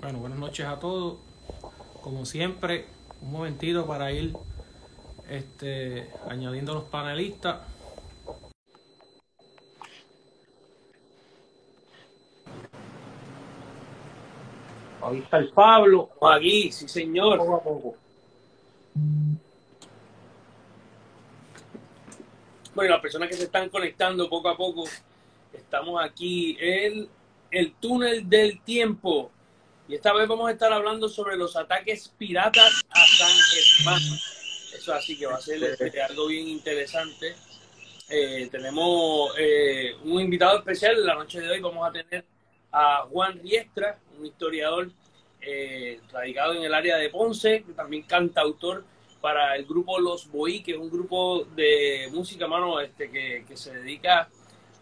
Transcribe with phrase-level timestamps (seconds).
[0.00, 1.18] Bueno, buenas noches a todos.
[2.00, 2.86] Como siempre,
[3.20, 4.32] un momentito para ir
[5.28, 7.60] este, añadiendo los panelistas.
[15.02, 16.08] Ahí está el Pablo.
[16.22, 17.36] Aquí, sí señor.
[17.36, 17.94] Poco a poco.
[22.74, 24.84] Bueno, las personas que se están conectando poco a poco,
[25.52, 27.06] estamos aquí en
[27.50, 29.30] el túnel del tiempo.
[29.90, 34.00] Y esta vez vamos a estar hablando sobre los ataques piratas a San Germán.
[34.72, 37.34] Eso así que va a ser este, algo bien interesante.
[38.08, 41.04] Eh, tenemos eh, un invitado especial.
[41.04, 42.24] La noche de hoy vamos a tener
[42.70, 44.92] a Juan Riestra, un historiador
[45.40, 48.84] eh, radicado en el área de Ponce, que también cantautor
[49.20, 53.56] para el grupo Los Boí, que es un grupo de música, mano, este, que, que
[53.56, 54.28] se dedica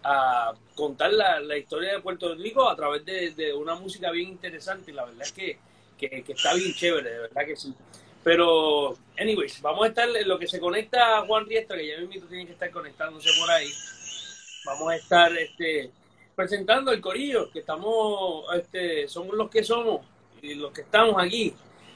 [0.03, 4.29] a contar la, la, historia de Puerto Rico a través de, de, una música bien
[4.31, 5.59] interesante la verdad es que,
[5.99, 7.75] que, que, está bien chévere, de verdad que sí.
[8.23, 11.99] Pero, anyways, vamos a estar en lo que se conecta a Juan Riestra, que ya
[11.99, 13.69] mismo tiene que estar conectándose por ahí.
[14.67, 15.91] Vamos a estar este,
[16.35, 20.05] presentando el corillo, que estamos, este, somos los que somos
[20.43, 21.55] y los que estamos aquí.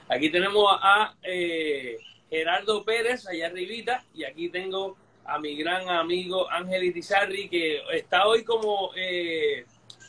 [0.09, 1.99] Aquí tenemos a eh,
[2.31, 8.27] Gerardo Pérez, allá arribita, y aquí tengo a mi gran amigo Ángel Irizarri, que está
[8.27, 9.65] hoy como, eh,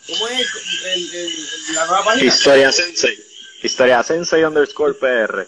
[0.07, 2.25] ¿cómo es el, el, la nueva página?
[2.25, 3.17] Historia Sensei.
[3.61, 5.47] Historia Sensei underscore PR.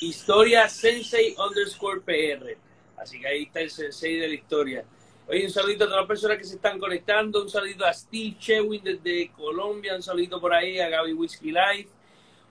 [0.00, 2.56] Historia Sensei underscore PR.
[2.96, 4.84] Así que ahí está el sensei de la historia.
[5.26, 8.36] Oye, un saludito a todas las personas que se están conectando, un saludito a Steve
[8.38, 11.88] Chewin desde Colombia, un saludito por ahí a Gaby Whiskey Life,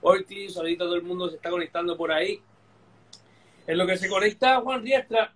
[0.00, 2.40] Ortiz, un saludito a todo el mundo que se está conectando por ahí.
[3.66, 5.32] En lo que se conecta Juan Riestra,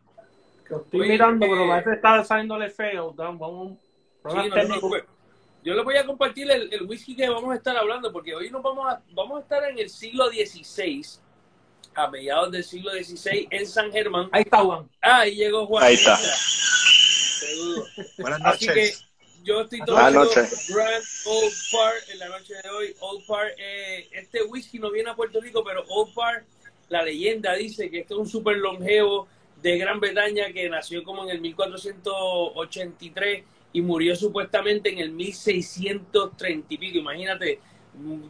[0.77, 3.12] estoy Oye, mirando, eh, pero parece que está saliéndole feo.
[3.12, 3.78] Vamos,
[4.28, 4.91] sí, no,
[5.64, 8.50] yo les voy a compartir el, el, whisky que vamos a estar hablando, porque hoy
[8.50, 11.05] nos vamos a, vamos a estar en el siglo XVI,
[11.94, 14.28] a mediados del siglo XVI, en San Germán.
[14.32, 14.88] Ahí está Juan.
[15.03, 15.84] Ah, ahí llegó Juan.
[15.84, 16.16] Ahí está.
[16.16, 17.84] Seguro.
[18.19, 18.69] Buenas noches.
[18.69, 20.71] Así que yo estoy Buenas tomando noches.
[20.75, 22.94] Grand Old Park en la noche de hoy.
[23.00, 26.47] Old Park, eh, este whisky no viene a Puerto Rico, pero Old Park,
[26.88, 29.28] la leyenda dice que este es un súper longevo
[29.62, 36.74] de Gran Bretaña que nació como en el 1483 y murió supuestamente en el 1630
[36.74, 36.98] y pico.
[36.98, 37.60] Imagínate,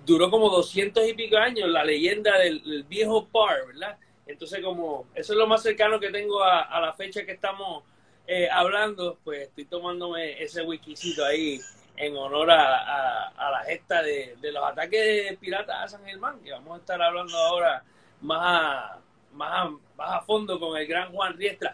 [0.05, 3.99] duró como 200 y pico años la leyenda del, viejo Par, ¿verdad?
[4.27, 7.85] Entonces, como eso es lo más cercano que tengo a, la fecha que estamos
[8.27, 11.61] eh, hablando, pues estoy tomándome ese whiskycito ahí
[11.97, 16.05] en honor a, a, a la gesta de, de, los ataques de piratas a San
[16.05, 17.83] Germán, que vamos a estar hablando ahora
[18.21, 18.99] más a,
[19.39, 21.73] más a, más a fondo con el gran Juan Riestra.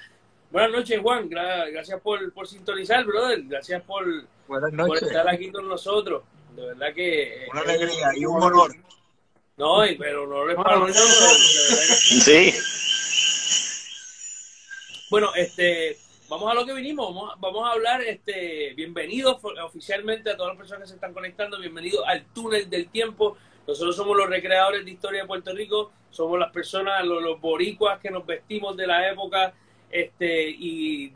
[0.50, 1.28] Buenas noches, Juan.
[1.28, 3.42] Gra gracias por, por, sintonizar, brother.
[3.44, 4.04] Gracias por,
[4.46, 6.22] por, estar aquí con nosotros.
[6.54, 7.48] De verdad que.
[7.50, 8.76] Una eh, alegría y un honor.
[9.56, 11.60] No, pero no es para nosotros.
[12.24, 12.54] Sí.
[15.10, 15.96] Bueno, este.
[16.28, 20.52] Vamos a lo que vinimos, vamos a, vamos a hablar, este, bienvenidos oficialmente a todas
[20.52, 23.36] las personas que se están conectando, bienvenidos al túnel del tiempo.
[23.66, 27.98] Nosotros somos los recreadores de historia de Puerto Rico, somos las personas, los, los boricuas
[27.98, 29.54] que nos vestimos de la época
[29.90, 31.12] este, y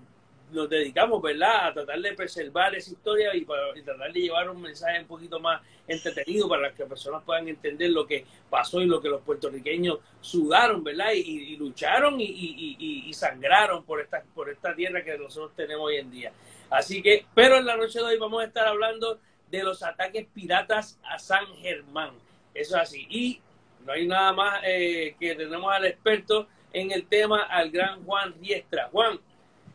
[0.53, 5.01] nos dedicamos, ¿verdad?, a tratar de preservar esa historia y, tratar de llevar un mensaje
[5.01, 9.01] un poquito más entretenido para que las personas puedan entender lo que pasó y lo
[9.01, 14.75] que los puertorriqueños sudaron, ¿verdad?, y, y lucharon y, y, sangraron por esta, por esta
[14.75, 16.33] tierra que nosotros tenemos hoy en día.
[16.71, 19.19] Así que, pero en la noche de hoy vamos a estar hablando
[19.51, 22.13] de los ataques piratas a San Germán.
[22.55, 23.07] Eso es así.
[23.11, 23.41] Y
[23.85, 28.35] no hay nada más eh, que tenemos al experto en el tema, al gran Juan
[28.41, 28.89] Riestra.
[28.93, 29.19] Juan,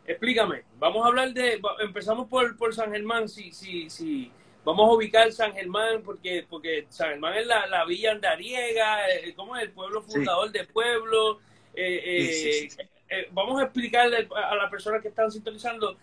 [0.06, 4.30] explícame, vamos a hablar de, empezamos por, por San Germán, si, si, si
[4.64, 9.34] vamos a ubicar San Germán, porque, porque San Germán es la, la villa andariega, eh,
[9.34, 9.64] ¿cómo es?
[9.64, 10.58] El pueblo fundador sí.
[10.58, 11.40] de pueblo.
[11.74, 15.96] Eh, sí, sí, eh, vamos a explicarle a las personas que están sintonizando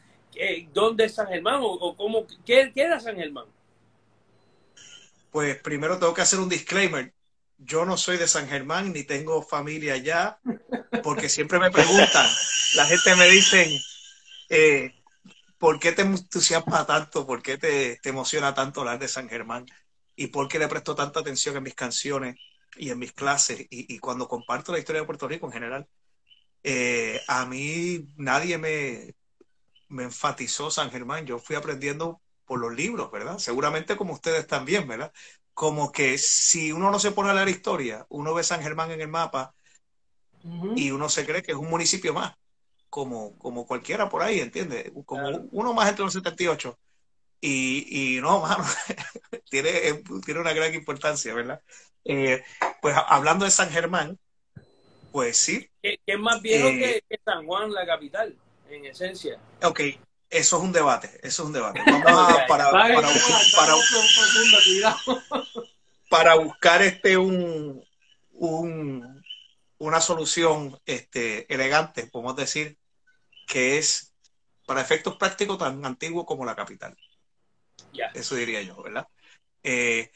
[0.73, 3.45] dónde es San Germán o, o cómo, qué, qué era San Germán.
[5.31, 7.13] Pues primero tengo que hacer un disclaimer
[7.63, 10.39] yo no soy de San Germán ni tengo familia allá,
[11.03, 12.27] porque siempre me preguntan,
[12.75, 13.79] la gente me dice,
[14.49, 14.95] eh,
[15.57, 17.25] ¿por qué te entusiasma tanto?
[17.25, 19.65] ¿Por qué te, te, emociona tanto hablar de San Germán?
[20.15, 22.35] ¿Y por qué le presto tanta atención en mis canciones
[22.77, 25.87] y en mis clases y, cuando comparto la historia de Puerto Rico en general?
[26.63, 29.15] Eh, a mí nadie me,
[29.87, 33.37] me enfatizó San Germán, yo fui aprendiendo por los libros, ¿verdad?
[33.37, 35.13] Seguramente como ustedes también, ¿verdad?
[35.53, 38.99] como que si uno no se pone a leer historia, uno ve San Germán en
[38.99, 39.53] el mapa
[40.43, 40.73] uh -huh.
[40.75, 42.35] y uno se cree que es un municipio más,
[42.89, 44.91] como, como cualquiera por ahí, ¿entiendes?
[45.05, 45.45] Como claro.
[45.51, 46.77] uno más entre los 78.
[47.39, 48.65] Y, y no, mano,
[49.49, 51.61] tiene, eh, tiene una gran importancia, ¿verdad?
[52.03, 52.43] Eh,
[52.81, 54.19] pues hablando de San Germán,
[55.13, 55.69] pues sí.
[55.81, 58.35] Que, es más viejo que, San Juan, la capital,
[58.69, 59.39] en esencia.
[59.63, 59.79] Ok,
[60.31, 61.81] eso es un debate, eso es un debate.
[62.05, 62.91] Vamos a, para, para,
[66.09, 67.83] para, buscar este un,
[68.31, 69.23] un,
[69.77, 72.77] una solución este, elegante, podemos decir,
[73.45, 74.13] que es
[74.65, 76.95] para efectos prácticos tan antiguo como la capital.
[78.13, 79.07] Eso diría yo, ¿verdad?
[79.63, 80.11] Eh,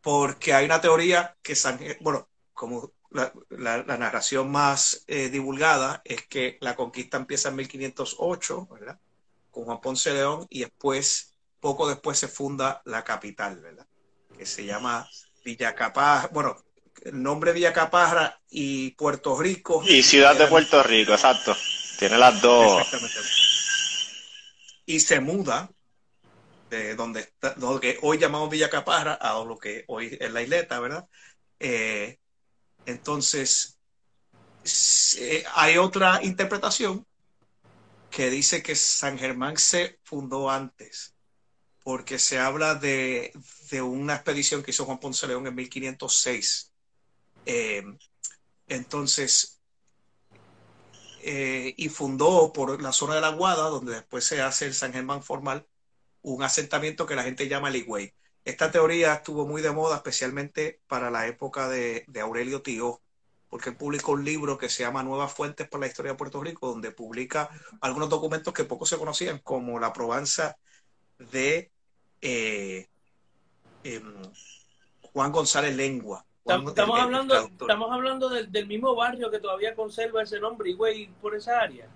[0.00, 6.58] porque hay una teoría que San, bueno, como la, narración más eh, divulgada es que
[6.60, 9.00] la conquista empieza en 1508, ¿verdad?
[9.54, 13.86] Con Juan Ponce León y después, poco después se funda la capital, ¿verdad?
[14.36, 15.08] Que se llama
[15.44, 16.56] Villacapaz, bueno,
[17.04, 19.84] el nombre Villacaparra y Puerto Rico.
[19.86, 21.56] Y Ciudad de Puerto Rico, exacto.
[21.98, 22.80] Tiene las dos.
[22.80, 23.18] Exactamente.
[24.86, 25.70] Y se muda
[26.70, 30.42] de donde está, lo que hoy llamamos Villa Caparra a lo que hoy es la
[30.42, 31.06] isleta, ¿verdad?
[31.60, 32.18] Eh,
[32.86, 33.78] entonces,
[35.54, 37.06] hay otra interpretación
[38.14, 41.16] que dice que San Germán se fundó antes,
[41.82, 43.32] porque se habla de,
[43.72, 46.72] de una expedición que hizo Juan Ponce León en 1506.
[47.44, 47.82] Eh,
[48.68, 49.60] entonces,
[51.22, 54.92] eh, y fundó por la zona de la Guada, donde después se hace el San
[54.92, 55.66] Germán formal,
[56.22, 58.14] un asentamiento que la gente llama Ligüey.
[58.44, 63.02] Esta teoría estuvo muy de moda, especialmente para la época de, Aurelio Tío,
[63.54, 66.42] porque él publicó un libro que se llama Nuevas Fuentes para la Historia de Puerto
[66.42, 67.48] Rico, donde publica
[67.80, 70.56] algunos documentos que poco se conocían, como la probanza
[71.20, 71.70] de
[72.20, 72.88] eh,
[73.84, 74.12] em,
[75.02, 76.26] Juan González Lengua.
[76.44, 81.60] estamos, hablando, estamos hablando del, mismo barrio que todavía conserva ese nombre, Higüey, por esa
[81.60, 81.86] área.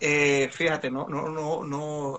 [0.00, 2.18] Eh, fíjate, no, no, no, no,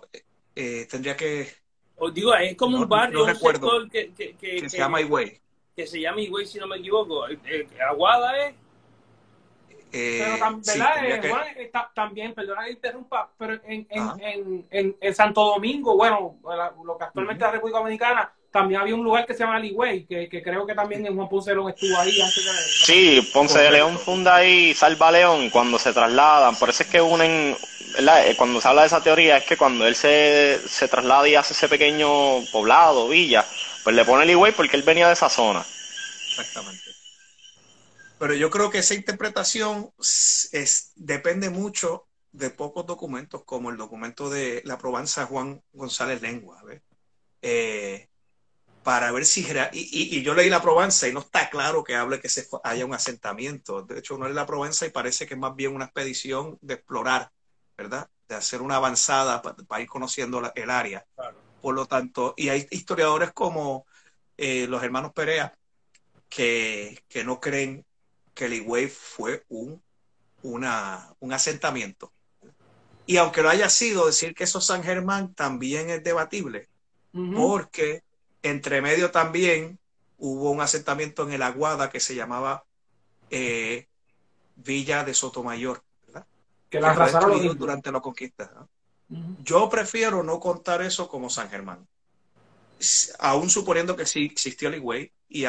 [0.56, 1.52] eh, tendría que...
[1.96, 5.42] Os digo, es como un barrio, un que, que, se llama Higüey.
[5.76, 7.28] Que se llama Higüey, si no me equivoco.
[7.28, 8.56] Eh, eh, Aguada es...
[9.92, 11.88] pero ¿verdad?
[11.94, 16.38] también, perdona que interrumpa, pero en, en, en, en, Santo Domingo, bueno,
[16.86, 20.06] lo que actualmente es la República Dominicana, también había un lugar que se llama Ligüey,
[20.06, 22.52] que, que creo que también en Juan Ponce de León estuvo ahí antes de...
[22.52, 27.02] Sí, Ponce de León funda ahí Salva León cuando se trasladan, por eso es que
[27.02, 27.56] unen,
[27.98, 31.36] eh, cuando se habla de esa teoría es que cuando él se, se traslada y
[31.36, 33.46] hace ese pequeño poblado, villa,
[33.84, 35.66] pues le pone Ligüey porque él venía de esa zona.
[36.30, 36.92] Exactamente.
[38.20, 44.30] Pero yo creo que esa interpretación es, depende mucho de pocos documentos, como el documento
[44.30, 46.62] de la probanza Juan González Lengua.
[46.64, 46.82] ¿ves?
[47.42, 48.08] Eh,
[48.84, 49.46] para ver si...
[49.74, 52.86] Y, y, yo leí la Provenza y no está claro que hable que se haya
[52.86, 53.84] un asentamiento.
[53.84, 56.76] De hecho, no es la Provenza y parece que es más bien una expedición de
[56.76, 57.32] explorar,
[57.78, 58.10] ¿verdad?
[58.28, 61.06] De hacer una avanzada para, ir conociendo el área.
[61.62, 63.86] Por lo tanto, y hay historiadores como
[64.38, 65.58] eh, los hermanos Perea
[66.30, 67.86] que, que no creen
[68.34, 69.84] que el Higüey fue un,
[70.44, 72.14] una, un asentamiento.
[73.06, 76.70] Y aunque lo haya sido, decir que eso es San Germán también es debatible,
[77.32, 78.04] porque
[78.44, 79.80] entre medio también
[80.18, 82.66] hubo un asentamiento en el Aguada que se llamaba
[83.30, 83.88] eh,
[84.56, 86.28] Villa de Sotomayor, ¿verdad?
[86.70, 88.70] Que la arrasaron durante la conquista.
[89.44, 91.86] Yo prefiero no contar eso como San Germán,
[93.20, 95.46] aún suponiendo que sí existió el Higüey y,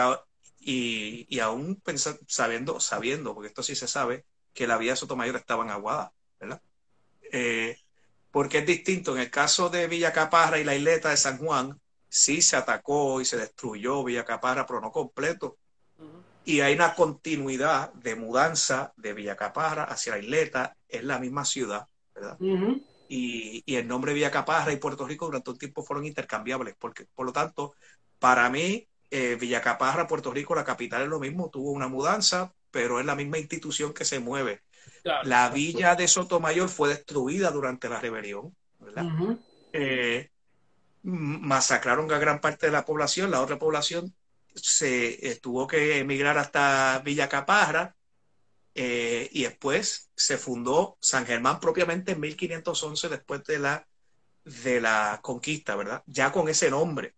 [0.58, 1.80] y, aún
[2.26, 6.60] sabiendo, sabiendo, porque esto sí se sabe, que la de Sotomayor estaba en Aguada, ¿verdad?
[7.30, 7.76] Eh,
[8.32, 9.14] porque es distinto.
[9.14, 13.20] En el caso de Villa Caparra y la isleta de San Juan, sí se atacó
[13.20, 15.56] y se destruyó Villa Caparra, pero no completo.
[16.44, 21.44] Y hay una continuidad de mudanza de Villa Caparra hacia la isleta, es la misma
[21.44, 22.36] ciudad, ¿verdad?
[23.12, 27.04] Y, y, el nombre Villa Caparra y Puerto Rico durante un tiempo fueron intercambiables, porque
[27.14, 27.74] por lo tanto,
[28.18, 32.54] para mí, eh, Villa Caparra, Puerto Rico, la capital es lo mismo, tuvo una mudanza,
[32.70, 34.62] pero es la misma institución que se mueve.
[35.24, 39.04] la villa de Sotomayor fue destruida durante la rebelión, ¿verdad?
[41.02, 44.14] masacraron a gran parte de la población, la otra población
[44.54, 47.94] se eh, tuvo que emigrar hasta Villa Caparra
[48.74, 53.86] eh, y después se fundó San Germán propiamente en 1511 después de la,
[54.44, 56.02] de la conquista, ¿verdad?
[56.06, 57.14] Ya con ese nombre.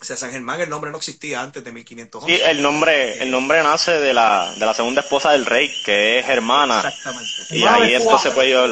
[0.00, 2.36] O sea, San Germán el nombre no existía antes de 1511.
[2.36, 6.18] Sí, el nombre, el nombre nace de la, de la segunda esposa del rey, que
[6.18, 6.78] es Germana.
[6.78, 7.30] Exactamente.
[7.50, 8.66] Y ahí esto se puede yo,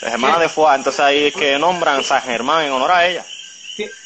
[0.00, 3.24] Germana de Foix, entonces ahí es que nombran San Germán en honor a ella.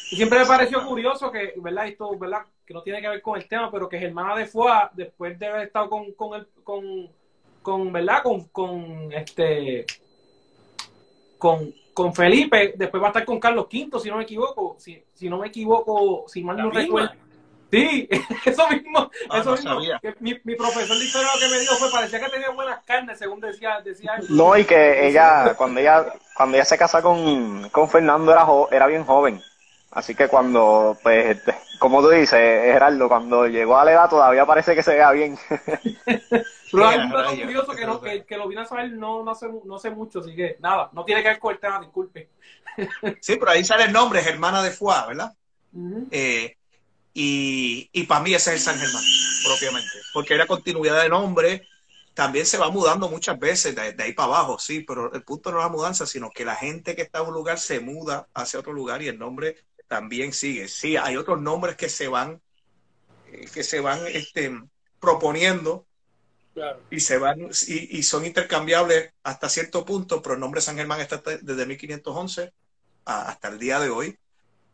[0.09, 1.87] Y siempre me pareció curioso que, ¿verdad?
[1.87, 2.43] Esto, ¿verdad?
[2.65, 5.47] Que no tiene que ver con el tema, pero que Germana de Foix, después de
[5.47, 7.09] haber estado con, con, el, con,
[7.63, 8.21] con ¿verdad?
[8.21, 9.85] Con, con, este,
[11.39, 15.03] con, con Felipe, después va a estar con Carlos V, si no me equivoco, si,
[15.15, 17.11] si no me equivoco, si mal no recuerdo.
[17.71, 18.07] Sí,
[18.45, 19.79] eso mismo, ah, eso mismo.
[20.19, 23.17] Mi, mi, profesor de historia lo que me dijo fue parecía que tenía buenas carnes,
[23.17, 26.05] según decía, decía No, y que ella, cuando ella,
[26.37, 29.41] cuando ella se casa con, con Fernando era, era bien joven.
[29.93, 34.45] Así que cuando, pues, este, como tú dices, Gerardo, cuando llegó a la edad todavía
[34.45, 35.37] parece que se vea bien.
[36.71, 39.35] Pero hay un dato curioso que, no, que, que, lo vine a saber no, no,
[39.35, 42.29] sé, no sé mucho, así que nada, no tiene que ver con el tema, disculpe.
[43.21, 45.33] Sí, pero ahí sale el nombre, Germana de Foix, ¿verdad?
[46.09, 46.57] eh,
[47.13, 49.03] y, y para mí ese es el San Germán,
[49.45, 51.67] propiamente, porque era continuidad de nombre,
[52.15, 55.51] también se va mudando muchas veces de, de, ahí para abajo, sí, pero el punto
[55.51, 58.27] no es la mudanza, sino que la gente que está en un lugar se muda
[58.33, 59.57] hacia otro lugar y el nombre
[59.93, 60.67] también sigue.
[60.69, 62.41] Sí, hay otros nombres que se van,
[63.27, 64.51] eh, que se van este,
[64.99, 65.85] proponiendo
[66.89, 71.21] y se van y, son intercambiables hasta cierto punto, pero el nombre San Germán está
[71.41, 72.51] desde 1511
[73.05, 74.17] hasta el día de hoy,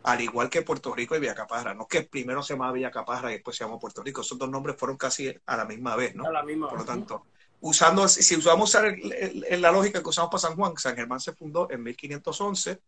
[0.03, 1.73] al igual que Puerto Rico y Villacaparra.
[1.73, 4.21] No que primero se llamaba Villacaparra y después se llamó Puerto Rico.
[4.21, 6.25] Esos dos nombres fueron casi a la misma vez, ¿no?
[6.25, 7.25] A la misma Por lo tanto,
[7.59, 11.83] usando, si usamos la lógica que usamos para San Juan, San Germán se fundó en
[11.83, 12.79] 1511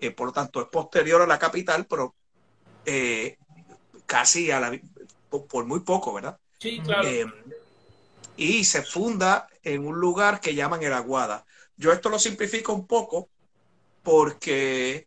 [0.00, 2.14] eh, por lo tanto es posterior a la capital, pero
[2.84, 3.38] eh,
[4.04, 4.78] casi a la,
[5.28, 6.38] por, muy poco, ¿verdad?
[6.58, 7.08] Sí, claro.
[7.08, 7.26] Eh,
[8.36, 11.46] y se funda en un lugar que llaman el Aguada.
[11.76, 13.30] Yo esto lo simplifico un poco
[14.02, 15.06] porque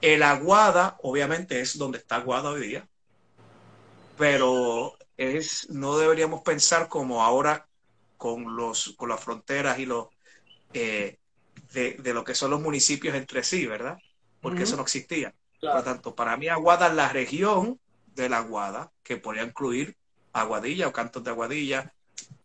[0.00, 2.88] el Aguada, obviamente, es donde está Aguada hoy día,
[4.16, 7.68] pero es, no deberíamos pensar como ahora
[8.16, 10.08] con, los, con las fronteras y los,
[10.72, 11.18] de,
[11.72, 13.98] de, lo que son los municipios entre sí, ¿verdad?
[14.40, 15.34] Porque eso no existía.
[15.60, 17.78] Por lo tanto, para mí Aguada es la región
[18.14, 19.96] de la Aguada, que podría incluir
[20.32, 21.92] Aguadilla o Cantos de Aguadilla,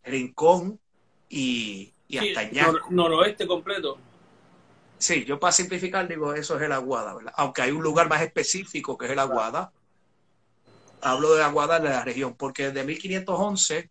[0.02, 0.80] Rincón
[1.28, 2.50] y, y hasta
[2.90, 3.98] noroeste completo.
[4.98, 7.34] Sí, yo para simplificar digo, eso es el Aguada, ¿verdad?
[7.36, 9.72] Aunque hay un lugar más específico que es el Aguada.
[11.02, 13.90] Hablo de Aguada de la región, porque desde 1511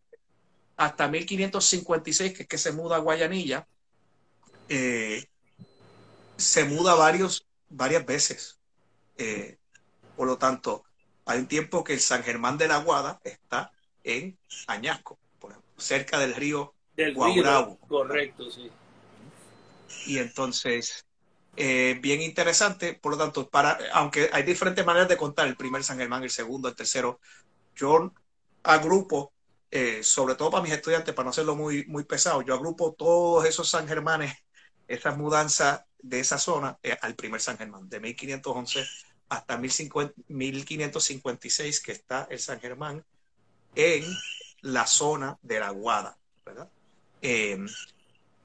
[0.76, 3.68] hasta 1556, que es que se muda a Guayanilla,
[4.70, 5.26] eh,
[6.36, 8.60] se muda varios varias veces.
[9.18, 9.58] Eh,
[10.16, 10.84] por lo tanto,
[11.26, 13.72] hay un tiempo que el San Germán de la Guada está
[14.04, 14.38] en
[14.68, 15.18] Añasco,
[15.78, 18.70] cerca del río del correcto, sí.
[20.06, 21.06] Y entonces,
[21.56, 25.84] eh, bien interesante, por lo tanto, para, aunque hay diferentes maneras de contar el primer
[25.84, 27.20] San Germán, el segundo, el tercero,
[27.76, 28.12] yo
[28.64, 29.34] agrupo,
[29.72, 33.46] eh, sobre todo para mis estudiantes, para no hacerlo muy, muy pesado, yo agrupo todos
[33.46, 34.34] esos San Germanes,
[34.88, 38.86] esas mudanzas de esa zona eh, al primer San Germán, de 1511
[39.30, 43.04] hasta 1556, que está el San Germán
[43.76, 44.06] en
[44.62, 46.70] la zona de la Guada, ¿verdad?
[47.22, 47.68] Em,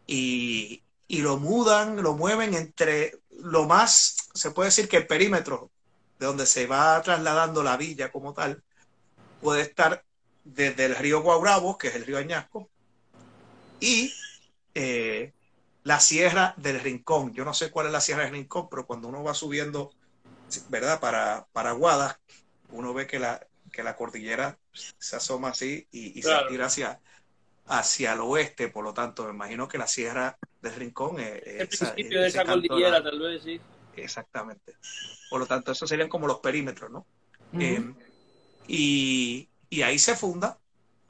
[0.06, 5.70] y, y, lo mudan, lo mueven entre lo más, se puede decir que el perímetro
[6.18, 8.62] de donde se va trasladando la villa como tal,
[9.40, 10.04] puede estar
[10.44, 12.70] desde el río Guaurabo, que es el río Añasco,
[13.80, 14.12] y
[14.74, 15.32] eh,
[15.84, 17.32] la Sierra del Rincón.
[17.32, 19.92] Yo no sé cuál es la Sierra del Rincón, pero cuando uno va subiendo,
[20.68, 21.00] ¿verdad?
[21.00, 22.20] Para, para Guada,
[22.70, 27.00] uno ve que la, que la cordillera se asoma así y, se tira hacia,
[27.66, 28.68] hacia el oeste.
[28.68, 31.42] Por lo tanto, me imagino que la Sierra del Rincón es...
[31.46, 33.60] El principio de esa cordillera, tal vez, sí.
[33.96, 34.76] Exactamente.
[35.30, 37.06] Por lo tanto, esos serían como los perímetros, ¿no?
[37.58, 37.82] Eh,
[38.66, 40.58] y, y ahí se funda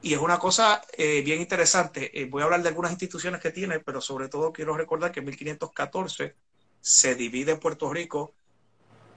[0.01, 2.19] y es una cosa eh, bien interesante.
[2.19, 5.19] Eh, voy a hablar de algunas instituciones que tiene, pero sobre todo quiero recordar que
[5.19, 6.35] en 1514
[6.81, 8.33] se divide Puerto Rico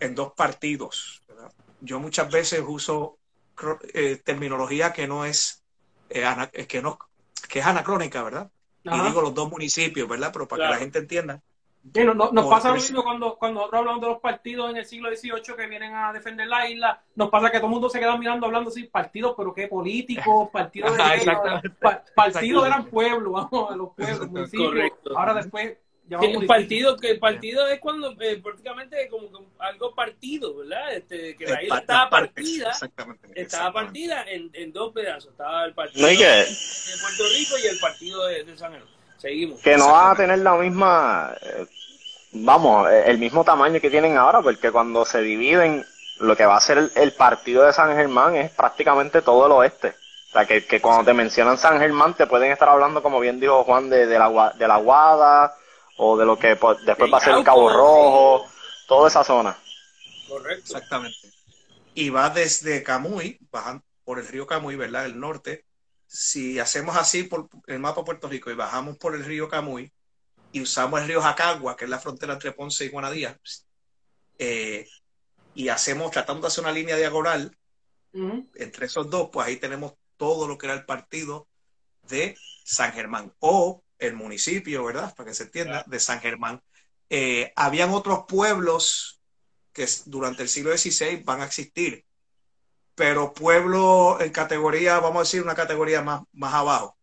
[0.01, 1.23] en dos partidos.
[1.81, 3.19] Yo muchas veces uso
[3.95, 5.63] eh, terminología que no es
[6.09, 6.99] que no
[7.49, 8.51] que es anacrónica, ¿verdad?
[8.85, 10.31] Y digo los dos municipios, ¿verdad?
[10.33, 11.41] Pero para que la gente entienda
[11.85, 15.11] no, nos pasa lo mismo cuando, cuando nosotros hablamos de los partidos en el siglo
[15.15, 18.17] XVIII que vienen a defender la isla, nos pasa que todo el mundo se queda
[18.17, 21.71] mirando hablando así, partidos, pero qué políticos, partidos de
[22.15, 24.93] partidos eran pueblos, vamos, a los pueblos, municipios.
[25.15, 25.77] Ahora después
[26.21, 31.47] el partido que el partido es cuando eh, prácticamente como algo partido verdad este, que
[31.47, 32.73] la isla estaba partida
[33.35, 38.27] estaba partida en, en, dos pedazos estaba el partido de Puerto Rico y el partido
[38.27, 38.75] de, de San
[39.23, 41.67] Jerónimo que no va a tener la misma, eh,
[42.33, 45.85] vamos, eh, el mismo tamaño que tienen ahora, porque cuando se dividen,
[46.19, 49.95] lo que va a ser el, partido de San Germán es prácticamente todo el oeste.
[50.29, 53.65] O sea, que, cuando te mencionan San Germán te pueden estar hablando, como bien dijo
[53.65, 55.55] Juan, de, de, la, de la Guada
[55.99, 58.47] o de lo que después va a ser el Cabo Rojo,
[58.89, 59.57] toda esa zona.
[60.29, 60.77] Correcto.
[60.77, 61.29] Exactamente.
[61.95, 65.05] Y va desde Camuy, bajan por el río Camuy, ¿verdad?
[65.05, 65.67] El norte,
[66.13, 69.91] si hacemos así por el mapa de Puerto Rico y bajamos por el río Camuy,
[70.53, 73.41] y usamos el río Jacagua, que es la frontera entre Ponce y Guanadía,
[74.39, 74.87] eh,
[75.55, 77.57] y hacemos, tratando de hacer una línea diagonal
[78.13, 81.49] entre esos dos, pues ahí tenemos todo lo que era el partido
[82.07, 85.15] de San Germán o el municipio, ¿verdad?
[85.15, 86.63] Para que se entienda, de San Germán.
[87.09, 89.23] Eh, habían otros pueblos
[89.73, 92.05] que durante el siglo XVI van a existir,
[92.95, 96.97] pero pueblo en categoría, vamos a decir, una categoría más, más abajo.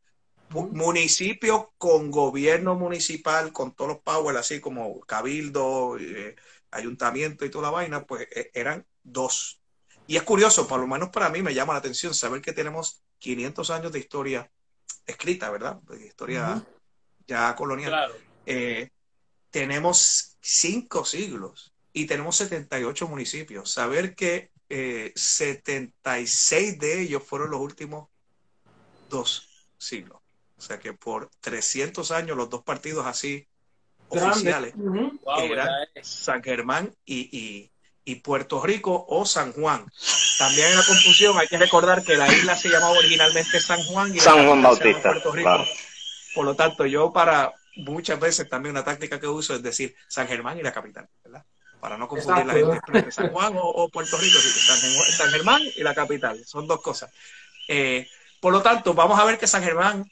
[0.50, 6.36] Municipio con gobierno municipal, con todos los powers, así como cabildo, eh,
[6.72, 9.62] ayuntamiento y toda la vaina, pues e, eran dos.
[10.08, 13.04] Y es curioso, por lo menos para mí me llama la atención saber que tenemos
[13.20, 14.52] 500 años de historia
[15.06, 15.76] escrita, ¿verdad?
[15.84, 16.66] De historia
[17.28, 18.12] ya colonial.
[18.46, 18.90] Eh,
[19.52, 23.72] tenemos cinco siglos y tenemos 78 municipios.
[23.72, 28.08] Saber que 76 eh, de ellos fueron los últimos
[29.10, 29.48] dos
[29.78, 30.20] siglos.
[30.58, 33.48] O sea que por 300 años los dos partidos así
[34.10, 34.74] oficiales
[35.50, 35.70] eran
[36.02, 37.72] San Germán y,
[38.24, 39.86] Puerto Rico o San Juan.
[40.40, 44.16] También hay una confusión, hay que recordar que la isla se llamaba originalmente San Juan
[44.16, 45.12] y San Juan Bautista.
[45.12, 45.66] Puerto Rico.
[46.34, 50.28] Por lo tanto, yo para muchas veces también una táctica que uso es decir San
[50.28, 51.46] Germán y la capital, ¿verdad?
[51.80, 55.96] Para no confundir la gente entre San Juan o, Puerto Rico, San, Germán y la
[55.96, 57.12] capital, son dos cosas.
[57.68, 58.08] Eh,
[58.42, 60.06] por lo tanto, vamos a ver que San Germán,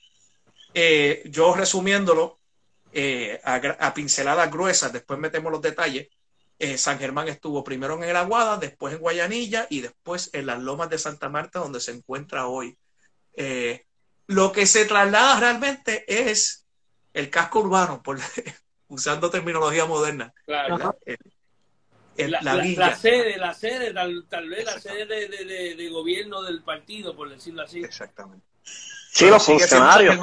[0.73, 2.39] eh, yo resumiéndolo
[2.93, 6.07] eh, a, pinceladas gruesas, después metemos los detalles,
[6.77, 10.89] San Germán estuvo primero en el Aguada, después en Guayanilla y después en las lomas
[10.89, 12.77] de Santa Marta, donde se encuentra hoy.
[14.25, 16.65] lo que se traslada realmente es
[17.13, 18.17] el casco urbano, por,
[18.87, 20.33] usando terminología moderna.
[20.45, 20.97] Claro.
[22.17, 27.79] La, sede, la sede, tal, vez la sede de, gobierno del partido, por decirlo así.
[27.83, 28.45] Exactamente.
[29.11, 30.17] Sí, los funcionarios.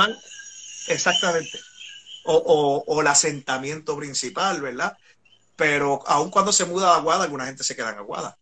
[0.89, 1.61] exactamente.
[2.25, 4.97] O, o, el asentamiento principal, ¿verdad?
[5.57, 8.39] Pero aun cuando se muda a Aguada, alguna gente se queda en Aguada.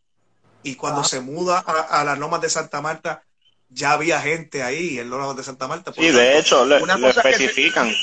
[0.63, 1.05] Y cuando ah.
[1.05, 3.23] se muda a, las lomas de Santa Marta,
[3.69, 5.93] ya había gente ahí en lomas de Santa Marta.
[5.93, 6.77] Sí, de hecho, lo,
[7.09, 7.97] especifican que,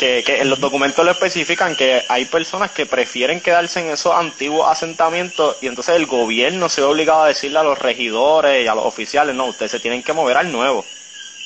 [0.00, 5.56] en los documentos le especifican que hay personas que prefieren quedarse en esos antiguos asentamientos
[5.60, 8.84] y entonces el gobierno se ve obligado a decirle a los regidores y a los
[8.84, 10.84] oficiales, no, ustedes se tienen que mover al nuevo,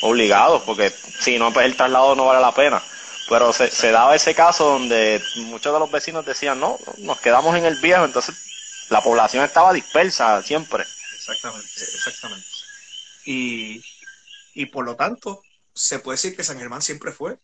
[0.03, 2.83] obligados, porque si no, pues el traslado no vale la pena.
[3.29, 7.57] Pero se, se daba ese caso donde muchos de los vecinos decían, no, nos quedamos
[7.57, 8.35] en el viejo, entonces
[8.91, 10.85] la población estaba dispersa siempre.
[11.15, 12.47] Exactamente, exactamente.
[13.25, 13.83] Y,
[14.53, 15.41] y por lo tanto,
[15.73, 17.39] se puede decir que San Germán siempre fue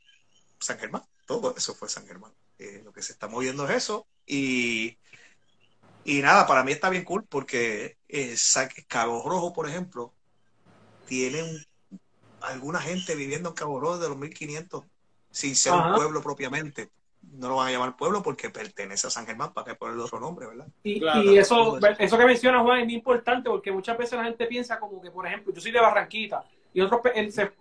[0.61, 2.33] San Germán, todo eso fue San Germán.
[2.59, 4.07] Eh, lo que se está moviendo es eso.
[4.27, 4.99] Y,
[6.05, 8.35] y nada, para mí está bien cool porque eh,
[8.89, 10.13] Cabo Rojo, por ejemplo,
[11.07, 11.43] tiene
[12.41, 14.85] alguna gente viviendo en Cabo Rojo de los 1500
[15.31, 16.91] sin ser un pueblo propiamente.
[17.21, 20.19] No lo van a llamar pueblo porque pertenece a San Germán, para que ponerle otro
[20.19, 20.67] nombre, ¿verdad?
[20.83, 24.79] Y, eso, eso que menciona Juan es muy importante porque muchas veces la gente piensa
[24.79, 26.43] como que, por ejemplo, yo soy de Barranquita
[26.73, 27.03] y otro,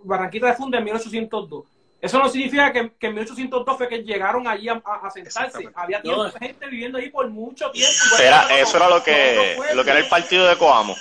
[0.04, 4.70] Barranquita de funda en 1802 eso no significa que, en 1802 fue que llegaron allí
[4.70, 4.82] a,
[5.12, 5.70] sentarse.
[5.74, 6.02] Había
[6.40, 7.92] gente viviendo ahí por mucho tiempo.
[8.52, 10.96] eso era lo que, lo que era el partido de Coamo.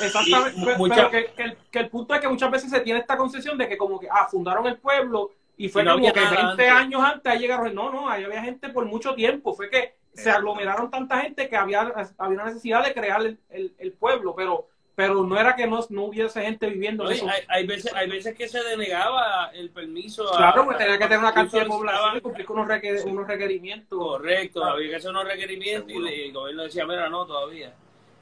[0.00, 0.60] Exactamente.
[0.88, 4.00] pero, que, el, punto es que muchas veces se tiene esta concesión de que como
[4.00, 7.74] que ah, fundaron el pueblo y fue como que 20 años antes ahí llegaron.
[7.74, 9.54] No, no, ahí había gente por mucho tiempo.
[9.54, 13.92] Fue que se aglomeraron tanta gente que había, había una necesidad de crear el, el
[13.92, 14.34] pueblo.
[14.34, 17.26] Pero pero no era que no, no hubiese gente viviendo eso.
[17.48, 20.30] Hay, veces, hay veces que se denegaba el permiso.
[20.36, 23.98] Claro, pues tenía que tener una cantidad de población y cumplir con unos, requerimientos.
[23.98, 27.74] Correcto, había que hacer unos requerimientos y el gobierno decía, mira, no, todavía.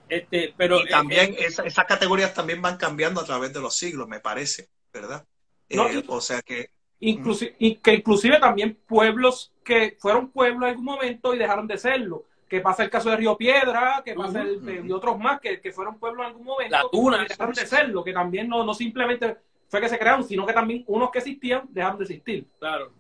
[0.09, 4.09] Este, pero, y también eh, esas categorías también van cambiando a través de los siglos,
[4.09, 5.25] me parece, ¿verdad?
[5.69, 6.71] Eh, o sea que...
[7.01, 11.77] Inclusive, y que inclusive también pueblos que fueron pueblos en algún momento y dejaron de
[11.77, 15.59] serlo que pasa el caso de Río Piedra, que pasa el, de otros más que,
[15.59, 18.75] que, fueron pueblos en algún momento la tuna, dejaron de serlo, que también no, no
[18.75, 19.39] simplemente
[19.69, 22.47] fue que se crearon, sino que también unos que existían dejaron de existir.
[22.59, 22.93] Claro.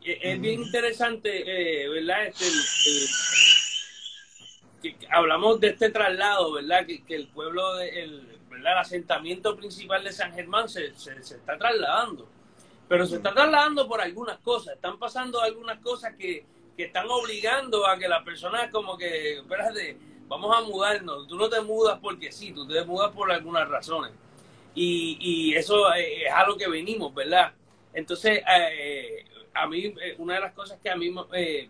[0.00, 2.28] Es bien interesante, eh, ¿verdad?
[2.28, 2.46] Este,
[4.80, 6.86] que, hablamos de este traslado, ¿verdad?
[6.86, 8.72] Que, que el pueblo, de, el, ¿verdad?
[8.72, 12.26] el asentamiento principal de San Germán se, se, se está trasladando.
[12.88, 14.76] Pero se está trasladando por algunas cosas.
[14.76, 19.96] Están pasando algunas cosas que, que están obligando a que la persona como que, espérate,
[20.28, 21.26] vamos a mudarnos.
[21.28, 24.12] Tú no te mudas porque sí, tú te mudas por algunas razones.
[24.74, 27.52] Y, y eso es a lo que venimos, ¿verdad?
[27.92, 31.68] Entonces, eh, a mí, eh, una de las cosas que a mí eh,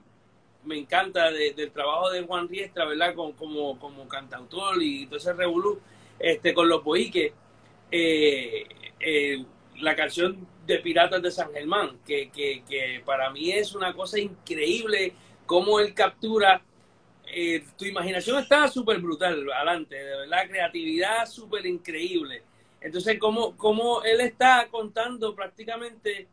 [0.65, 3.15] me encanta del trabajo de Juan Riestra, ¿verdad?
[3.15, 5.81] Como, como, como cantautor y todo ese revolú,
[6.19, 7.33] este, con los boiques,
[9.83, 14.19] la canción de Piratas de San Germán, que, que, que para mí es una cosa
[14.19, 15.13] increíble
[15.47, 16.63] cómo él captura.
[17.27, 22.43] Eh, tu imaginación está súper brutal, adelante, de verdad, creatividad súper increíble.
[22.81, 26.29] Entonces, cómo, cómo él está contando prácticamente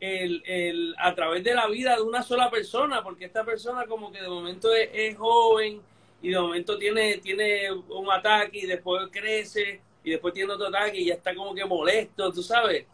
[0.00, 4.12] el, el, a través de la vida de una sola persona, porque esta persona como
[4.12, 5.80] que de momento es, joven
[6.20, 10.98] y de momento tiene, tiene un ataque y después crece y después tiene otro ataque
[10.98, 12.84] y ya está como que molesto, tú sabes,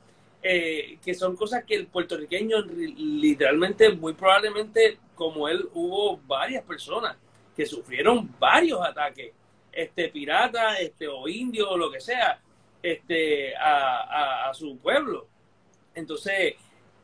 [0.43, 7.17] eh, que son cosas que el puertorriqueño literalmente, muy probablemente como él, hubo varias personas
[7.55, 9.33] que sufrieron varios ataques,
[9.73, 12.41] este pirata, este o indio o lo que sea,
[12.83, 15.27] este a, a su pueblo.
[15.95, 16.55] Entonces,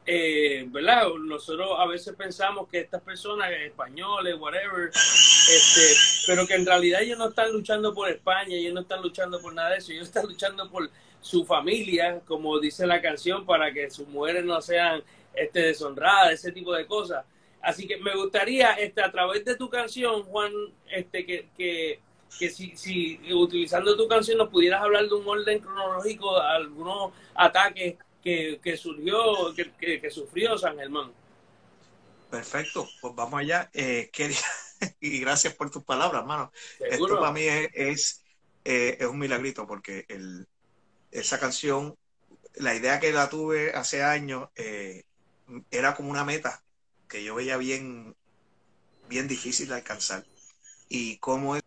[0.07, 1.09] eh, ¿verdad?
[1.21, 5.95] Nosotros a veces pensamos que estas personas, españoles, whatever, este,
[6.27, 9.53] pero que en realidad ellos no están luchando por España, ellos no están luchando por
[9.53, 10.88] nada de eso, ellos están luchando por
[11.21, 15.03] su familia, como dice la canción, para que sus mujeres no sean
[15.35, 17.25] este, deshonradas, ese tipo de cosas.
[17.61, 20.53] Así que me gustaría, este, a través de tu canción, Juan,
[20.88, 21.99] este, que, que,
[22.38, 27.97] que si, si utilizando tu canción nos pudieras hablar de un orden cronológico, algunos ataques
[28.62, 31.12] que, surgió, que, que, sufrió San Germán.
[32.29, 33.71] Perfecto, pues vamos allá.
[33.73, 34.11] Eh,
[35.01, 36.51] y gracias por tus palabras, hermano.
[36.81, 38.25] Esto para mí es,
[38.65, 40.49] eh, es, un milagrito porque el,
[41.12, 41.97] esa canción,
[42.55, 45.05] la idea que la tuve hace años, eh,
[45.71, 46.65] era como una meta
[47.09, 48.17] que yo veía bien,
[49.09, 50.25] bien difícil de alcanzar.
[50.89, 51.62] Y cómo es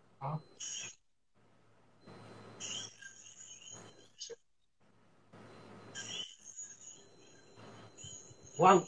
[8.60, 8.84] Juan,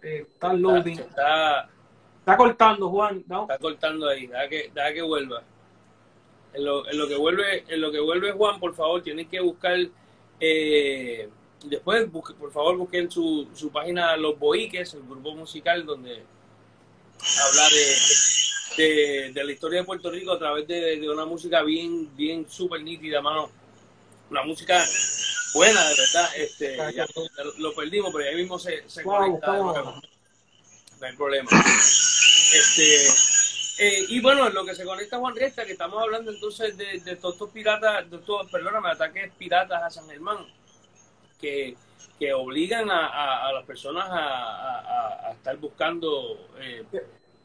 [0.00, 1.00] eh, está loading.
[1.00, 1.68] Está,
[2.20, 3.24] está, cortando, Juan.
[3.26, 3.42] ¿no?
[3.42, 5.42] Está cortando ahí, deja que, que vuelva.
[6.54, 9.76] En lo, que vuelve, en lo que vuelve Juan, por favor, tienen que buscar
[10.38, 11.28] eh,
[11.64, 16.22] después, por favor, busquen su, su página Los Boiques, el grupo musical donde
[17.50, 17.68] habla
[18.76, 22.82] de, de, la historia de Puerto Rico a través de, una música bien, bien súper
[22.82, 23.50] nítida, mano.
[24.30, 24.80] Una música
[25.54, 26.30] buena, de verdad.
[26.36, 27.06] Este, ya,
[27.58, 29.56] lo perdimos, pero ahí mismo se, se conecta.
[29.56, 31.48] No hay problema.
[31.50, 33.06] Este,
[33.78, 37.16] eh, y bueno, lo que se conecta Juan Riesta, que estamos hablando entonces de, de
[37.16, 40.38] todos estos piratas, de estos, perdóname, ataques piratas a San Germán,
[41.40, 41.76] que,
[42.18, 46.48] que obligan a, a, las personas a, a estar buscando.
[46.60, 46.84] Eh,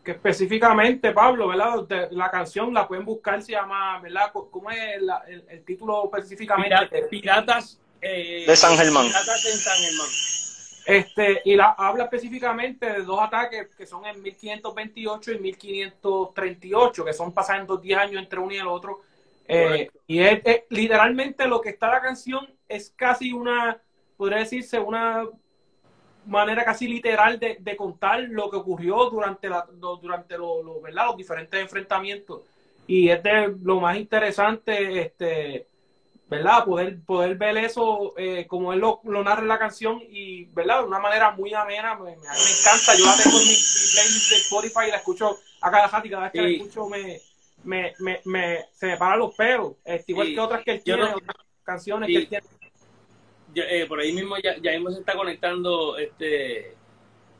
[0.03, 2.09] que específicamente, Pablo, ¿verdad?
[2.11, 4.31] La canción la pueden buscar, se llama, ¿verdad?
[4.33, 5.09] ¿Cómo es el,
[5.47, 7.03] el, título específicamente?
[7.09, 9.07] Piratas eh, de San Germán.
[10.85, 17.13] Este, y la, habla específicamente de dos ataques que son en 1528 y 1538, que
[17.13, 19.01] son pasando 10 años entre uno y el otro.
[19.47, 23.81] Eh, y es, literalmente lo que está la canción es casi una,
[24.17, 25.25] podría decirse, una
[26.25, 31.07] manera casi literal de, de contar lo que ocurrió durante, la, durante lo, ¿verdad?
[31.07, 32.41] los diferentes enfrentamientos.
[32.87, 35.67] Y es de lo más interesante, este,
[36.33, 36.65] ¿verdad?
[36.65, 40.79] Poder, poder ver eso eh, como él lo, narra en la canción y, ¿verdad?
[40.79, 42.95] De una manera muy amena, me, me, encanta.
[42.97, 46.09] Yo la tengo en mi, playlist de Spotify y la escucho a cada rato y
[46.09, 47.19] cada vez que la escucho me,
[47.63, 51.03] me, me, me, se me paran los pelos, este, igual que otras que él tiene,
[51.03, 52.45] otras canciones que él tiene.
[53.55, 56.75] Eh, por ahí mismo ya, ya mismo se está conectando este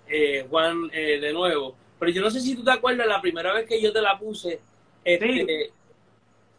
[0.08, 1.75] eh, Juan de nuevo.
[1.97, 4.19] Pero yo no sé si tú te acuerdas la primera vez que yo te la
[4.19, 4.60] puse.
[5.03, 5.71] Este,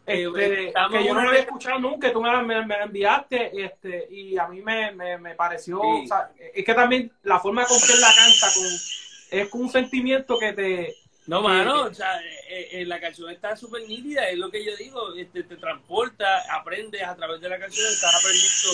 [0.07, 4.37] este, que yo no lo había escuchado nunca, tú me la, me, enviaste este, y
[4.37, 5.81] a mí me, me, pareció,
[6.55, 8.65] es que también la forma con que él la canta con,
[9.31, 10.95] es con un sentimiento que te...
[11.27, 14.77] No, mano, o sea, eh, eh, la canción está súper nítida, es lo que yo
[14.77, 16.34] digo, este, te transporta,
[16.75, 18.69] aprendes a través de la canción, estás aprendiendo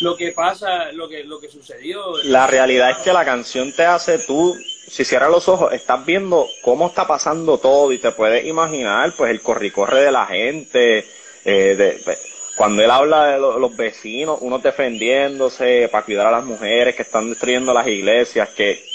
[0.00, 2.16] lo que pasa, lo que, lo que sucedió.
[2.24, 4.56] La realidad es que la canción te hace tú
[4.88, 9.32] si cierras los ojos, estás viendo cómo está pasando todo y te puedes imaginar pues
[9.32, 11.04] el corricorre de la gente,
[11.44, 12.18] eh, de,
[12.56, 17.28] cuando él habla de los vecinos, unos defendiéndose para cuidar a las mujeres que están
[17.28, 18.86] destruyendo las iglesias, que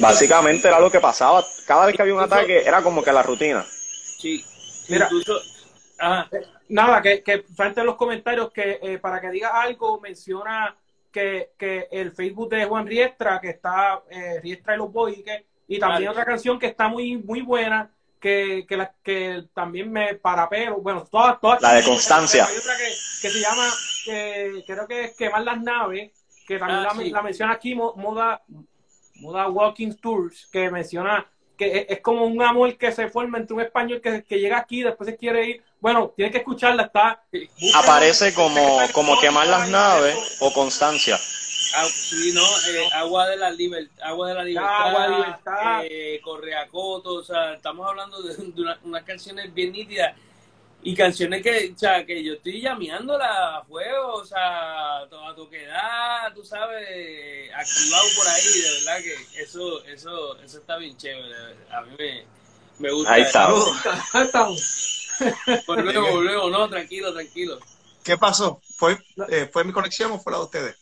[0.00, 1.46] básicamente era lo que pasaba.
[1.64, 3.64] Cada vez que había un ataque era como que la rutina.
[4.18, 4.44] Sí,
[4.88, 5.08] Mira,
[6.68, 10.76] nada, que, que frente a los comentarios que eh, para que diga algo menciona
[11.12, 15.78] que, que el Facebook de Juan Riestra, que está eh, Riestra y los Boiques, y
[15.78, 20.80] también otra canción que está muy, muy buena, que, que, la, que también me parapero,
[20.80, 21.62] bueno, todas, todas.
[21.62, 22.44] La de Constancia.
[22.44, 22.84] Hay otra que,
[23.22, 23.68] que se llama,
[24.04, 26.10] que creo que es Quemar las Naves,
[26.46, 28.42] que también ah, la, menciona aquí, Moda,
[29.16, 33.60] Moda Walking Tours, que menciona que es, como un amor que se forma entre un
[33.60, 37.22] español que, que llega aquí, después se quiere ir bueno, tiene que escucharla, está.
[37.74, 41.18] Aparece como, como quemar las naves o constancia.
[41.74, 45.82] Ah, sí, no, eh, agua de la libertad, agua de la libertad, agua de libertad.
[45.84, 50.14] Eh, Correacoto, o sea, estamos hablando de, unas canciones bien nítidas
[50.82, 55.48] y canciones que, o sea, que yo estoy llameándola a fuego, o sea, a tu
[55.48, 61.34] queda, tú sabes, activado por ahí, de verdad que eso, eso, eso está bien chévere,
[61.70, 62.24] a mí me,
[62.78, 63.12] me gusta.
[63.12, 63.48] Ahí está.
[65.66, 67.58] volvemos, volvemos, no, tranquilo, tranquilo.
[68.02, 68.60] ¿Qué pasó?
[68.76, 70.76] ¿Fue, eh, ¿Fue mi conexión o fue la de ustedes?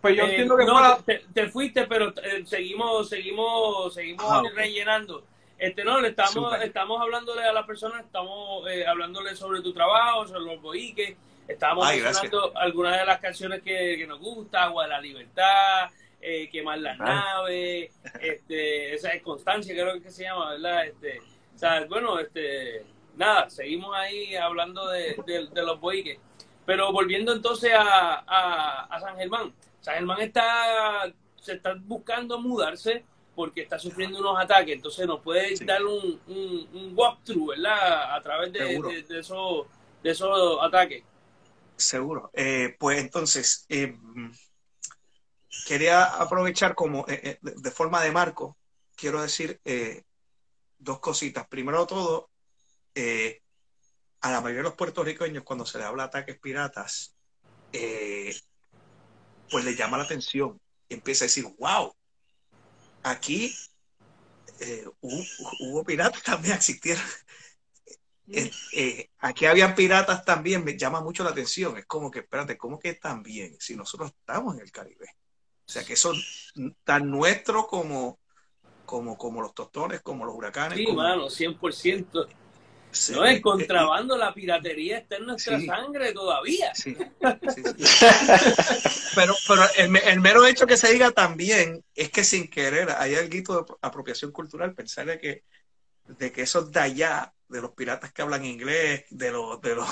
[0.00, 5.24] Pues yo eh, entiendo que no, te, fuiste, pero eh, seguimos, seguimos, seguimos ah, rellenando.
[5.60, 10.26] Este no, le estamos, estamos hablándole a las personas, estamos eh, hablándole sobre tu trabajo,
[10.26, 11.14] sobre los boiques,
[11.46, 16.78] estamos mencionando algunas de las canciones que, nos gusta, Agua de la Libertad, eh, Quemar
[16.78, 17.04] las ah.
[17.04, 20.86] naves, este, esa es Constancia, creo que se llama, ¿verdad?
[20.86, 21.18] Este,
[21.54, 22.86] o sea, bueno, este,
[23.18, 25.14] nada, seguimos ahí hablando de,
[25.56, 26.18] los boiques.
[26.64, 33.04] Pero volviendo entonces a, a San Germán, San Germán está, se está buscando mudarse
[33.40, 34.76] porque está sufriendo unos ataques.
[34.76, 38.14] Entonces nos puede dar un, un, walkthrough, ¿verdad?
[38.14, 39.64] A través de, de, esos,
[40.02, 41.02] de esos ataques.
[41.74, 42.30] Seguro.
[42.34, 43.96] Eh, pues entonces, eh,
[45.66, 48.58] quería aprovechar como eh, de forma de marco,
[48.94, 49.58] quiero decir
[50.76, 51.48] dos cositas.
[51.48, 52.28] Primero todo,
[54.20, 57.16] a la mayoría de los puertorriqueños cuando se le habla de ataques piratas,
[57.72, 61.94] pues le llama la atención y empieza a decir, wow,
[63.02, 63.54] aquí
[64.60, 67.04] eh, hubo, piratas también, existieron.
[68.32, 71.76] Eh, eh, aquí habían piratas también, me llama mucho la atención.
[71.76, 73.56] Es como que, espérate, ¿cómo que también?
[73.58, 75.16] Si nosotros estamos en el Caribe.
[75.66, 76.16] O sea, que son
[76.84, 78.20] tan nuestros como,
[78.84, 80.78] como, como los tostones, como los huracanes.
[80.78, 82.28] Sí, hermano, 100%
[83.12, 86.72] no, el contrabando, la piratería está en nuestra sangre todavía.
[89.14, 93.62] pero pero el, mero hecho que se diga también es que sin querer hay algo
[93.62, 95.44] de apropiación cultural, pensar de que,
[96.04, 99.88] de que eso de allá, de los piratas que hablan inglés, de los de los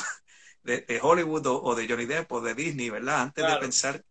[0.63, 3.23] de, Hollywood o, de Johnny Depp o de Disney, ¿verdad?
[3.23, 4.05] Antes de pensar.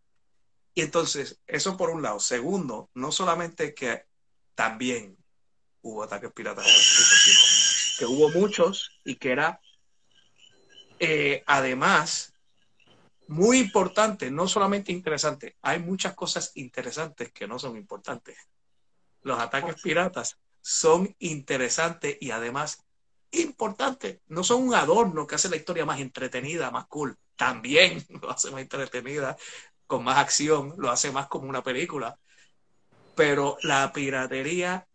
[0.74, 2.20] Y entonces, eso por un lado.
[2.20, 4.06] Segundo, no solamente que
[4.54, 5.16] también
[5.82, 7.37] hubo ataques piratas sino
[7.98, 9.60] que hubo muchos y que era
[11.00, 12.32] eh, además
[13.26, 18.38] muy importante, no solamente interesante, hay muchas cosas interesantes que no son importantes.
[19.22, 22.84] Los ataques piratas son interesantes y además
[23.32, 24.20] importantes.
[24.28, 27.18] No son un adorno que hace la historia más entretenida, más cool.
[27.36, 29.36] También lo hace más entretenida,
[29.86, 32.18] con más acción, lo hace más como una película.
[33.14, 34.86] Pero la piratería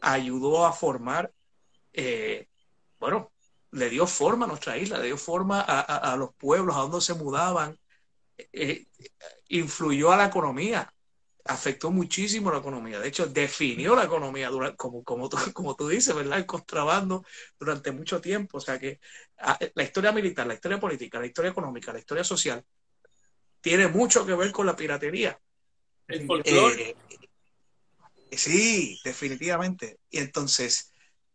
[0.00, 1.32] ayudó a formar
[1.96, 2.46] eh,
[3.00, 3.32] bueno,
[3.72, 7.14] le dio forma a nuestra isla, le dio forma a, los pueblos, a donde se
[7.14, 7.78] mudaban,
[8.52, 8.86] eh,
[9.48, 10.92] influyó a la economía,
[11.44, 13.00] afectó muchísimo la economía.
[13.00, 16.38] De hecho, definió la economía, como, como, tú, como tú dices, ¿verdad?
[16.38, 17.24] El contrabando
[17.58, 18.58] durante mucho tiempo.
[18.58, 19.00] O sea que
[19.38, 22.64] ah, la historia militar, la historia política, la historia económica, la historia social,
[23.60, 25.38] tiene mucho que ver con la piratería.
[26.06, 26.96] El folclore.
[28.30, 29.98] Eh, sí, definitivamente.
[30.10, 30.92] Y entonces,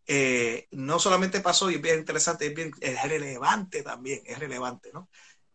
[0.08, 4.92] eh, no solamente pasó y es bien interesante, es, bien, es relevante también, es relevante,
[4.94, 5.10] ¿no?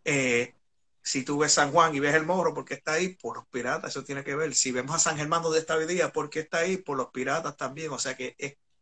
[0.04, 0.54] Eh,
[1.02, 3.10] si tú ves San Juan y ves el Morro, porque está ahí?
[3.10, 4.54] Por los piratas, eso tiene que ver.
[4.54, 6.78] Si vemos a San Germán de esta día, ¿por qué está ahí?
[6.78, 7.92] Por los piratas también.
[7.92, 8.34] O sea que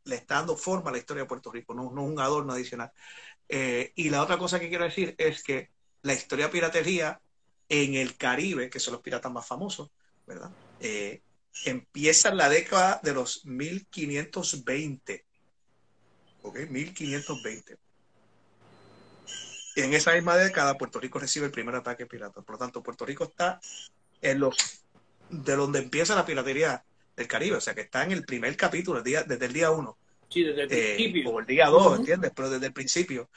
[0.04, 2.92] le está dando forma a la historia de Puerto Rico, no, no un adorno adicional.
[3.48, 5.70] Eh, y la otra cosa que quiero decir es que
[6.02, 7.20] la historia de piratería
[7.68, 9.90] en el Caribe, que son los piratas más famosos,
[10.26, 10.50] ¿verdad?
[11.64, 15.23] empieza en la década de los 1520
[16.44, 16.70] ¿ok?
[16.70, 17.76] 1520.
[19.76, 22.42] Y en esa misma década Puerto Rico recibe el primer ataque pirata.
[22.42, 23.60] Por lo tanto, Puerto Rico está
[24.20, 24.82] en los
[25.30, 26.84] de donde empieza la piratería
[27.16, 29.70] del Caribe, o sea que está en el primer capítulo, el día, desde el día
[29.70, 29.96] uno.
[30.28, 31.30] Sí, desde el eh, principio.
[31.30, 32.32] O el día dos, ¿entiendes?
[32.34, 33.28] Pero desde el principio.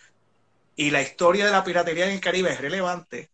[0.75, 3.29] Y la historia de la piratería en el Caribe es relevante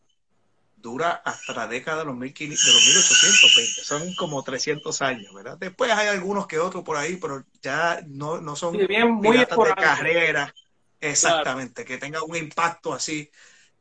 [0.84, 3.84] dura hasta la década de los, 1820.
[3.84, 5.58] Son como 300 años, ¿verdad?
[5.58, 9.48] Después hay algunos que otros por ahí, pero ya no, no son bien, muy de
[9.48, 10.54] carrera.
[11.00, 13.32] Exactamente, que tenga un impacto así.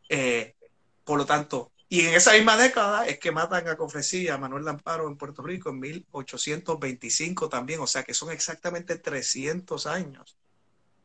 [0.09, 0.55] Eh,
[1.05, 4.65] por lo tanto, y en esa misma década es que matan a Cofresía, a Manuel
[4.65, 10.39] Lamparo en Puerto Rico en 1825 también, o sea que son exactamente 300 años.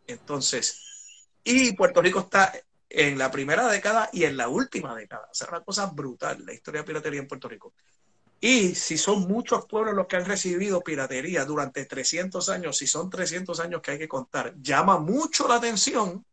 [0.06, 2.54] Entonces, y Puerto Rico está
[2.90, 5.28] en la primera década y en la última década.
[5.32, 7.74] O sea, una cosa brutal, la historia de piratería en Puerto Rico.
[8.40, 13.10] Y si son muchos pueblos los que han recibido piratería durante 300 años, si son
[13.10, 16.24] 300 años que hay que contar, llama mucho la atención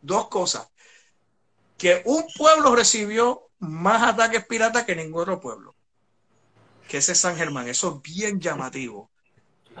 [0.00, 0.68] dos cosas.
[1.76, 5.74] Que un pueblo recibió más ataques piratas que ningún otro pueblo.
[6.88, 9.10] que ese San Germán, eso es bien llamativo.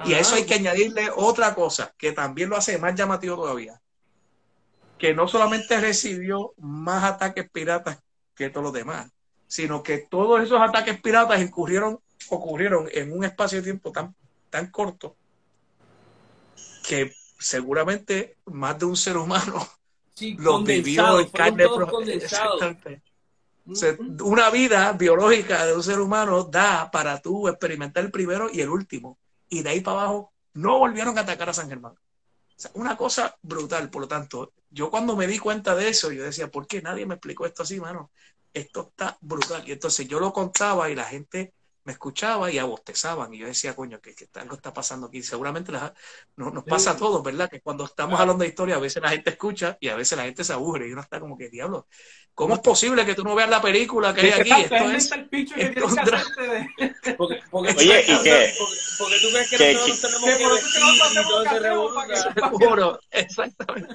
[0.06, 3.81] Y a eso hay que añadirle otra cosa, que también lo hace más llamativo todavía.
[5.02, 7.98] Que no solamente recibió más ataques piratas
[8.36, 9.10] que todos los demás,
[9.48, 14.14] sino que todos esos ataques piratas ocurrieron, ocurrieron en un espacio de tiempo tan,
[14.48, 15.16] tan corto
[16.86, 19.68] que seguramente más de un ser humano
[20.38, 21.66] los vivió en carne
[24.22, 28.68] una vida biológica de un ser humano da para tú experimentar el primero y el
[28.68, 29.18] último.
[29.48, 31.94] Y de ahí para abajo no volvieron a atacar a San Germán.
[32.74, 36.50] una cosa brutal, por lo tanto, yo cuando me di cuenta de eso, yo decía,
[36.50, 38.10] ¿por qué nadie me explicó esto así, mano?
[38.52, 39.62] Esto está brutal.
[39.66, 41.54] Y entonces yo lo contaba y la gente
[41.84, 43.32] me escuchaba y abostezaban.
[43.34, 45.22] Y yo decía, coño, que, algo está pasando aquí.
[45.22, 45.72] Seguramente
[46.36, 47.50] nos pasa a todos, ¿verdad?
[47.50, 50.24] Que cuando estamos hablando de historia, a veces la gente escucha y a veces la
[50.24, 51.86] gente se aburre y uno está como que, diablo,
[52.34, 54.52] ¿cómo es posible que tú no veas la película que hay aquí?
[54.62, 55.10] Esto es,
[57.52, 58.52] Oye, ¿y qué?
[58.98, 60.98] Porque, tú ves que, nosotros tenemos que, vestir y
[62.74, 63.94] todo se exactamente.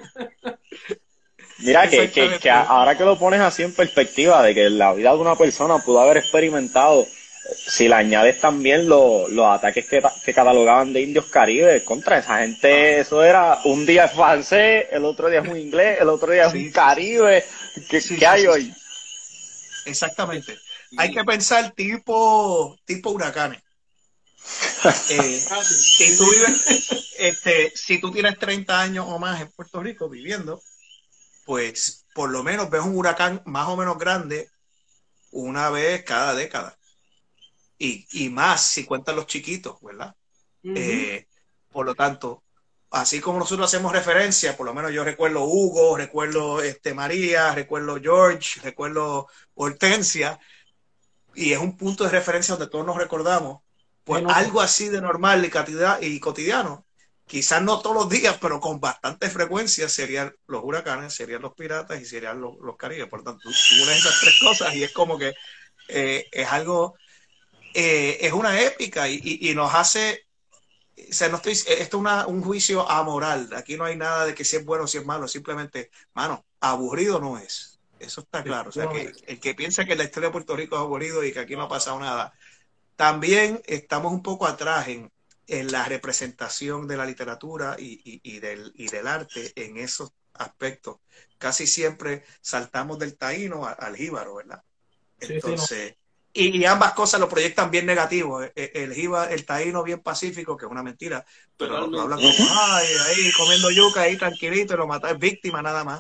[1.60, 5.12] Mira, que, que, que ahora que lo pones así en perspectiva, de que la vida
[5.14, 7.08] de una persona pudo haber experimentado
[7.56, 13.00] si le añades también los ataques que, que, catalogaban de indios caribes contra esa gente,
[13.00, 16.48] eso era un día es francés, el otro día es un inglés, el otro día
[16.48, 17.46] es un caribe.
[17.90, 18.74] ¿Qué, hay hoy?
[19.86, 20.58] Exactamente.
[20.98, 23.62] Hay que pensar tipo, tipo huracanes.
[25.10, 30.08] Eh, si, tú vives, este, si tú tienes 30 años o más en Puerto Rico
[30.08, 30.62] viviendo,
[31.46, 34.50] pues por lo menos ves un huracán más o menos grande
[35.32, 36.78] una vez cada década
[37.78, 40.16] y, más si cuentan los chiquitos, ¿verdad?
[40.64, 41.28] Eh,
[41.72, 42.44] por lo tanto,
[43.02, 48.00] así como nosotros hacemos referencia, por lo menos yo recuerdo Hugo, recuerdo este, María, recuerdo
[48.02, 50.40] George, recuerdo Hortensia,
[51.36, 53.62] y es un punto de referencia donde todos nos recordamos,
[54.04, 55.46] pues algo así de normal
[56.02, 56.86] y, cotidiano,
[57.26, 62.02] quizás no todos los días, pero con bastante frecuencia serían los huracanes, serían los piratas
[62.02, 63.08] y serían los, los caribes.
[63.08, 65.34] Por tanto, tú unes esas tres cosas y es como que
[65.90, 66.96] eh, es algo
[67.80, 70.27] eh, es una épica y, nos hace,
[70.98, 74.44] o sea, no estoy, esto es un juicio amoral, aquí no hay nada de que
[74.44, 78.70] si es bueno o si es malo, simplemente, mano, aburrido no es, eso está claro,
[78.70, 81.32] o sea, que el que piensa que la historia de Puerto Rico es aburrido y
[81.32, 82.34] que aquí no ha pasado nada,
[82.96, 85.12] también estamos un poco atrás en,
[85.48, 90.98] la representación de la literatura y, del, y del arte en esos aspectos.
[91.38, 94.62] Casi siempre saltamos del taíno al jíbaro, ¿verdad?
[95.22, 95.96] Entonces,
[96.38, 98.42] y, ambas cosas lo proyectan bien negativo.
[98.42, 101.26] El, el, el taíno bien pacífico, que es una mentira,
[101.58, 105.62] pero lo, hablan como, ay, ahí comiendo yuca, ahí tranquilito, y lo mata, es víctima
[105.62, 106.00] nada más.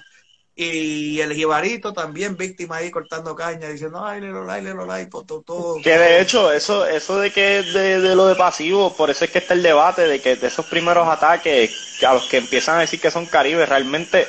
[0.56, 4.86] Y el jibarito también víctima ahí cortando caña, diciendo, ay, le lo like, le lo
[4.88, 5.82] like, todo, todo.
[5.84, 9.32] Que de hecho, eso, eso de que de, de, lo de pasivo, por eso es
[9.32, 12.82] que está el debate de que de esos primeros ataques, a los que empiezan a
[12.82, 14.28] decir que son caribes, realmente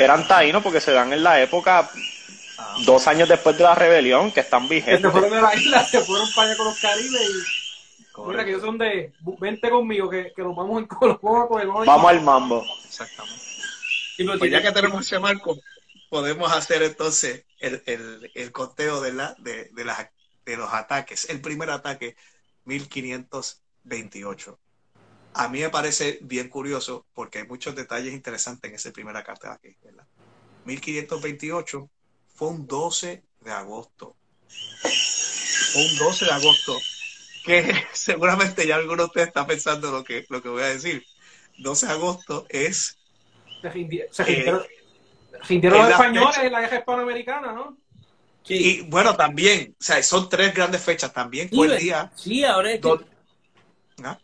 [0.00, 1.90] eran taínos porque se dan en la época
[2.84, 5.02] dos años después de la rebelión, que están vigentes.
[5.02, 7.68] Se fueron de la isla, se fueron para allá con los caribes y.
[8.26, 9.12] Mira, que ellos son de.
[9.40, 12.64] Vente conmigo, que, que nos vamos en Colo Vamos al mambo.
[12.84, 13.44] Exactamente.
[14.18, 15.56] Y pues ya que tenemos ese marco,
[16.10, 20.08] podemos hacer entonces el, el, el conteo de, la, de, de, las,
[20.44, 21.30] de los ataques.
[21.30, 22.16] El primer ataque,
[22.64, 24.58] 1528.
[25.34, 29.76] A mí me parece bien curioso porque hay muchos detalles interesantes en ese primer ataque.
[29.84, 30.04] ¿verdad?
[30.64, 31.88] 1528
[32.38, 34.14] fue un 12 de agosto.
[34.48, 36.78] Fue un 12 de agosto.
[37.44, 41.04] Que seguramente ya alguno de ustedes está pensando lo que, lo que voy a decir.
[41.58, 42.96] 12 de agosto es.
[43.60, 44.62] Se rindieron,
[45.40, 47.76] los españoles en la guerra hispanoamericana, ¿no?
[48.44, 48.54] Sí.
[48.54, 51.50] Y bueno, también, o sea, son tres grandes fechas también.
[51.52, 52.12] El día.
[52.14, 53.00] Sí, ahora es que...
[54.04, 54.16] ¿Ah?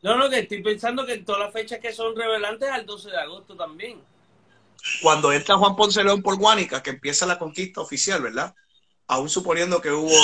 [0.00, 3.18] No, no, que estoy pensando que todas las fechas que son revelantes al 12 de
[3.18, 4.02] agosto también
[5.02, 8.54] cuando entra Juan Ponce León por Guánica, que empieza la conquista oficial, ¿verdad?
[9.06, 10.16] Aún suponiendo que hubo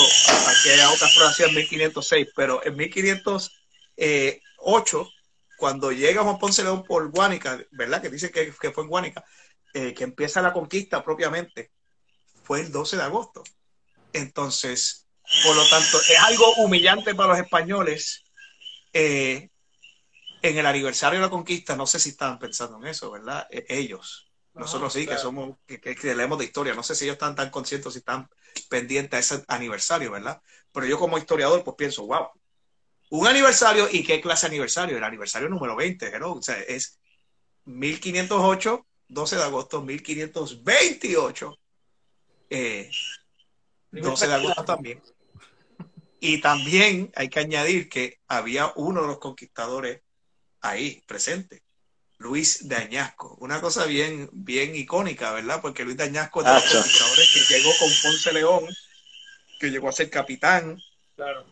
[0.47, 5.09] aquella otra frase en 1506, pero en 1508,
[5.57, 8.03] cuando llega Juan Ponce León por Guánica, ¿verdad?
[8.03, 9.25] Que dice que, fue en Guánica,
[9.75, 11.71] eh, que empieza la conquista propiamente,
[12.43, 13.45] fue el 12 de agosto.
[14.13, 15.07] Entonces,
[15.45, 18.25] por lo tanto, es algo humillante para los españoles.
[18.93, 19.49] Eh,
[20.43, 23.47] en el aniversario de la conquista, no sé si estaban pensando en eso, ¿verdad?
[23.51, 24.30] E, ellos.
[24.55, 26.75] Nosotros sí, que somos, que, que, leemos de historia.
[26.75, 28.29] No sé si ellos están tan conscientes, si están
[28.69, 30.43] pendientes a ese aniversario, ¿verdad?
[30.73, 32.29] Pero yo como historiador, pues pienso, wow,
[33.11, 34.97] un aniversario, ¿y qué clase de aniversario?
[34.97, 36.33] El aniversario número 20, ¿no?
[36.35, 36.99] O sea, es
[37.65, 41.59] 1508, 12 de agosto, 1528,
[42.51, 42.91] eh,
[43.91, 45.03] 12 de agosto también.
[46.21, 50.03] Y también hay que añadir que había uno de los conquistadores
[50.61, 51.63] ahí presente,
[52.21, 53.35] Luis de Añasco.
[53.41, 55.63] Una cosa bien, bien icónica, ¿verdad?
[55.63, 58.65] Porque Luis de Añasco es de los conquistadores que llegó con Ponce León,
[59.59, 60.79] que llegó a ser capitán.
[61.17, 61.47] Claro.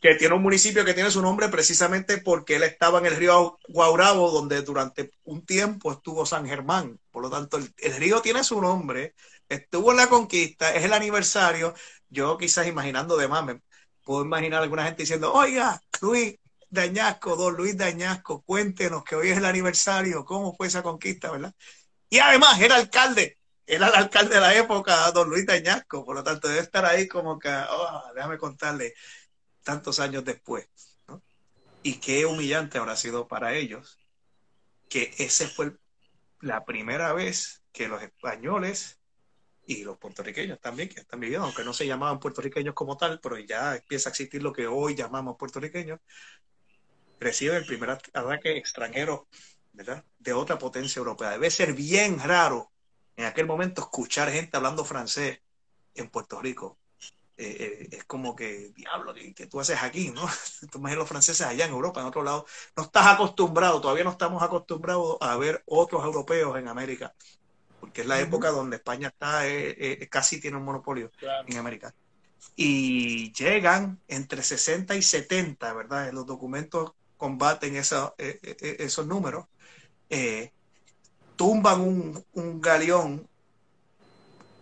[0.00, 3.58] Que tiene un municipio que tiene su nombre precisamente porque él estaba en el río
[3.68, 6.98] Guaurabo, donde durante un tiempo estuvo San Germán.
[7.10, 9.14] Por lo tanto, el, el río tiene su nombre,
[9.50, 11.74] estuvo en la conquista, es el aniversario.
[12.08, 13.60] Yo quizás imaginando de más, me
[14.02, 16.36] puedo imaginar a alguna gente diciendo, oiga, Luis,
[16.70, 21.54] Dañasco, don Luis Dañasco, cuéntenos que hoy es el aniversario, cómo fue esa conquista, ¿verdad?
[22.10, 26.24] Y además era alcalde, era el alcalde de la época, don Luis Dañasco, por lo
[26.24, 28.94] tanto debe estar ahí como que, oh, déjame contarle,
[29.62, 30.66] tantos años después.
[31.82, 33.98] Y qué humillante habrá sido para ellos
[34.88, 35.76] que ese fue
[36.40, 38.98] la primera vez que los españoles
[39.66, 43.38] y los puertorriqueños también, que están viviendo, aunque no se llamaban puertorriqueños como tal, pero
[43.38, 46.00] ya empieza a existir lo que hoy llamamos puertorriqueños,
[47.20, 49.28] recibe el primer ataque extranjero
[49.72, 50.04] ¿verdad?
[50.18, 51.30] de otra potencia europea.
[51.30, 52.70] Debe ser bien raro
[53.16, 55.40] en aquel momento escuchar gente hablando francés
[55.94, 56.78] en Puerto Rico.
[57.36, 60.10] Eh, eh, es como que, diablo, que, tú haces aquí?
[60.10, 60.22] ¿no?
[60.72, 62.46] Tú imaginas los franceses allá en Europa, en otro lado.
[62.76, 67.14] No estás acostumbrado, todavía no estamos acostumbrados a ver otros europeos en América,
[67.80, 71.12] porque es la época donde España está, eh, casi tiene un monopolio
[71.46, 71.94] en América.
[72.56, 76.08] Y llegan entre 60 y 70, ¿verdad?
[76.08, 79.46] En los documentos combaten esa, eh, eh, eh, esos números,
[81.36, 83.28] tumban un, un galeón,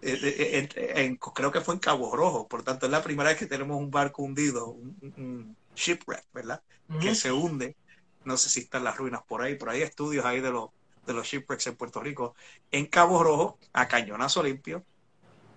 [0.02, 3.76] en, creo que fue en Cabo Rojo, por tanto es la primera vez que tenemos
[3.76, 6.62] un barco hundido, un, shipwreck, ¿verdad?
[7.00, 7.76] Que se hunde.
[8.24, 10.70] No sé si están las ruinas por ahí, pero hay estudios ahí de los,
[11.06, 12.34] de los shipwrecks en Puerto Rico,
[12.70, 14.84] en Cabo Rojo, a cañonazo limpio,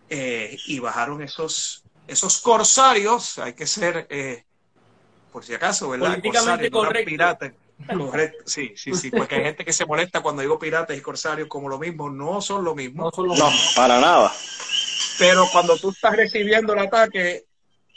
[0.10, 4.08] y bajaron esos, esos corsarios, hay que ser
[5.32, 6.10] por si acaso, ¿verdad?
[6.10, 7.10] Políticamente correcto.
[7.10, 7.54] Piratas.
[7.88, 11.48] Correcto, sí, sí, sí, porque hay gente que se molesta cuando digo piratas y corsarios
[11.48, 13.06] como lo mismo, no son lo mismo.
[13.06, 14.34] No, son lo no para nada.
[15.18, 17.46] Pero cuando tú estás recibiendo el ataque,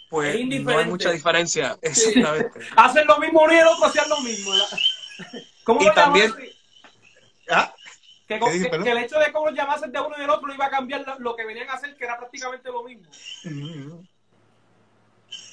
[0.08, 1.78] pues no hay mucha diferencia.
[1.82, 2.60] Exactamente.
[2.76, 4.52] hacen lo mismo uno y el otro hacían lo mismo.
[5.64, 6.32] ¿Cómo y también...
[7.50, 7.74] ¿Ah?
[8.28, 11.04] Que, que, el hecho de cómo llamasen de uno y del otro iba a cambiar
[11.18, 13.10] lo, que venían a hacer, que era prácticamente lo mismo.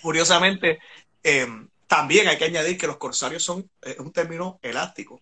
[0.02, 0.80] Curiosamente,
[1.24, 1.48] eh,
[1.90, 5.20] también hay que añadir que los corsarios son eh, un término elástico.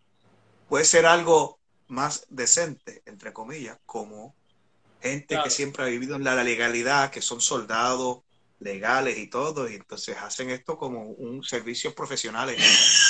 [0.68, 4.36] Puede ser algo más decente, entre comillas, como
[5.02, 8.20] gente que siempre ha vivido en la legalidad, que son soldados
[8.60, 12.60] legales y todo, y entonces hacen esto como un servicio profesionales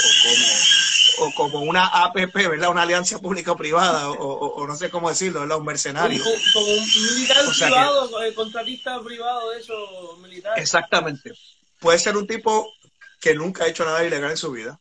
[0.05, 2.69] o como, o como una APP, ¿verdad?
[2.69, 5.57] Una alianza pública-privada, o, no sé cómo decirlo, ¿verdad?
[5.57, 6.23] Un mercenario.
[6.53, 10.59] Como, un militar privado, eh, contratista privado de eso, militar.
[10.59, 11.31] Exactamente.
[11.79, 12.71] Puede ser un tipo
[13.20, 14.80] que nunca ha hecho nada ilegal en su vida.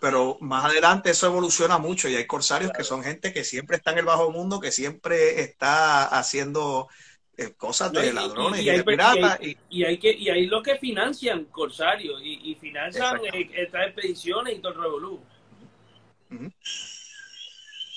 [0.00, 3.92] Pero más adelante eso evoluciona mucho y hay corsarios que son gente que siempre está
[3.92, 6.88] en el bajo mundo, que siempre está haciendo
[7.36, 9.38] eh, cosas de ladrones y, de piratas.
[9.70, 14.58] Y, hay, que, y hay los que financian corsarios y, financian eh, estas expediciones y
[14.58, 15.20] todo el revolú.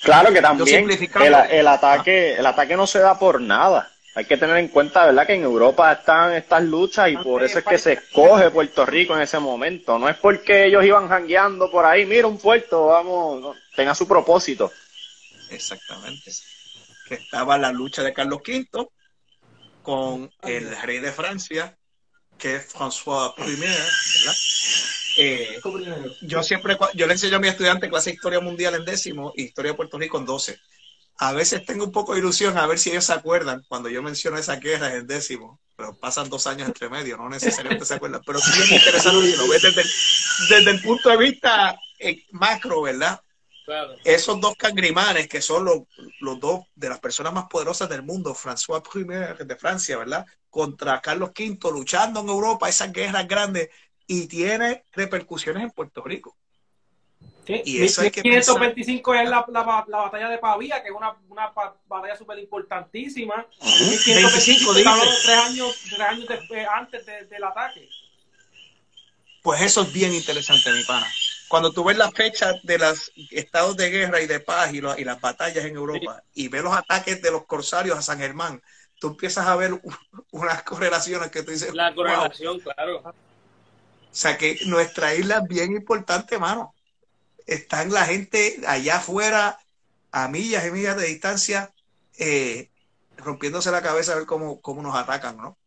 [0.02, 4.38] Claro que también el, el, ataque, el ataque no se da por nada hay que
[4.38, 7.78] tener en cuenta, ¿verdad?, que en Europa están estas luchas y por eso es que
[7.78, 10.00] se escoge Puerto Rico en ese momento.
[10.00, 14.72] No es porque ellos iban jangueando por ahí, mira un puerto, vamos, tenga su propósito.
[15.50, 16.32] Exactamente.
[17.10, 18.88] Que estaba la lucha de Carlos V
[19.82, 21.78] con el rey de Francia,
[22.38, 24.36] que es François I, ¿verdad?
[25.18, 25.60] Eh,
[26.22, 29.44] yo siempre, yo le enseño a mi estudiante clase de historia mundial en décimo y
[29.44, 30.58] historia de Puerto Rico en doce
[31.18, 34.04] a veces tengo un poco de ilusión a ver si ellos se acuerdan cuando yo
[34.04, 37.96] menciono esa guerra en el décimo, pero pasan dos años entre medio, no necesariamente se
[37.96, 39.84] acuerdan, pero sí es interesante lo ves desde,
[40.50, 43.20] desde el, punto de vista eh, macro, ¿verdad?
[44.04, 45.80] Esos dos cangrimanes que son los,
[46.20, 50.26] los, dos de las personas más poderosas del mundo, François I de Francia, ¿verdad?
[50.52, 53.70] Contra Carlos V, luchando en Europa, esas guerras grandes,
[54.06, 56.38] y tiene repercusiones en Puerto Rico.
[57.48, 61.52] Y eso 1525 es la, la, la, batalla de Pavía, que es una, una
[61.88, 63.46] batalla súper importantísima.
[63.62, 67.88] 1525, tres años, tres años de, antes de, del ataque.
[69.44, 71.08] Pues eso es bien interesante, mi pana.
[71.48, 75.04] Cuando tú ves las fechas de los estados de guerra y de paz y, y
[75.04, 78.62] las batallas en Europa y ves los ataques de los corsarios a San Germán,
[79.00, 79.80] tú empiezas a ver
[80.32, 81.74] unas correlaciones que tú dices.
[81.76, 83.04] La correlación, claro.
[83.06, 86.75] O sea que nuestra isla es bien importante, hermano
[87.46, 89.60] están la gente allá afuera,
[90.12, 91.74] a millas y millas de distancia,
[92.18, 92.70] eh,
[93.18, 95.58] rompiéndose la cabeza a ver cómo, cómo nos atacan, ¿no?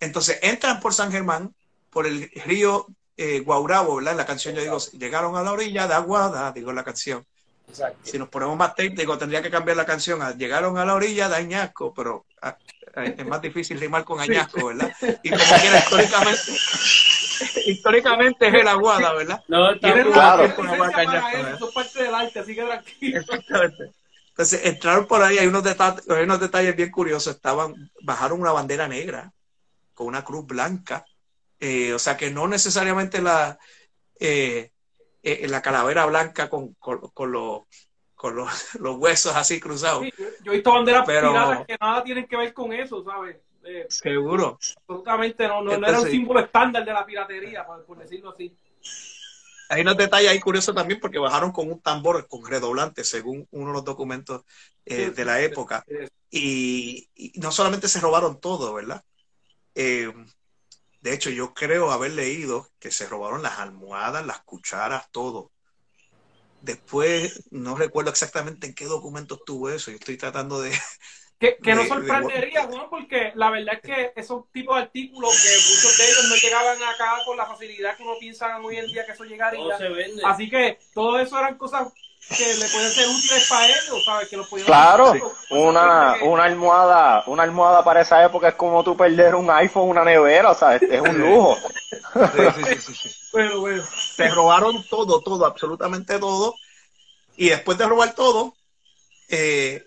[0.00, 1.54] Entonces entran por San Germán,
[1.90, 4.12] por el río eh, Guaurabo, ¿verdad?
[4.12, 7.24] En la canción yo digo, llegaron a la orilla de Aguada, digo la canción.
[8.02, 11.28] Si nos ponemos más tape, digo, tendría que cambiar la canción llegaron a la orilla
[11.28, 12.56] de Añasco, pero ah,
[12.96, 14.92] eh, es más difícil rimar con Añasco, ¿verdad?
[15.22, 16.40] Y como quiera, históricamente,
[17.66, 19.42] históricamente es el Aguada, ¿verdad?
[19.48, 20.44] No, está claro.
[20.44, 23.20] Eso es parte del arte, así que tranquilo.
[23.20, 23.92] Exactamente.
[24.28, 27.36] Entonces, entraron por ahí, hay unos, detalles, hay unos detalles bien curiosos.
[27.36, 29.32] Estaban, bajaron una bandera negra
[29.94, 31.04] con una cruz blanca.
[31.60, 33.58] Eh, o sea que no necesariamente la,
[34.18, 34.72] eh,
[35.22, 37.62] eh, la calavera blanca con, con, con, los,
[38.14, 40.04] con los, los, huesos así cruzados.
[40.42, 43.36] yo he visto banderas Pero, que nada tienen que ver con eso, ¿sabes?
[43.88, 44.58] Seguro.
[44.76, 48.54] Absolutamente no, no, era un símbolo estándar de la piratería, por decirlo así
[49.68, 53.68] hay unos detalles ahí curiosos también porque bajaron con un tambor con redoblante, según uno
[53.68, 54.42] de los documentos
[54.84, 55.84] eh, de la época.
[56.30, 59.02] Y, no solamente se robaron todo, ¿verdad?
[59.74, 60.12] Eh,
[61.00, 65.50] de hecho, yo creo haber leído que se robaron las almohadas, las cucharas, todo.
[66.60, 69.90] Después, no recuerdo exactamente en qué documento estuvo eso.
[69.90, 70.72] Yo estoy tratando de,
[71.38, 75.48] que, que no sorprendería, bueno, porque la verdad es que esos tipos de artículos que
[75.48, 79.04] muchos de ellos no llegaban acá con la facilidad que uno piensa hoy en día
[79.04, 79.76] que eso llegaría.
[80.24, 81.92] Así que todo eso eran cosas
[82.28, 84.28] que le pueden ser útiles para ellos, ¿sabes?
[84.28, 85.12] Que claro,
[85.50, 90.04] una, una almohada, una almohada para esa época es como tú perder un iPhone, una
[90.04, 91.58] nevera, o sea, es, un lujo.
[92.56, 93.84] Sí, sí, sí, bueno, bueno.
[94.16, 96.54] Se robaron todo, todo, absolutamente todo.
[97.36, 98.54] Y después de robar todo,
[99.28, 99.84] eh,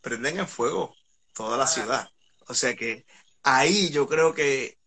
[0.00, 0.94] prenden en fuego
[1.34, 2.10] toda la ciudad.
[2.46, 3.04] O sea que
[3.42, 4.78] ahí yo creo que,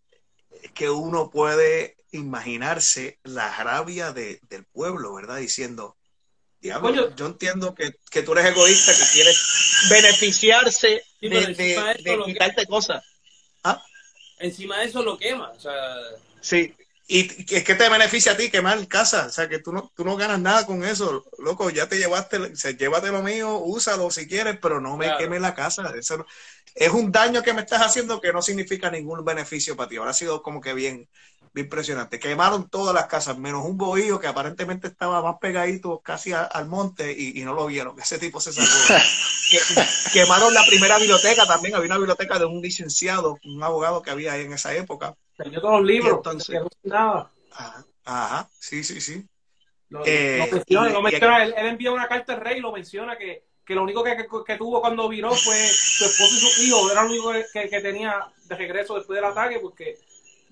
[0.73, 5.37] que uno puede imaginarse la rabia de, del pueblo, ¿verdad?
[5.37, 5.97] Diciendo,
[6.59, 9.41] diablo, yo entiendo que, que, tú eres egoísta, que quieres
[9.89, 13.03] beneficiarse de, de, quitarte cosas.
[13.63, 13.81] ¿Ah?
[14.39, 15.49] Encima de eso lo quema.
[15.51, 15.95] O sea...
[16.41, 16.75] Sí,
[17.13, 20.03] y es que te beneficia a ti quemar casa, o sea que tú no, tú
[20.03, 24.27] no ganas nada con eso, loco, ya te llevaste, o llévate lo mío, úsalo si
[24.27, 26.25] quieres, pero no me queme la casa, eso
[26.73, 30.09] es un daño que me estás haciendo que no significa ningún beneficio para ti, ahora
[30.09, 31.07] ha sido como que bien,
[31.53, 36.33] bien impresionante, quemaron todas las casas, menos un bohío que aparentemente estaba más pegadito casi
[36.33, 39.03] al monte y, no lo vieron, ese tipo se salvó.
[40.13, 44.33] quemaron la primera biblioteca también, había una biblioteca de un licenciado, un abogado que había
[44.33, 46.17] ahí en esa época, Tenía todos los libros.
[46.17, 47.31] Entonces, nada.
[48.05, 49.25] Ajá, sí, sí, sí.
[49.89, 50.49] Lo, eh,
[51.03, 54.15] menciona, él, envía una carta al rey y lo menciona que, que lo único que,
[54.45, 57.79] que, tuvo cuando viró fue su esposo y su hijo, era lo único que, que
[57.79, 59.99] tenía de regreso después del ataque, porque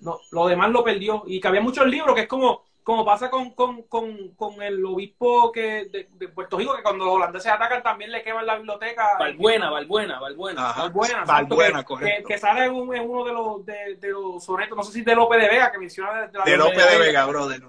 [0.00, 1.24] no, lo demás lo perdió.
[1.26, 4.84] Y que había muchos libros que es como como pasa con, con, con, con el
[4.84, 9.16] obispo que de, Puerto Rico, que cuando los holandeses atacan también le queman la biblioteca.
[9.18, 10.72] Valbuena, Valbuena, Valbuena.
[10.72, 14.92] Valbuena, Valbuena que, que, sale en, uno de los, de, de, los sonetos, no sé
[14.92, 17.62] si de López de Vega, que menciona de, la de López de, Vega, brother.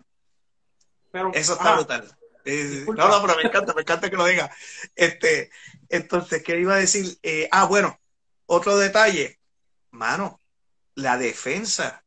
[1.12, 2.08] Pero, Eso está brutal.
[2.88, 4.50] no, no, pero me encanta, me encanta que lo diga.
[4.96, 5.52] Este,
[5.90, 7.20] entonces, ¿qué iba a decir?
[7.22, 8.00] Eh, ah, bueno,
[8.48, 9.40] otro detalle.
[9.92, 10.40] Mano,
[10.96, 12.04] la defensa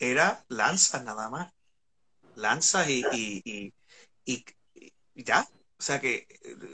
[0.00, 1.52] era lanzas nada más
[2.38, 3.74] lanzas y, y,
[4.24, 4.44] y,
[5.14, 5.46] ya.
[5.78, 6.26] O sea que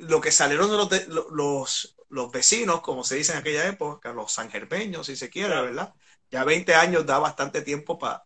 [0.03, 4.33] lo que salieron de los, los, los, vecinos, como se dice en aquella época, los
[4.33, 5.95] sanjerpeños, si se quiere, ¿verdad?
[6.31, 8.25] Ya 20 años da bastante tiempo para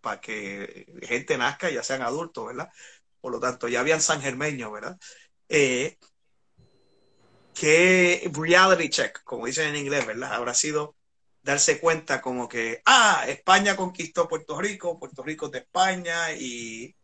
[0.00, 2.70] para que gente nazca y ya sean adultos, ¿verdad?
[3.20, 4.98] Por lo tanto, ya habían sanjermeños, ¿verdad?
[5.48, 5.98] Eh,
[7.54, 10.32] que reality check, como dicen en inglés, ¿verdad?
[10.34, 10.96] Habrá sido
[11.42, 16.94] darse cuenta como que, ah, España conquistó Puerto Rico, Puerto Rico es de España y,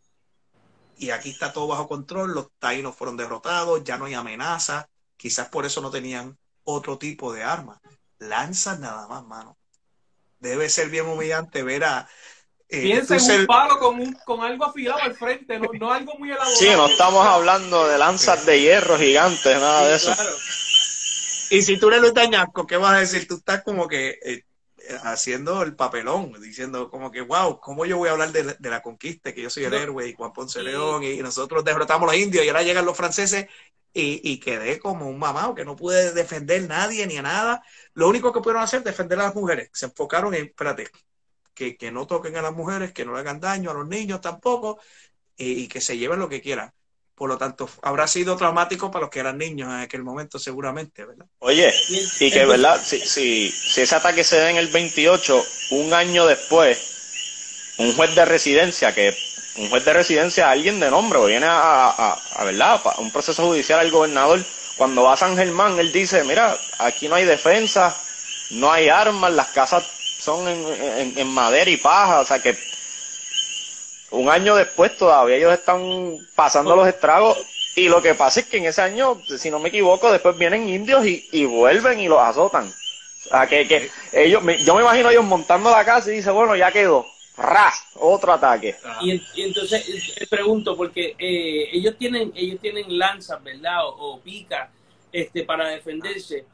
[0.99, 5.49] y aquí está todo bajo control, los taínos fueron derrotados, ya no hay amenaza, quizás
[5.49, 7.79] por eso no tenían otro tipo de armas.
[8.19, 9.57] Lanzas nada más, mano.
[10.39, 12.09] Debe ser bien humillante ver a...
[12.69, 16.31] Eh, Piensa en un palo con, con, algo afilado al frente, no, no, algo muy
[16.31, 16.57] elaborado.
[16.57, 20.13] Sí, no estamos hablando de lanzas de hierro gigantes, nada de eso.
[21.51, 23.27] Y si tú eres Luis Dañasco, ¿qué vas a decir?
[23.27, 24.45] Tú estás como que eh,
[25.03, 29.33] haciendo el papelón, diciendo como que, wow, ¿cómo yo voy a hablar de, la conquista?
[29.33, 32.45] Que yo soy el héroe y Juan Ponce León y nosotros derrotamos a los indios
[32.45, 33.47] y ahora llegan los franceses
[33.93, 37.63] y, y, quedé como un mamado que no pude defender a nadie ni a nada.
[37.95, 39.71] Lo único que pudieron hacer es defender a las mujeres.
[39.73, 40.91] Se enfocaron en, espérate,
[41.55, 44.21] que, que no toquen a las mujeres, que no le hagan daño a los niños
[44.21, 44.79] tampoco
[45.39, 46.73] y que se lleven lo que quieran.
[47.17, 51.07] Por lo tanto, habrá sido traumático para los que eran niños en aquel momento, seguramente,
[51.07, 51.25] ¿verdad?
[51.39, 51.73] Oye,
[52.21, 52.79] y que, ¿verdad?
[52.85, 58.15] Si, si, si ese ataque se da en el 28, un año después, un juez
[58.15, 59.17] de residencia, que
[59.57, 62.83] un juez de residencia, alguien de nombre, viene a, a, ¿verdad?
[62.85, 64.45] A un proceso judicial al gobernador,
[64.77, 67.97] cuando va a San Germán, él dice, mira, aquí no hay defensa,
[68.51, 69.85] no hay armas, las casas
[70.21, 70.67] son en,
[70.99, 72.59] en, en madera y paja, o sea que
[74.17, 75.81] un año después todavía ellos están
[76.35, 77.39] pasando los estragos
[77.77, 80.69] y lo que pasa es que en ese año, si no me equivoco, después vienen
[80.69, 82.67] indios y, vuelven y los azotan.
[82.67, 86.57] O sea, que, que ellos, yo me imagino ellos montando la casa y dicen, bueno,
[86.57, 87.05] ya quedó.
[87.37, 87.83] ¡Ras!
[87.97, 88.77] Otro ataque.
[89.03, 93.87] Y, entonces te pregunto, porque eh, ellos tienen ellos tienen lanzas, ¿verdad?
[93.87, 94.71] O, o pica
[95.13, 96.47] este, para defenderse.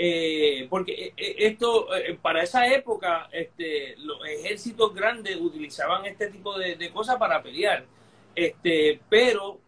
[0.00, 1.88] Eh, porque eh, esto,
[2.22, 7.84] para esa época, este, los ejércitos grandes utilizaban este tipo de, cosas para pelear.
[8.34, 9.58] Este, pero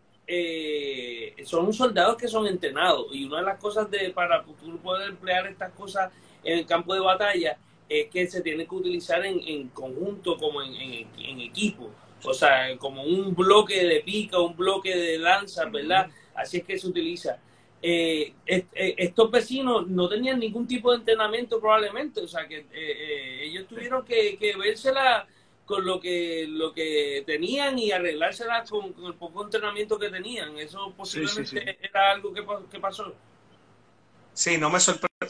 [1.45, 3.07] son soldados que son entrenados.
[3.13, 6.13] Y una de las cosas de para poder emplear estas cosas
[6.45, 7.59] en el campo de batalla
[7.91, 11.91] es que se tiene que utilizar en, conjunto, como en, equipo.
[12.23, 16.09] O sea, como un bloque de pica, un bloque de lanza, ¿verdad?
[16.35, 17.39] Así es que se utiliza.
[17.83, 18.67] Eh, eh,
[18.99, 24.05] estos vecinos no tenían ningún tipo de entrenamiento probablemente, o sea que eh, ellos tuvieron
[24.05, 25.27] que, que vérsela
[25.65, 30.59] con lo que lo que tenían y arreglársela con, el poco entrenamiento que tenían.
[30.59, 33.15] Eso posiblemente era algo que, que pasó.
[34.35, 34.79] Sí, no me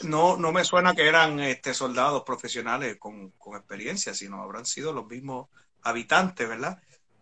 [0.04, 5.06] no, no me suena que eran este, soldados profesionales con, experiencia, sino habrán sido los
[5.06, 5.48] mismos
[5.82, 6.80] habitantes, ¿verdad?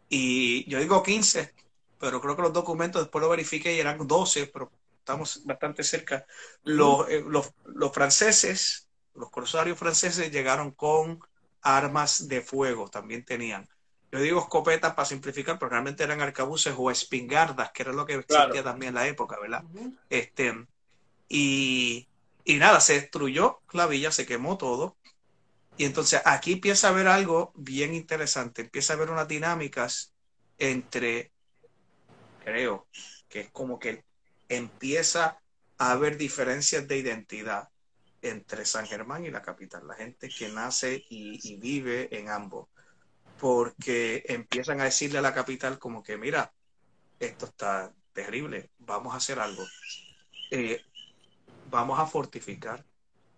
[0.09, 1.55] Y yo digo 15,
[1.99, 4.70] pero creo que los documentos después lo verifiqué y eran 12, pero
[5.09, 6.26] estamos bastante cerca.
[6.64, 11.20] Los, eh, los, los franceses, los corsarios franceses llegaron con
[11.62, 13.66] armas de fuego, también tenían.
[14.12, 18.14] Yo digo escopetas para simplificar, pero realmente eran arcabuces o espingardas, que era lo que
[18.14, 19.64] existía también en la época, ¿verdad?
[20.11, 20.66] Este
[21.30, 22.06] y,
[22.46, 24.96] nada, se destruyó la villa, se quemó todo.
[25.76, 30.12] Y entonces aquí empieza a haber algo bien interesante, empieza a haber unas dinámicas
[30.59, 31.30] entre,
[32.42, 32.88] creo,
[33.28, 34.07] que es como que
[34.49, 35.38] empieza
[35.78, 37.68] a haber diferencias de identidad
[38.22, 42.68] entre San Germán y la capital, la gente que nace y, vive en ambos,
[43.38, 46.53] porque empiezan a decirle a la capital como que, mira,
[47.20, 49.64] esto está terrible, vamos a hacer algo.
[50.51, 50.82] Eh,
[51.70, 52.84] vamos a fortificar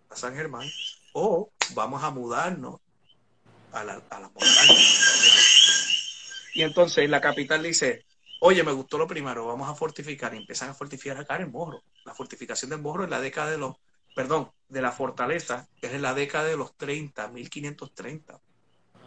[0.09, 0.67] a San Germán
[1.13, 2.79] o vamos a mudarnos
[3.71, 4.79] a la, a montaña.
[6.53, 8.05] Y entonces la capital dice,
[8.43, 10.33] oye, me gustó lo primero, vamos a fortificar.
[10.33, 11.83] Y empiezan a fortificar acá en Morro.
[12.05, 13.75] La fortificación de Morro es la década de los,
[14.15, 18.39] perdón, de la fortaleza, es en la década de los 30, 1530.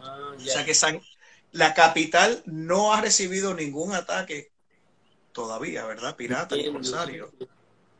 [0.01, 1.01] Ah, o sea que San,
[1.51, 4.51] la capital no ha recibido ningún ataque
[5.33, 6.15] todavía, ¿verdad?
[6.15, 7.31] Pirata y corsario.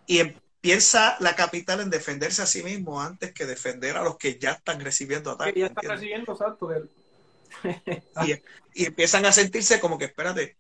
[0.08, 0.22] Y,
[0.62, 4.54] piensa la capital en defenderse a sí mismo antes que defender a los que ya
[4.54, 5.54] están recibiendo ataques.
[5.56, 6.72] ya están recibiendo, exacto.
[8.74, 10.58] y, empiezan a sentirse como que, espérate,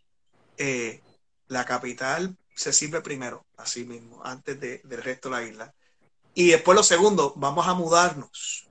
[0.57, 1.01] eh,
[1.47, 5.73] la capital se sirve primero a sí mismo, antes del resto de la isla.
[6.33, 8.67] Y después lo segundo, vamos a mudarnos.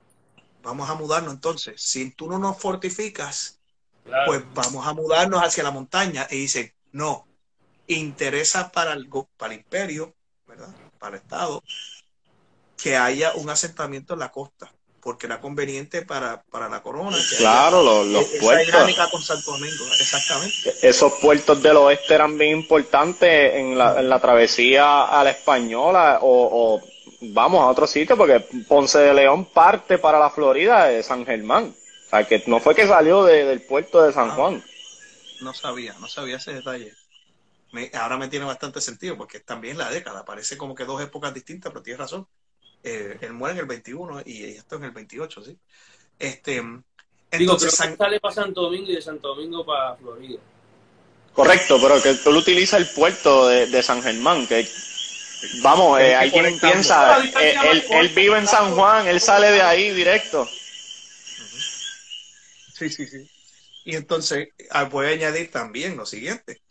[0.61, 1.81] Vamos a mudarnos entonces.
[1.81, 3.59] Si tú no nos fortificas,
[4.25, 6.27] pues vamos a mudarnos hacia la montaña.
[6.29, 7.27] Y dicen, no,
[7.87, 10.15] interesa para el, para el imperio,
[10.47, 10.73] ¿verdad?
[10.99, 11.63] para el Estado
[12.77, 14.73] que haya un asentamiento en la costa,
[15.05, 17.15] porque era conveniente para, la corona.
[17.37, 19.11] claro, los, puertos.
[19.11, 20.73] con Santo Domingo, exactamente.
[20.81, 26.17] Esos puertos del oeste eran bien importantes en la, en la travesía a la española
[26.23, 26.81] o,
[27.21, 31.75] vamos a otro sitio, porque Ponce de León parte para la Florida de San Germán.
[32.07, 34.63] O sea, que no fue que salió del puerto de San Juan.
[35.41, 36.93] No sabía, no sabía ese detalle
[37.93, 41.71] ahora me tiene bastante sentido porque también la década, parece como que dos épocas distintas,
[41.71, 42.27] pero tienes razón.
[42.87, 45.57] Eh, él muere en el 21 y esto en el 28, ¿sí?
[46.19, 46.63] Este,
[47.31, 50.39] entonces, sale para Santo Domingo y de Santo Domingo para Florida.
[51.33, 54.67] Correcto, pero que tú lo utilizas el puerto de, San Germán, que
[55.63, 57.55] vamos, eh, hay quien piensa, eh,
[57.89, 60.47] él, vive en San Juan, él sale de ahí directo.
[62.71, 63.27] Sí, sí, sí.
[63.83, 66.61] Y entonces ah, voy a añadir también lo siguiente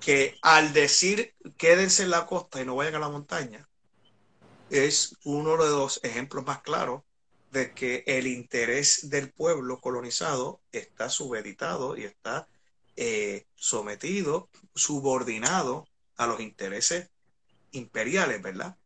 [0.00, 3.69] que al decir quédense en la costa y no vayan a la montaña,
[4.70, 7.02] es uno de los ejemplos más claros
[7.50, 12.46] de que el interés del pueblo colonizado está subeditado y está
[12.96, 17.08] eh, sometido, subordinado a los intereses
[17.72, 18.76] imperiales, ¿verdad?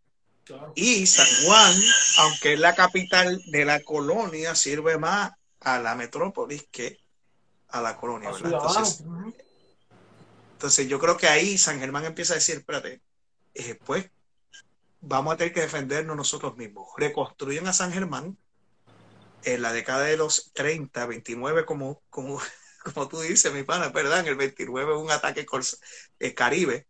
[0.74, 1.74] Y San Juan,
[2.18, 6.98] aunque es la capital de la colonia, sirve más a la metrópolis que
[7.68, 8.52] a la colonia, ¿verdad?
[8.52, 9.04] Entonces,
[10.52, 13.00] entonces yo creo que ahí San Germán empieza a decir, espérate,
[13.54, 14.10] eh, pues
[15.06, 16.88] vamos a tener que defendernos nosotros mismos.
[16.96, 18.38] Reconstruyen a San Germán
[19.44, 22.40] en la década de los 30, 29, como, como,
[22.84, 24.20] como tú dices, mi pana, ¿verdad?
[24.20, 25.46] En el 29 un ataque
[26.20, 26.86] eh, caribe,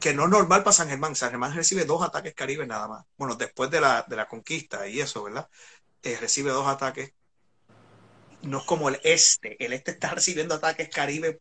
[0.00, 1.16] que no es normal para San Germán.
[1.16, 3.06] San Germán recibe dos ataques caribe nada más.
[3.16, 5.48] Bueno, después de la, de la conquista y eso, ¿verdad?
[6.02, 7.14] Eh, recibe dos ataques
[8.44, 9.62] no es como el este.
[9.64, 11.32] El este está recibiendo ataques Caribe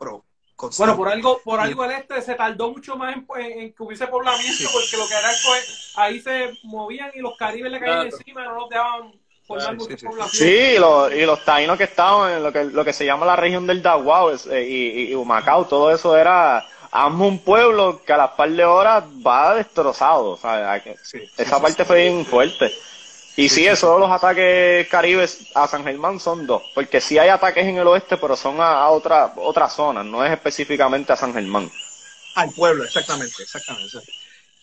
[0.78, 4.70] Bueno, por algo, por algo el este se tardó mucho más en, que hubiese poblamiento,
[4.72, 8.56] porque lo que era pues, ahí se movían y los caribes le caían encima, no
[8.56, 9.12] los dejaban
[9.46, 10.48] formar mucha población.
[10.48, 13.26] Sí, y los, y los taínos que estaban en lo que, lo que se llama
[13.26, 18.14] la región del Daguao eh, y, y, Humacao, todo eso era amo un pueblo que
[18.14, 20.40] a las par de horas va destrozado.
[21.38, 22.72] Esa parte fue bien fuerte.
[23.36, 27.66] Y sí, esos los ataques caribes a San Germán son dos, porque sí hay ataques
[27.66, 31.72] en el oeste, pero son a, otra otra zona, no es específicamente a San Germán.
[32.36, 33.98] Al pueblo, exactamente, exactamente.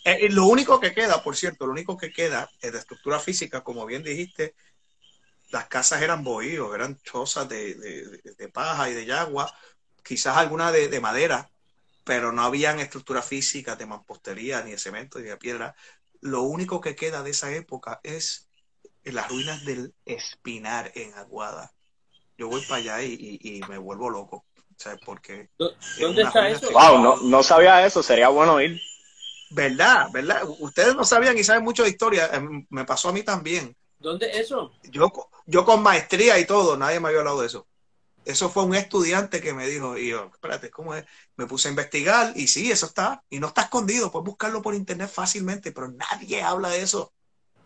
[0.04, 3.62] Eh, lo único que queda, por cierto, lo único que queda es de estructura física,
[3.62, 4.54] como bien dijiste,
[5.50, 9.52] las casas eran bohíos, eran chozas de, de, paja y de yagua,
[10.04, 11.50] quizás alguna de, de madera,
[12.04, 15.74] pero no habían estructura física de mampostería, ni de cemento, ni de piedra.
[16.20, 18.49] Lo único que queda de esa época es
[19.04, 21.72] en las ruinas del Espinar en Aguada.
[22.36, 24.44] Yo voy para allá y, me vuelvo loco.
[24.76, 25.50] ¿Sabes por qué?
[25.98, 26.70] ¿Dónde está eso?
[26.72, 28.80] Wow, no, no sabía eso, sería bueno ir.
[29.50, 30.08] ¿Verdad?
[30.12, 30.42] ¿Verdad?
[30.60, 32.30] Ustedes no sabían y saben mucho de historia.
[32.32, 33.76] Em, me pasó a mí también.
[33.98, 34.72] ¿Dónde eso?
[34.84, 35.12] Yo,
[35.44, 37.66] yo con maestría y todo, nadie me había hablado de eso.
[38.24, 41.04] Eso fue un estudiante que me dijo, y yo, espérate, ¿cómo es?
[41.36, 43.22] Me puse a investigar y sí, eso está.
[43.28, 47.12] Y no está escondido, puedes buscarlo por internet fácilmente, pero nadie habla de eso.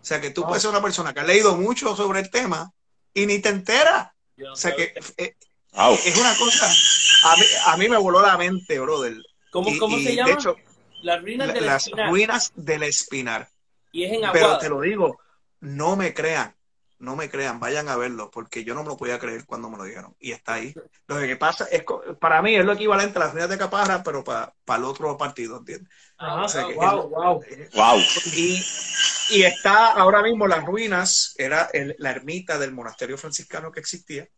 [0.05, 2.71] O sea, que tú puedes ser una persona que ha leído mucho sobre el tema
[3.15, 4.11] y ni te enteras.
[4.53, 5.35] O sea, que eh,
[6.05, 6.67] es una cosa,
[7.23, 9.17] a mí, a mí, me voló la mente, brother.
[9.51, 10.29] ¿Cómo, cómo se llama?
[10.29, 10.57] De hecho,
[11.01, 13.49] las ruinas del las ruinas del espinar.
[13.93, 15.19] Y es en Pero te lo digo,
[15.61, 16.55] no me crean,
[17.05, 19.77] no me crean, vayan a verlo, porque yo no me lo podía creer cuando me
[19.77, 20.17] lo dijeron.
[20.19, 20.75] Y está ahí.
[21.07, 21.85] Lo que pasa es,
[22.19, 25.17] para mí es lo equivalente a las ruinas de Caparra, pero para, para el otro
[25.17, 25.93] partido, ¿entiendes?
[26.19, 26.47] Ah,
[26.77, 27.43] wow, wow.
[27.75, 28.01] wow.
[28.35, 28.65] Y,
[29.31, 34.29] y está ahora mismo las ruinas, era la ermita del monasterio franciscano que existía.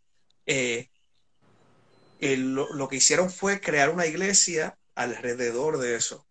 [0.46, 0.88] Eh,
[2.20, 6.25] lo, que hicieron fue crear una iglesia alrededor de eso.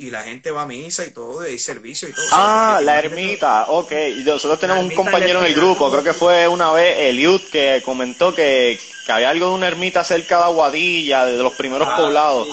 [0.00, 2.24] Y la gente va a misa y todo, y servicio y todo.
[2.30, 3.92] Ah, la ermita, ok.
[4.24, 8.32] nosotros tenemos un compañero en el grupo, creo que fue una vez Eliud que comentó
[8.32, 8.78] que,
[9.08, 12.48] había algo de una ermita cerca de Aguadilla, de los primeros ah, poblados.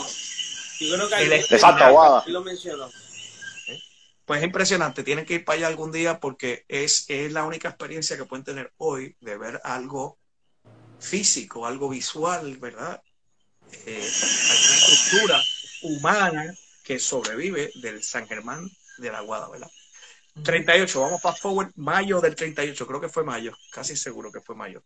[0.80, 2.24] Yo creo que hay de Santa Aguada.
[2.26, 2.90] Lo mencionó
[4.26, 5.04] pues es impresionante.
[5.04, 8.44] Tienen que ir para allá algún día porque es, es la única experiencia que pueden
[8.44, 10.18] tener hoy de ver algo
[11.00, 13.02] físico, algo visual, ¿verdad?
[13.72, 15.44] Eh, hay una estructura
[15.84, 16.56] humana
[16.86, 19.70] que sobrevive del San Germán de la Guada, ¿verdad?
[20.44, 24.54] 38, vamos para forward, mayo del 38, creo que fue mayo, casi seguro que fue
[24.54, 24.84] mayo.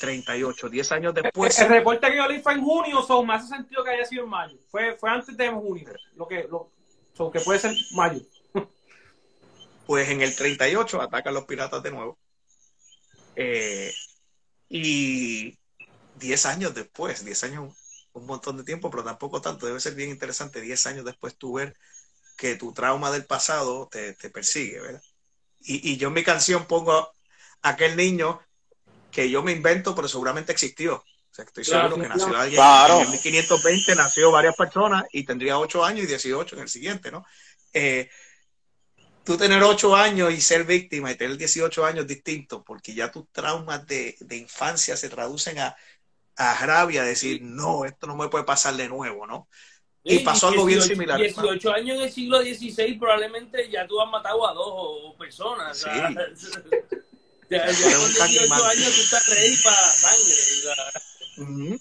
[0.00, 1.58] 38, 10 años después.
[1.58, 4.24] El, reporte que yo leí fue en junio, o más hace sentido que haya sido
[4.24, 4.56] en mayo.
[4.70, 8.20] Fue, fue antes de junio, lo que, lo, que puede ser mayo.
[9.86, 12.18] Pues en el 38 atacan los piratas de nuevo.
[13.36, 13.90] Eh,
[14.68, 15.56] y
[16.16, 17.74] 10 años después, 10 años,
[18.18, 21.54] un montón de tiempo, pero tampoco tanto, debe ser bien interesante 10 años después tú
[21.54, 21.76] ver
[22.36, 25.02] que tu trauma del pasado te, persigue, ¿verdad?
[25.60, 27.12] Y, yo en mi canción pongo
[27.62, 28.40] aquel niño
[29.10, 30.96] que yo me invento, pero seguramente existió.
[30.96, 32.62] O sea, estoy seguro que nació alguien
[33.06, 37.26] en 1520, nació varias personas y tendría 8 años y 18 en el siguiente, ¿no?
[37.72, 38.08] Eh,
[39.24, 43.30] tú tener 8 años y ser víctima y tener 18 años distinto, porque ya tus
[43.30, 45.76] traumas de, infancia se traducen a,
[46.38, 49.48] a rabia, decir, no, esto no me puede pasar de nuevo, ¿no?
[50.04, 51.18] Y pasó algo bien similar.
[51.18, 55.76] 18 años en el siglo XVI probablemente ya tú has matado a dos personas.
[55.76, 55.90] Sí.
[57.50, 61.78] ya, ya con 18 años tú estás ready para sangre.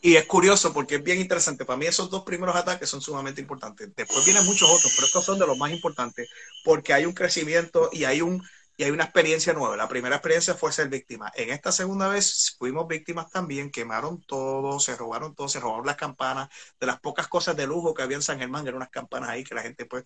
[0.00, 1.64] Y es curioso porque es bien interesante.
[1.64, 3.88] Para mí esos dos primeros ataques son sumamente importantes.
[3.96, 6.28] Después vienen muchos otros, pero estos son de los más importantes
[6.62, 8.46] porque hay un crecimiento y hay un
[8.78, 9.76] y hay una experiencia nueva.
[9.76, 11.32] La primera experiencia fue ser víctima.
[11.34, 15.96] En esta segunda vez fuimos víctimas también, quemaron todo, se robaron todo, se robaron las
[15.96, 16.48] campanas,
[16.78, 19.42] de las pocas cosas de lujo que había en San Germán, eran unas campanas ahí
[19.42, 20.04] que la gente pues,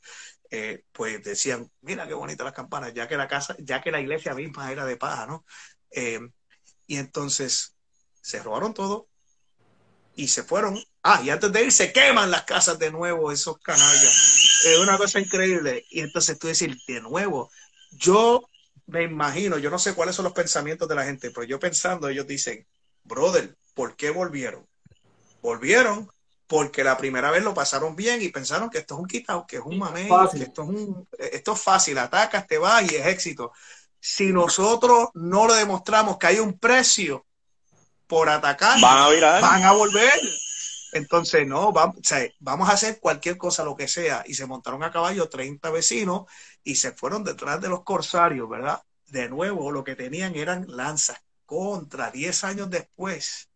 [0.51, 4.01] eh, pues decían, mira qué bonitas las campanas, ya que la casa, ya que la
[4.01, 5.45] iglesia misma era de paja, ¿no?
[5.91, 6.21] Eh,
[6.87, 7.77] y entonces
[8.23, 9.07] se robaron todo,
[10.15, 10.83] y se fueron.
[11.03, 14.63] Ah, y antes de ir se queman las casas de nuevo, esos canallas.
[14.65, 15.85] Es una cosa increíble.
[15.91, 17.51] Y entonces tú decir, de nuevo,
[17.93, 18.49] yo
[18.93, 22.09] me imagino, yo no sé cuáles son los pensamientos de la gente, pero yo pensando,
[22.09, 22.67] ellos dicen,
[23.05, 24.67] brother, ¿por qué volvieron?
[25.41, 26.11] Volvieron
[26.47, 29.57] porque la primera vez lo pasaron bien y pensaron que esto es un quitado, que
[29.57, 33.07] es un mamey, que esto es, un, esto es fácil, atacas, te vas y es
[33.07, 33.53] éxito.
[33.99, 37.25] Si nosotros no le demostramos que hay un precio
[38.07, 38.99] por atacar, van
[39.63, 40.13] a, volver.
[40.93, 41.97] Entonces, no, vamos,
[42.41, 44.23] vamos a hacer cualquier cosa, lo que sea.
[44.27, 46.25] Y se montaron a caballo 30 vecinos
[46.65, 48.83] y se fueron detrás de los corsarios, ¿verdad?
[49.09, 53.49] De nuevo, lo que tenían eran lanzas contra 10 años después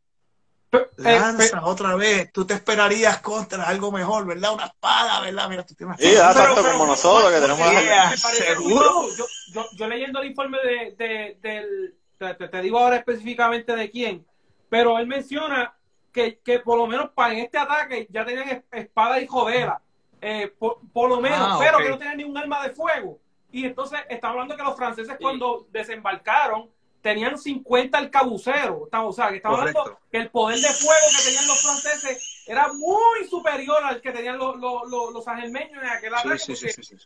[0.72, 4.54] eh, lanzas otra vez, tú te esperarías contra algo mejor, ¿verdad?
[4.54, 5.48] Una espada, ¿verdad?
[5.48, 9.08] Mira, tú tienes Sí, tanto como nosotros que tenemos seguro.
[9.16, 13.90] Yo, yo, yo, leyendo el informe de, de del, te, te, digo ahora específicamente de
[13.90, 14.26] quién,
[14.68, 15.74] pero él menciona
[16.12, 19.80] que, que por lo menos para en este ataque ya tenían espada y jodela,
[20.20, 23.18] eh, por, por, lo menos, ah, pero que no tenían ni un arma de fuego.
[23.50, 26.70] Y entonces está hablando que los franceses cuando desembarcaron
[27.06, 28.88] tenían 50 alcabuceros.
[28.92, 32.72] O sea, que estamos hablando que el poder de fuego que tenían los franceses era
[32.72, 35.56] muy superior al que tenían los, los, los, en
[35.88, 36.54] aquel ataque,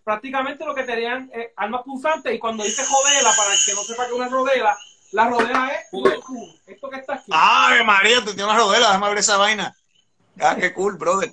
[0.03, 2.35] prácticamente lo que tenían eh, armas punzantes.
[2.35, 4.79] Y cuando dice rodela, para el que no sepa que una rodela,
[5.13, 5.87] la rodela es
[6.67, 7.31] esto que está aquí.
[7.33, 8.21] ¡Ay, María!
[8.21, 9.77] Tú tienes una rodela, déjame ver esa vaina.
[10.41, 11.31] Ah, qué cool, brother.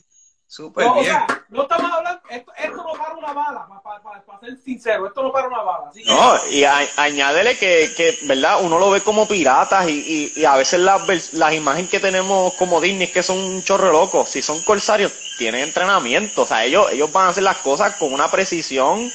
[0.48, 1.06] Súper no, bien.
[1.06, 4.58] O sea, no estamos hablando, esto, esto no para una bala, para, para, para, ser
[4.58, 5.92] sincero, esto no para una bala.
[6.06, 8.64] no, y añádele que, que, ¿verdad?
[8.64, 12.54] Uno lo ve como piratas y, y, y a veces las, las imágenes que tenemos
[12.54, 14.26] como Disney es que son un chorro loco.
[14.26, 16.44] Si son corsarios, tienen entrenamiento.
[16.44, 19.12] O sea, ellos, ellos van a hacer las cosas con una precisión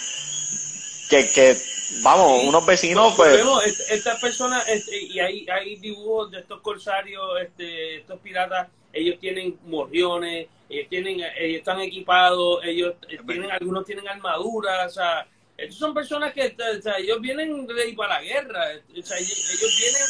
[1.09, 1.57] que, que
[2.03, 3.43] vamos, unos vecinos, pues.
[3.89, 9.59] Estas personas, este, y hay, hay dibujos de estos corsarios, este, estos piratas, ellos tienen
[9.65, 12.95] morriones ellos tienen, ellos están equipados, ellos
[13.27, 17.95] tienen, algunos tienen armaduras, o sea, estos son personas que, o sea, ellos vienen de
[17.95, 18.61] para la guerra,
[18.99, 20.03] o sea, ellos, vienen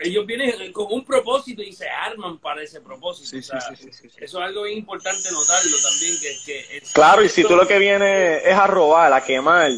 [0.00, 3.38] ellos vienen con un propósito y se arman para ese propósito.
[3.38, 6.16] o sea, eso es algo importante notarlo también.
[6.20, 9.70] Que, que claro, y si tú lo que vienes es a robar, a quemar,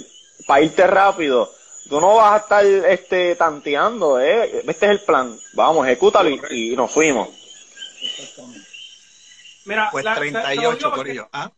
[0.46, 1.50] para irte rápido,
[1.88, 4.20] tú no vas a estar este, tanteando.
[4.20, 4.62] ¿eh?
[4.66, 5.36] Este es el plan.
[5.55, 7.28] Vamos, ejecútalo y, y nos fuimos.
[9.67, 11.29] Mira, pues 38, Corillo.
[11.33, 11.51] ¿Ah?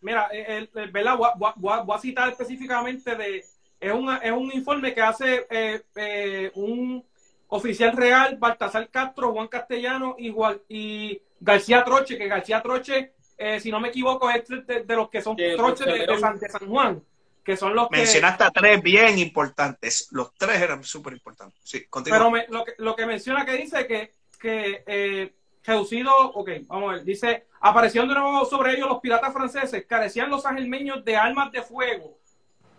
[0.00, 1.16] Mira, el, ¿verdad?
[1.16, 3.44] Voy, a citar específicamente de.
[3.80, 7.04] Es, una, es un informe que hace eh, eh, un
[7.48, 10.34] oficial real, Baltasar Castro, Juan Castellano y,
[10.68, 15.22] y García Troche, que García Troche, eh, si no me equivoco, es de, los que
[15.22, 17.02] son troches de, San, Juan,
[17.44, 17.98] que son los que...
[17.98, 21.58] Mencionaste a tres bien importantes, los tres eran súper importantes.
[21.62, 25.32] Sí, Pero lo, que, lo que menciona que dice que, que
[25.68, 30.30] reducido, ok, vamos a ver, dice, aparecieron de nuevo sobre ellos los piratas franceses, carecían
[30.30, 32.16] los angelmeños de armas de fuego,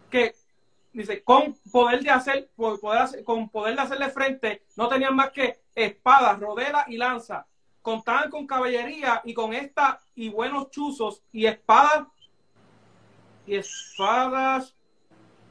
[0.09, 0.33] que,
[0.91, 5.59] dice, con poder de hacer, poder con poder de hacerle frente, no tenían más que
[5.75, 7.45] espadas, rodelas y lanza,
[7.81, 12.07] contaban con caballería y con esta y buenos chuzos y espadas
[13.45, 14.75] y espadas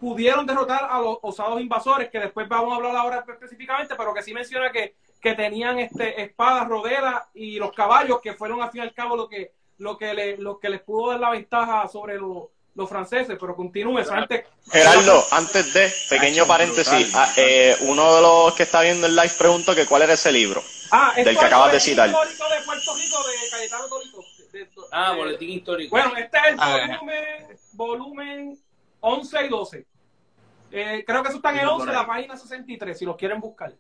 [0.00, 4.22] pudieron derrotar a los osados invasores, que después vamos a hablar ahora específicamente, pero que
[4.22, 8.82] sí menciona que que tenían este espadas, roderas y los caballos, que fueron al fin
[8.82, 11.88] y al cabo lo que, lo que, le, lo que les pudo dar la ventaja
[11.88, 12.44] sobre los,
[12.74, 13.98] los franceses, pero continúe.
[14.10, 14.44] Antes...
[14.70, 19.32] Gerardo, antes de, pequeño paréntesis, ah, eh, uno de los que está viendo el live
[19.36, 20.62] preguntó que cuál era ese libro
[20.92, 22.08] ah, del que acabas de citar.
[22.08, 24.88] de Puerto Rico de Cayetano Torito.
[24.92, 25.90] ah, boletín histórico.
[25.90, 28.58] Bueno, este es el volumen, volumen
[29.00, 29.86] 11 y 12.
[30.70, 33.72] Eh, creo que eso está en el 11, la página 63, si los quieren buscar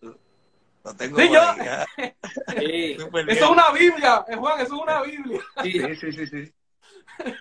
[0.96, 5.40] tengo sí, eso es una Biblia, eh, Juan, eso es una Biblia.
[5.62, 6.52] Sí, sí, sí, sí.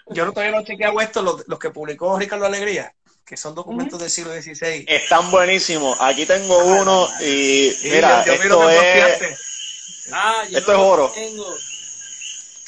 [0.07, 2.93] Yo no todavía no chequeado esto, los, los, que publicó Ricardo Alegría,
[3.25, 4.85] que son documentos del siglo XVI.
[4.87, 5.99] Están buenísimos.
[6.01, 10.09] Aquí tengo uno y mira, esto es...
[10.11, 11.11] Ah, esto es oro.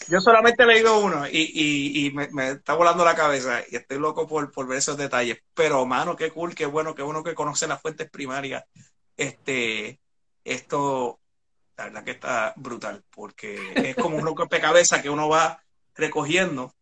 [0.08, 3.76] Yo solamente he leído uno y, y, y me, me, está volando la cabeza y
[3.76, 5.38] estoy loco por, por ver esos detalles.
[5.54, 8.64] Pero, mano, qué cool, qué bueno, qué bueno que conoce las fuentes primarias.
[9.16, 10.00] Este,
[10.44, 11.20] esto,
[11.78, 15.64] la verdad que está brutal, porque es como un rompecabezas que uno va
[15.96, 16.74] recogiendo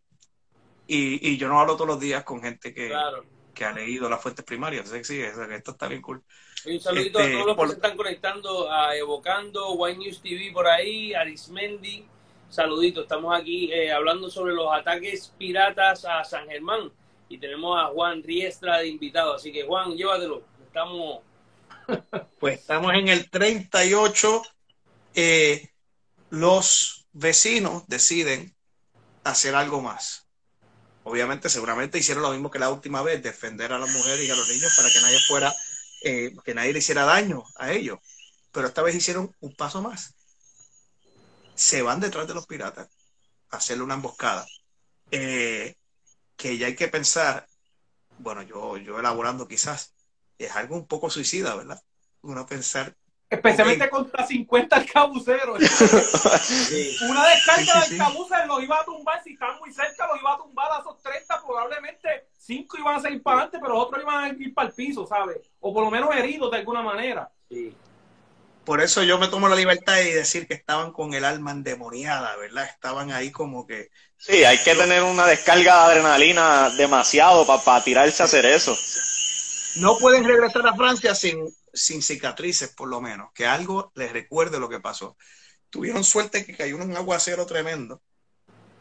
[0.88, 2.94] y, y, yo no hablo todos los días con gente que,
[3.54, 4.90] que ha leído las fuentes primarias.
[5.04, 6.24] Sí, esto está bien cool.
[6.66, 10.52] un saludito a este, todos los que se están conectando, a Evocando, White News TV
[10.54, 12.06] por ahí, Arismendi.
[12.50, 16.90] Saludito, estamos aquí eh, hablando sobre los ataques piratas a San Germán
[17.28, 19.34] y tenemos a Juan Riestra de invitado.
[19.34, 20.44] Así que Juan, llévatelo.
[20.66, 21.20] Estamos
[22.40, 24.44] pues estamos en el 38.
[25.16, 25.70] Eh,
[26.30, 28.56] los vecinos deciden
[29.24, 30.28] hacer algo más.
[31.04, 34.36] Obviamente, seguramente hicieron lo mismo que la última vez, defender a las mujeres y a
[34.36, 35.54] los niños para que nadie fuera,
[36.04, 38.00] eh, que nadie le hiciera daño a ellos.
[38.52, 40.14] Pero esta vez hicieron un paso más.
[41.56, 42.90] Se van detrás de los piratas
[43.50, 44.46] a hacerle una emboscada.
[45.12, 45.76] Eh,
[46.36, 47.48] que ya hay que pensar,
[48.20, 49.94] bueno, yo, yo elaborando quizás,
[50.38, 51.82] es algo un poco suicida, ¿verdad?
[52.22, 52.96] Uno pensar.
[53.30, 55.60] Especialmente contra 50 alcabuceros.
[57.10, 60.38] Una descarga de alcabuceros los iba a tumbar, si están muy cerca, los iba a
[60.38, 64.24] tumbar a esos 30, probablemente 5 iban a seguir para adelante, pero los otros iban
[64.24, 65.38] a ir para el piso, ¿sabes?
[65.60, 67.30] O por lo menos heridos de alguna manera.
[67.50, 67.76] Sí.
[68.68, 72.36] por eso yo me tomo la libertad de decir que estaban con el alma endemoniada,
[72.36, 72.66] ¿verdad?
[72.66, 73.90] Estaban ahí como que...
[74.18, 78.76] Sí, hay que tener una descarga de adrenalina demasiado para tirarse a hacer eso.
[79.80, 84.60] No pueden regresar a Francia sin, sin cicatrices, por lo menos, que algo les recuerde
[84.60, 85.18] lo que pasó.
[85.70, 88.02] Tuvieron suerte que cayó un aguacero tremendo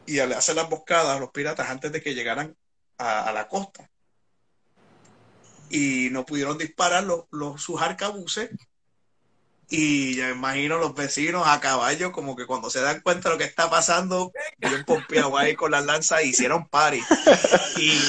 [0.07, 2.57] y le hacer las boscadas a los piratas antes de que llegaran
[2.99, 3.90] a, la costa.
[5.68, 7.26] Y no pudieron disparar los,
[7.61, 8.51] sus arcabuces.
[9.68, 13.38] Y ya imagino los vecinos a caballo, como que cuando se dan cuenta de lo
[13.38, 17.03] que está pasando, bien pompeado ahí con las lanzas, hicieron party.
[17.76, 18.01] Y,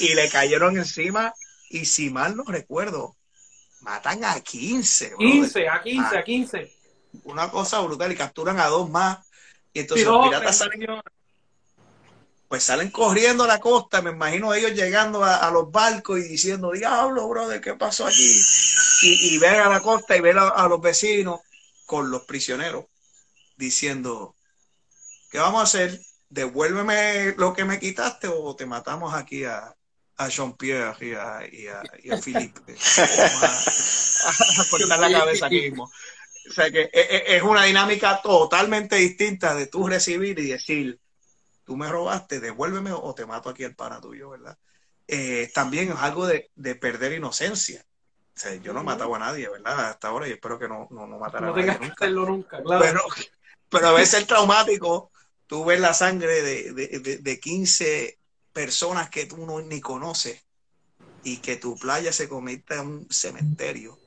[0.00, 1.34] y le cayeron encima.
[1.70, 3.16] Y si mal no recuerdo,
[3.80, 5.14] matan a 15.
[5.18, 6.72] 15, a 15, a 15.
[7.24, 8.12] Una cosa brutal.
[8.12, 9.18] Y capturan a dos más.
[9.72, 10.86] Y entonces los piratas salen,
[12.48, 16.72] pues salen corriendo a la costa, me imagino ellos llegando a, los barcos y diciendo,
[16.72, 18.40] diablo, brother, ¿qué pasó aquí?
[19.02, 21.40] Y, y ven a la costa y ven a, los vecinos
[21.84, 22.86] con los prisioneros
[23.56, 24.34] diciendo,
[25.30, 26.00] ¿qué vamos a hacer?
[26.30, 29.74] Devuélveme lo que me quitaste o te matamos aquí a,
[30.18, 31.68] a Jean-Pierre y a, y,
[32.10, 32.60] a, Philippe.
[34.24, 35.84] a, cortar la cabeza aquí mismo.
[35.84, 40.98] O sea que es, e, es una dinámica totalmente distinta de tú recibir y decir,
[41.64, 44.58] tú me robaste, devuélveme o te mato aquí el pana tuyo, ¿verdad?
[45.06, 46.50] Eh, también es algo de,
[46.80, 47.84] perder inocencia.
[48.36, 49.90] O sea, yo no he matado a nadie, ¿verdad?
[49.90, 51.66] Hasta ahora y espero que no, no, no matara a nadie.
[51.66, 52.08] No nunca.
[52.08, 52.84] nunca, claro.
[52.84, 53.00] Pero,
[53.68, 55.12] pero a veces el traumático,
[55.46, 58.17] tú ves la sangre de, de, de 15
[58.52, 60.44] personas que tú no, ni conoces
[61.24, 63.98] y que tu playa se convierta en un cementerio.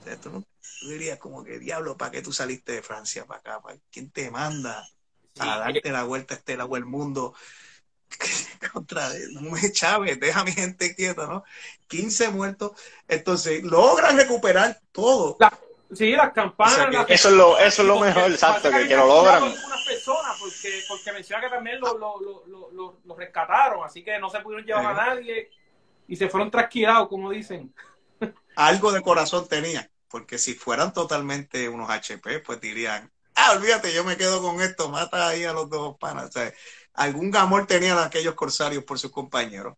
[0.00, 0.44] O sea, tú, no,
[0.88, 3.62] dirías como que, diablo, ¿para qué tú saliste de Francia para acá?
[3.90, 4.86] ¿Quién te manda?
[5.38, 7.34] a darte la vuelta a este lado del mundo.
[8.72, 11.44] Contra, no me Chávez, deja a mi gente quieta, ¿no?
[11.88, 12.72] 15 muertos.
[13.08, 15.38] Entonces, logran recuperar todo.
[15.94, 17.06] sí, las campanas.
[17.08, 19.42] eso, es lo, eso es lo mejor, exacto, que, que, lo logran.
[19.42, 22.41] Algunas personas, porque, porque menciona que también lo, lo, lo,
[23.16, 25.50] rescataron, así que no se pudieron llevar a nadie
[26.06, 27.74] y se fueron trasquilados, como dicen.
[28.56, 34.04] Algo de corazón tenía, porque si fueran totalmente unos HP, pues dirían, ah, olvídate, yo
[34.04, 36.28] me quedo con esto, mata ahí a los dos panas.
[36.28, 36.52] O sea,
[36.94, 39.76] algún amor tenían aquellos corsarios por sus compañeros.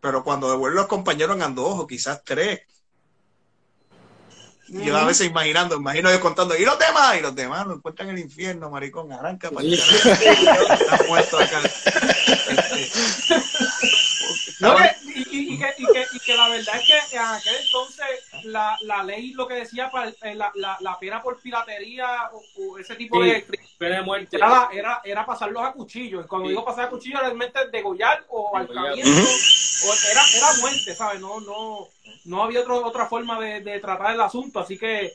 [0.00, 2.60] Pero cuando devuelven los compañeros en dos o quizás tres.
[4.68, 7.16] Y yo a veces imaginando, imagino yo contando, ¿y los demás?
[7.18, 9.76] Y los demás lo encuentran en el infierno, maricón, arranca para allá.
[9.76, 11.60] Están muertos acá.
[14.60, 14.76] No,
[15.14, 15.36] y, que,
[15.78, 18.06] y, que, y, que, la verdad es que en aquel entonces
[18.44, 22.78] la, la ley lo que decía para eh, la, la, la, pena por piratería o,
[22.78, 23.46] ese tipo de
[23.78, 26.20] pena de muerte era, era, era, pasarlos a cuchillo.
[26.20, 29.10] Y cuando digo pasar a cuchillo realmente degollar o alcamiento.
[29.10, 31.20] o era, era muerte, ¿sabes?
[31.20, 31.88] No, no,
[32.24, 34.60] no había otro, otra forma de, de tratar el asunto.
[34.60, 35.12] Así que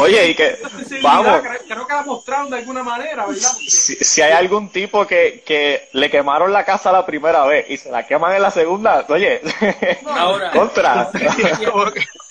[0.00, 0.58] Oye, y que
[1.02, 1.40] vamos.
[1.66, 3.52] Creo que la mostraron de alguna manera, ¿verdad?
[3.68, 7.90] Si, hay algún tipo que, que le quemaron la casa la primera vez y se
[7.90, 9.40] la queman en la segunda, oye,
[10.06, 11.10] ahora, contra.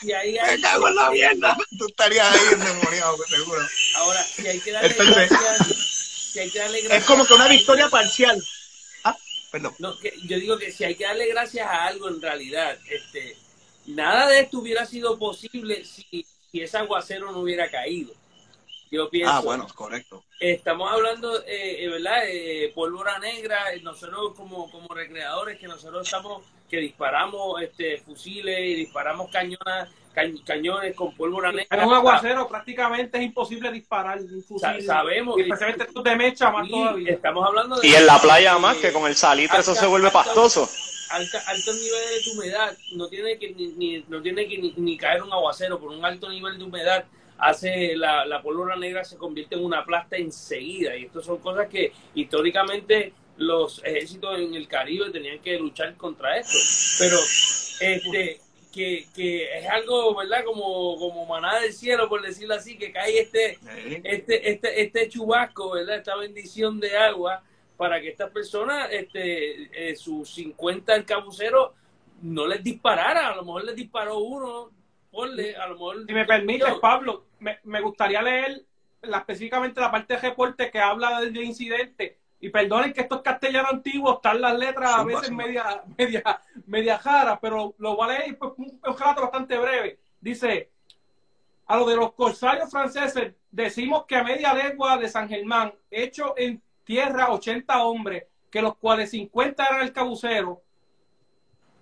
[0.03, 0.57] Ahí hay...
[0.57, 1.57] Me cago en la mierda.
[1.77, 3.61] Tú estarías ahí endemoniado, seguro.
[3.95, 5.77] Ahora, si hay que darle gracias,
[6.33, 8.43] si hay que darle gracias es como que una victoria parcial.
[9.03, 9.15] Ah,
[9.51, 9.75] perdón.
[9.79, 13.37] No, que yo digo que si hay que darle gracias a algo en realidad, este,
[13.85, 18.13] nada de esto hubiera sido posible si si ese aguacero no hubiera caído.
[18.91, 19.31] Yo pienso.
[19.31, 20.25] Ah, bueno, correcto.
[20.37, 22.23] Estamos hablando, eh, eh ¿verdad?
[22.25, 28.75] Eh, pólvora negra, nosotros como, como recreadores, que nosotros estamos, que disparamos este, fusiles y
[28.75, 29.89] disparamos cañonas,
[30.45, 31.67] cañones con pólvora negra.
[31.83, 34.83] En un aguacero prácticamente es imposible disparar un fusil.
[34.85, 35.37] sabemos.
[35.37, 37.13] Y especialmente tú te mechas más todavía.
[37.13, 37.87] Estamos hablando de.
[37.87, 40.67] Y en la playa más, que con el salitre eso se vuelve pastoso
[41.11, 45.79] alto nivel de humedad, no tiene que ni, no tiene que ni, caer un aguacero,
[45.79, 47.05] por un alto nivel de humedad
[47.37, 50.95] hace la, la pólvora negra se convierte en una plasta enseguida.
[50.95, 56.37] Y esto son cosas que históricamente los ejércitos en el Caribe tenían que luchar contra
[56.37, 56.57] esto.
[56.99, 58.39] Pero este
[58.71, 60.43] que, que es algo, ¿verdad?
[60.45, 63.59] Como, como manada del cielo, por decirlo así, que cae este,
[64.03, 65.97] este, este, este chubasco, ¿verdad?
[65.97, 67.43] Esta bendición de agua
[67.81, 71.71] para que estas personas, este, eh, sus 50 arcabuceros,
[72.21, 73.29] no les disparara.
[73.29, 74.69] A lo mejor les disparó uno,
[75.09, 76.05] ponle, a lo mejor.
[76.05, 78.61] Si me permites, Pablo, me, me, gustaría leer
[79.01, 82.19] la, específicamente la parte de reporte que habla del incidente.
[82.39, 86.99] Y perdonen que esto es castellano antiguo, están las letras a veces media, media, media
[86.99, 89.97] jara, pero lo voy a leer pues, un, un relato bastante breve.
[90.19, 90.69] Dice,
[91.65, 96.35] a lo de los corsarios franceses, decimos que a media legua de San Germán, hecho
[96.37, 100.61] en tierra 80 hombres, que los cuales 50 eran el cabucero.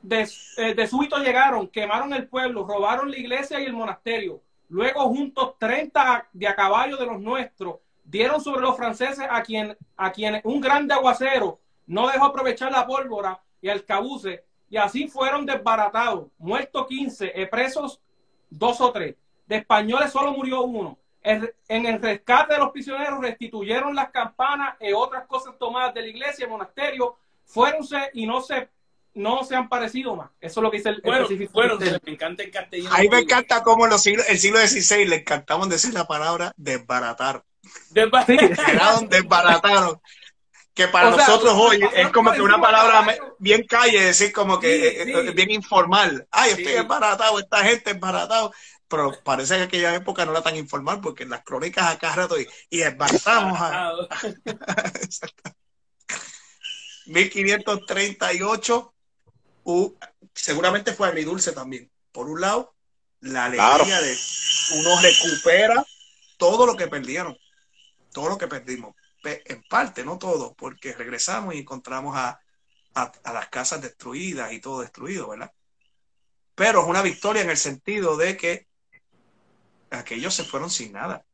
[0.02, 0.28] De,
[0.58, 4.42] eh, de súbito llegaron, quemaron el pueblo, robaron la iglesia y el monasterio.
[4.70, 9.76] luego juntos 30 de a caballo de los nuestros, dieron sobre los franceses a quien,
[9.98, 15.08] a quien un grande aguacero no dejó aprovechar la pólvora y el cabuce, y así
[15.08, 18.00] fueron desbaratados, muertos 15, presos
[18.50, 19.16] dos o tres.
[19.48, 20.99] De españoles solo murió uno.
[21.22, 26.08] En el rescate de los prisioneros restituyeron las campanas y otras cosas tomadas de la
[26.08, 28.70] iglesia y monasterio, fuéronse y no se
[29.16, 30.30] no se han parecido más.
[30.40, 32.96] Eso es lo que dice el bueno, bueno me encanta el castellano.
[32.96, 36.54] Ahí me encanta cómo en los siglos, el siglo XVI le encantaban decir la palabra
[36.58, 37.44] desbaratar.
[37.92, 40.02] Desbarataron, desbarataron.
[40.74, 43.06] Que para nosotros hoy es como que una palabra
[43.38, 46.26] bien calle, decir como que eh, eh, bien informal.
[46.32, 48.54] Ay, estoy desbaratado, esta gente desbaratado
[48.90, 52.40] pero parece que aquella época no era tan informal porque en las crónicas acá rato
[52.40, 53.94] y, y desbaratamos a...
[57.06, 58.94] 1538
[60.34, 61.92] seguramente fue agridulce también.
[62.12, 62.76] Por un lado,
[63.22, 64.18] la alegría de
[64.76, 65.86] uno recupera
[66.38, 67.38] todo lo que perdieron,
[68.14, 72.40] todo lo que perdimos, en parte, no todo, porque regresamos y encontramos a,
[72.96, 75.52] a, las casas destruidas y todo destruido, ¿verdad?
[76.56, 78.69] Pero es una victoria en el sentido de que
[79.92, 81.26] aquellos se fueron sin nada.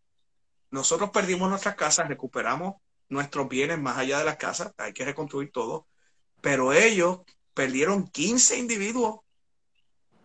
[0.72, 2.76] Nosotros perdimos nuestras casas, recuperamos
[3.10, 5.88] nuestros bienes más allá de las casas, hay que reconstruir todo,
[6.41, 7.20] pero ellos
[7.53, 9.20] perdieron 15 individuos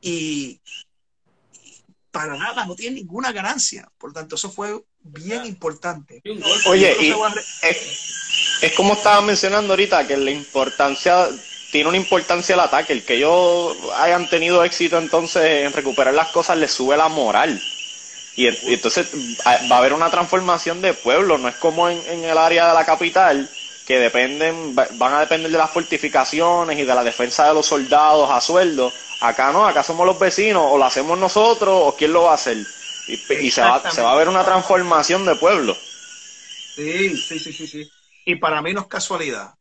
[0.01, 0.61] y,
[2.11, 3.91] para nada, no tienen ninguna ganancia.
[3.99, 6.23] Por lo tanto, eso fue bien importante.
[6.67, 7.15] Oye, y
[8.63, 11.29] es, como estaba mencionando ahorita, que la importancia,
[11.71, 16.29] tiene una importancia el ataque, el que ellos hayan tenido éxito entonces en recuperar las
[16.29, 17.61] cosas les sube la moral.
[18.37, 19.09] Y, entonces
[19.47, 22.75] va a haber una transformación de pueblo, no es como en, en el área de
[22.75, 23.51] la capital,
[23.87, 28.31] que dependen, van a depender de las fortificaciones y de la defensa de los soldados
[28.31, 28.93] a sueldo.
[29.21, 32.35] Acá no, acá somos los vecinos, o lo hacemos nosotros, o quién lo va a
[32.35, 32.57] hacer.
[33.09, 35.75] Y, se, va, se va a ver una transformación de pueblo.
[36.77, 37.91] Sí, sí, sí, sí, sí.
[38.25, 39.55] Y para mí no es casualidad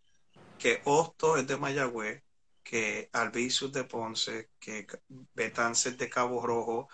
[0.59, 2.21] que Hostos es de Mayagüez,
[2.61, 4.85] que Albizus de Ponce, que
[5.33, 6.87] Betances de Cabo Rojo,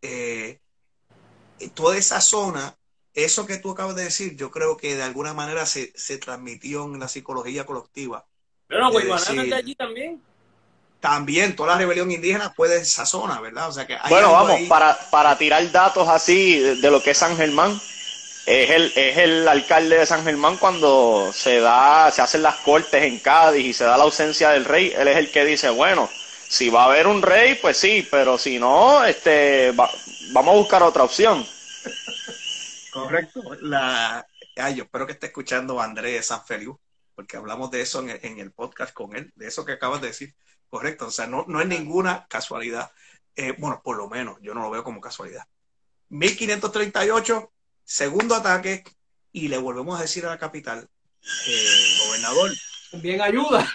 [0.00, 0.60] eh,
[1.74, 2.78] toda esa zona
[3.24, 7.00] eso que tú acabas de decir, yo creo que de alguna manera se, transmitió en
[7.00, 8.24] la psicología colectiva.
[8.66, 10.22] Pero no, Guaybanana de allí también.
[11.00, 13.68] También, toda la rebelión indígena fue de esa zona, ¿verdad?
[13.68, 17.36] O sea que bueno, vamos, para, para tirar datos así de, lo que es San
[17.36, 17.80] Germán,
[18.46, 23.02] es el, es el alcalde de San Germán cuando se da, se hacen las cortes
[23.04, 26.10] en Cádiz y se da la ausencia del rey, él es el que dice, bueno,
[26.48, 29.72] si va a haber un rey, pues sí, pero si no, este,
[30.32, 31.46] vamos a buscar otra opción.
[32.92, 33.42] Correcto.
[33.60, 34.26] La,
[34.74, 36.78] yo espero que esté escuchando a Andrés San Feliu,
[37.14, 40.34] porque hablamos de eso en, el podcast con él, de eso que acabas de decir.
[40.68, 41.06] Correcto.
[41.06, 42.90] O sea, no, no es ninguna casualidad.
[43.36, 45.46] Eh, bueno, por lo menos yo no lo veo como casualidad.
[46.10, 47.52] 1538,
[47.84, 48.84] segundo ataque,
[49.32, 50.88] y le volvemos a decir a la capital,
[51.46, 52.50] eh, gobernador.
[52.92, 53.68] Bien ayuda.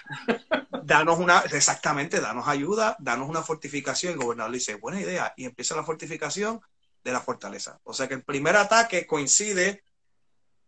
[0.83, 4.13] danos una, exactamente, danos ayuda, danos una fortificación.
[4.13, 5.33] El gobernador dice, buena idea.
[5.37, 6.61] Y empieza la fortificación
[7.03, 7.79] de la fortaleza.
[7.83, 9.83] O sea que el primer ataque coincide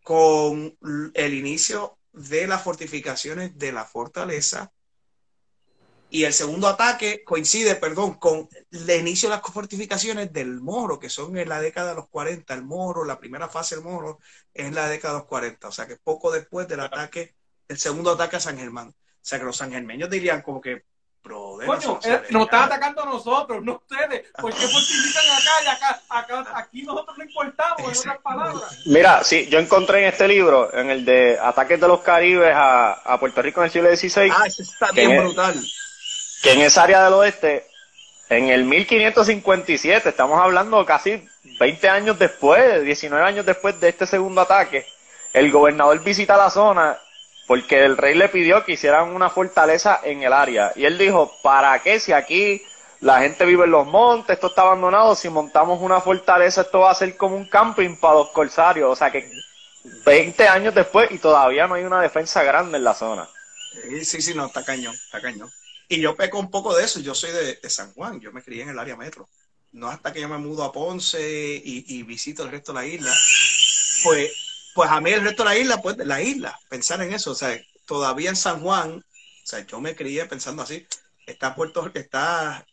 [0.03, 0.77] con
[1.13, 4.71] el inicio de las fortificaciones de la fortaleza
[6.09, 11.09] y el segundo ataque coincide, perdón, con el inicio de las fortificaciones del Moro, que
[11.09, 12.53] son en la década de los 40.
[12.53, 14.19] El Moro, la primera fase del Moro,
[14.53, 15.67] es en la década de los 40.
[15.67, 17.35] O sea que poco después del ataque,
[17.67, 18.89] el segundo ataque a San Germán.
[18.89, 20.83] O sea que los sangermeños dirían como que,
[21.27, 24.29] Coño, eh, nos están atacando a nosotros, no ustedes.
[24.39, 28.79] ¿Por qué fortifican acá y acá, acá, aquí nosotros no importamos, en otras palabras?
[28.85, 32.93] Mira, sí, yo encontré en este libro, en el de Ataques de los Caribes a,
[32.93, 34.31] a Puerto Rico en el siglo XVI.
[34.31, 35.55] Ah, ese está bien brutal.
[36.43, 37.65] que en esa área del oeste,
[38.29, 41.27] en el 1557, estamos hablando casi
[41.59, 44.85] 20 años después, 19 años después de este segundo ataque,
[45.33, 46.99] el gobernador visita la zona
[47.47, 50.71] porque el rey le pidió que hicieran una fortaleza en el área.
[50.75, 52.61] Y él dijo, ¿para qué si aquí
[53.01, 56.91] la gente vive en los montes, esto está abandonado, si montamos una fortaleza esto va
[56.91, 58.91] a ser como un camping para los corsarios?
[58.91, 59.29] O sea que
[60.05, 63.29] 20 años después y todavía no hay una defensa grande en la zona.
[64.03, 65.51] Sí, sí, no, está cañón, está cañón.
[65.87, 68.63] Y yo peco un poco de eso, yo soy de, San Juan, yo me crié
[68.63, 69.29] en el área metro.
[69.71, 72.87] No hasta que yo me mudo a Ponce y, y visito el resto de la
[72.87, 73.13] isla,
[74.03, 74.44] pues
[74.75, 77.35] pues a mí el resto de la isla, pues la isla, pensar en eso, o
[77.35, 80.85] sea, todavía en San Juan, o sea, yo me crié pensando así,
[81.25, 82.67] está Puerto, está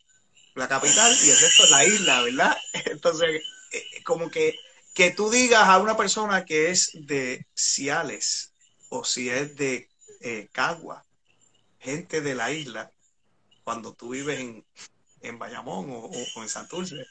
[0.56, 2.56] la capital y el resto de la isla, ¿verdad?
[2.86, 4.56] Entonces, eh, como que,
[4.94, 8.52] que tú digas a una persona que es de Ciales
[8.88, 9.88] o si es de
[10.22, 11.04] eh, Cagua,
[11.78, 12.90] gente de la isla,
[13.62, 14.64] cuando tú vives en,
[15.20, 16.10] en Bayamón o,
[16.42, 17.06] en Santurce,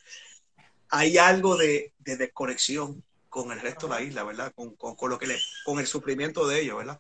[0.90, 3.02] hay algo de, desconexión
[3.32, 4.54] con el resto de la isla, ¿verdad?
[4.54, 4.76] Con,
[5.10, 7.00] lo que le, con el sufrimiento de ellos, ¿verdad?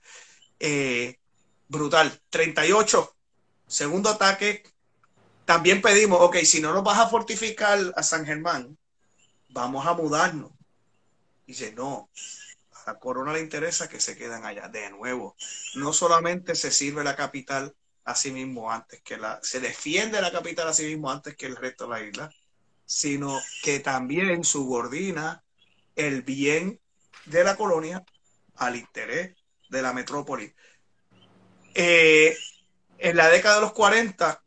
[0.59, 1.19] Eh,
[1.67, 2.21] brutal.
[2.29, 3.13] 38,
[3.67, 4.63] segundo ataque.
[5.43, 8.77] También pedimos, ok, si no nos vas a fortificar a San Germán,
[9.49, 10.51] vamos a mudarnos.
[11.45, 12.09] Dice, no,
[12.71, 14.69] a la corona le interesa que se queden allá.
[14.69, 15.35] De nuevo,
[15.75, 17.75] no solamente se sirve la capital
[18.05, 21.47] a sí mismo antes que la, se defiende la capital a sí mismo antes que
[21.47, 22.33] el resto de la isla,
[22.85, 25.43] sino que también subordina
[25.95, 26.79] el bien
[27.25, 28.03] de la colonia
[28.55, 29.35] al interés
[29.69, 30.53] de la metrópoli.
[31.73, 32.37] Eh,
[32.97, 34.43] en la década de los 40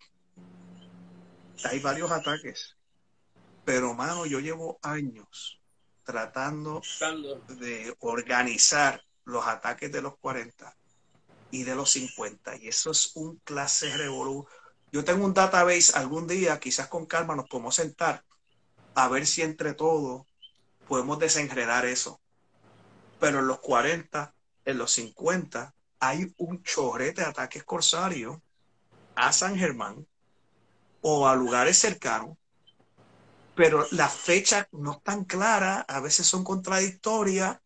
[1.65, 2.77] hay varios ataques,
[3.65, 5.61] pero mano, yo llevo años
[6.05, 6.83] tratando
[7.49, 10.77] de organizar los ataques de los 40
[11.51, 12.57] y de los 50.
[12.57, 14.47] Y eso es un clase revolú.
[14.93, 18.25] Yo tengo un database algún día, quizás con calma nos podemos sentar
[18.95, 20.27] a ver si entre todos
[20.89, 22.21] podemos desenredar eso.
[23.21, 24.35] Pero en los 40,
[24.65, 28.39] en los 50, hay un chorrete de ataques corsarios
[29.15, 30.07] a San Germán
[31.01, 32.37] o a lugares cercanos,
[33.55, 37.59] pero las fechas no están claras, a veces son contradictorias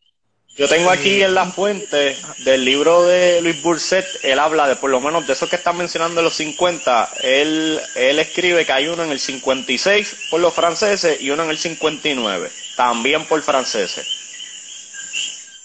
[0.57, 4.91] yo tengo aquí en la fuente del libro de Luis Burset, él habla de por
[4.91, 8.89] lo menos de eso que está mencionando en los 50, él, él escribe que hay
[8.89, 14.19] uno en el 56 por los franceses y uno en el 59, también por franceses.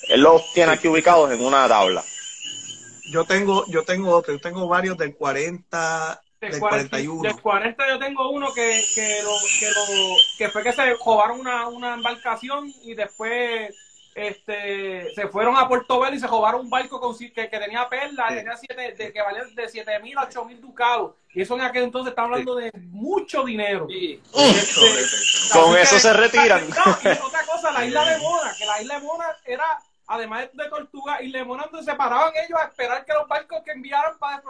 [0.10, 2.04] Él los tiene aquí ubicados en una tabla.
[3.10, 7.22] Yo tengo, yo tengo otro, yo tengo varios del 40, del 41.
[7.24, 11.40] Del 40 yo tengo uno que, que, lo, que, lo, que fue que se robaron
[11.40, 13.74] una, una embarcación y después
[14.16, 17.88] este, se fueron a Puerto Velo y se robaron un barco con, que, que tenía
[17.90, 21.14] perlas, tenía siete, de, que valía de 7 mil a 8 mil ducados.
[21.34, 23.88] Y eso en aquel entonces está hablando de mucho dinero.
[23.90, 24.86] Este,
[25.52, 26.64] con eso se retiran.
[26.68, 31.22] otra cosa, la isla de Mona, que la isla de Mona era, además de Tortuga,
[31.24, 34.44] y de Mona donde se paraban ellos a esperar que los barcos que enviaran para,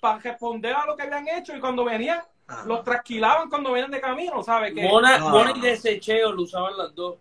[0.00, 2.22] para, responder a lo que habían hecho y cuando venían
[2.66, 4.74] los trasquilaban cuando venían de camino, ¿sabes?
[4.74, 7.16] Que, Mona, Mona y Desecheo lo usaban las dos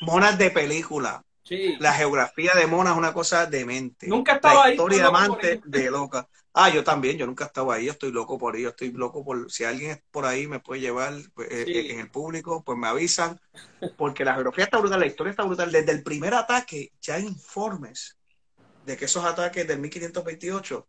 [0.00, 1.24] monas de película.
[1.42, 1.76] Sí.
[1.80, 4.06] La geografía de Mona es una cosa demente.
[4.06, 4.72] Nunca estaba ahí.
[4.72, 6.28] Historia de amante de loca.
[6.52, 8.90] Ah, yo también, yo nunca he estado ahí, yo estoy loco por ahí, yo estoy
[8.90, 12.10] loco por, si alguien es por ahí me puede llevar pues, eh, eh, en el
[12.10, 13.40] público, pues me avisan,
[13.96, 15.70] porque la geografía está brutal, la historia está brutal.
[15.70, 18.18] Desde el primer ataque ya hay informes
[18.84, 20.88] de que esos ataques del 1528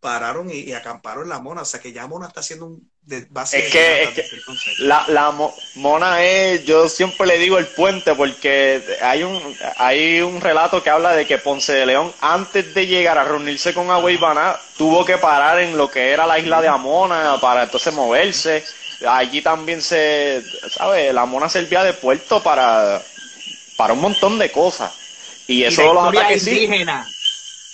[0.00, 1.62] pararon y, acamparon la mona.
[1.62, 4.24] O sea que ya Mona está haciendo un de base es que, es que
[4.80, 5.34] la, la
[5.74, 10.90] Mona es, yo siempre le digo el puente porque hay un, hay un relato que
[10.90, 15.18] habla de que Ponce de León, antes de llegar a reunirse con Agua tuvo que
[15.18, 18.64] parar en lo que era la isla de Amona para entonces moverse.
[19.08, 21.12] Allí también se, ¿sabes?
[21.12, 23.02] La Mona servía de puerto para,
[23.76, 24.92] para un montón de cosas.
[25.46, 27.08] Y eso y los ataques indígena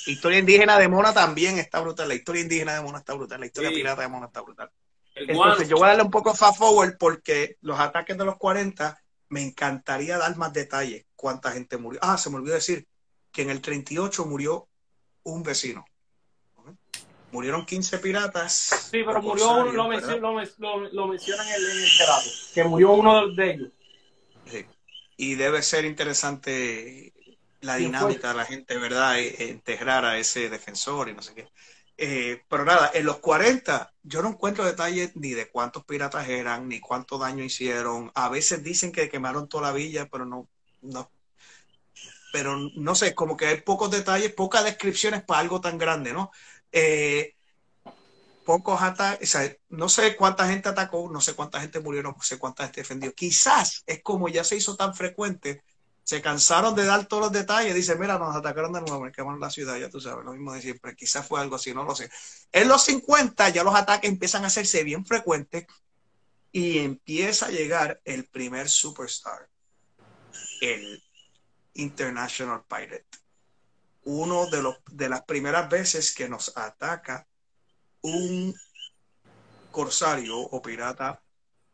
[0.06, 2.08] historia indígena de Mona también está brutal.
[2.08, 3.40] La historia indígena de Mona está brutal.
[3.40, 4.70] La historia pirata de Mona está brutal.
[5.14, 8.98] Entonces, yo voy a darle un poco fast forward porque los ataques de los 40
[9.30, 11.06] me encantaría dar más detalles.
[11.16, 12.00] ¿Cuánta gente murió?
[12.02, 12.86] Ah, se me olvidó decir
[13.32, 14.68] que en el 38 murió
[15.22, 15.84] un vecino.
[17.32, 18.52] Murieron 15 piratas.
[18.90, 19.88] Sí, pero murió uno, lo, lo,
[21.08, 21.88] mencionan en el, en
[22.54, 23.72] que murió uno de ellos.
[25.16, 27.12] Y debe ser interesante
[27.60, 29.18] la dinámica de la gente, ¿verdad?
[29.18, 31.48] E, integrar a ese defensor y no sé qué.
[31.98, 36.68] Eh, pero nada, en los 40 yo no encuentro detalles ni de cuántos piratas eran,
[36.68, 38.12] ni cuánto daño hicieron.
[38.14, 40.48] A veces dicen que quemaron toda la villa, pero no,
[40.82, 41.10] no.
[42.32, 46.30] Pero no sé, como que hay pocos detalles, pocas descripciones para algo tan grande, ¿no?
[46.70, 47.34] Eh,
[48.44, 52.16] pocos ataques, o sea, no sé cuánta gente atacó, no sé cuánta gente murió, no
[52.22, 53.14] sé cuánta gente defendió.
[53.14, 55.62] Quizás es como ya se hizo tan frecuente
[56.06, 57.74] se cansaron de dar todos los detalles.
[57.74, 60.62] Dice, mira, nos atacaron de nuevo, quemaron la ciudad, ya tú sabes, lo mismo de
[60.62, 60.94] siempre.
[60.94, 62.08] Quizás fue algo así, no lo sé.
[62.52, 65.66] En los 50 ya los ataques empiezan a hacerse bien frecuentes
[66.52, 69.48] y empieza a llegar el primer superstar,
[70.60, 71.02] el
[71.74, 73.04] International Pirate.
[74.04, 77.26] Uno de, los, de las primeras veces que nos ataca
[78.02, 78.54] un
[79.72, 81.20] corsario o pirata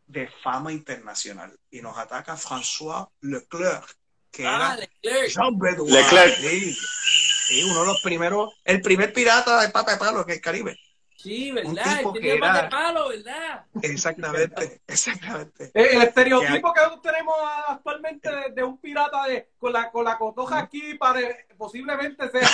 [0.06, 3.94] de fama internacional y nos ataca François Leclerc,
[4.32, 6.36] que ah, era Jean Leclerc.
[6.36, 10.42] Sí, uno de los primeros, el primer pirata de pata de palo que es el
[10.42, 10.78] Caribe.
[11.16, 12.00] Sí, ¿verdad?
[12.00, 13.64] El tenía pata de palo, ¿verdad?
[13.82, 15.70] Exactamente, exactamente.
[15.74, 17.34] El, estereotipo que, tenemos
[17.68, 21.20] actualmente de, un pirata de, con, la, con la cotoja aquí, para,
[21.58, 22.48] posiblemente sea,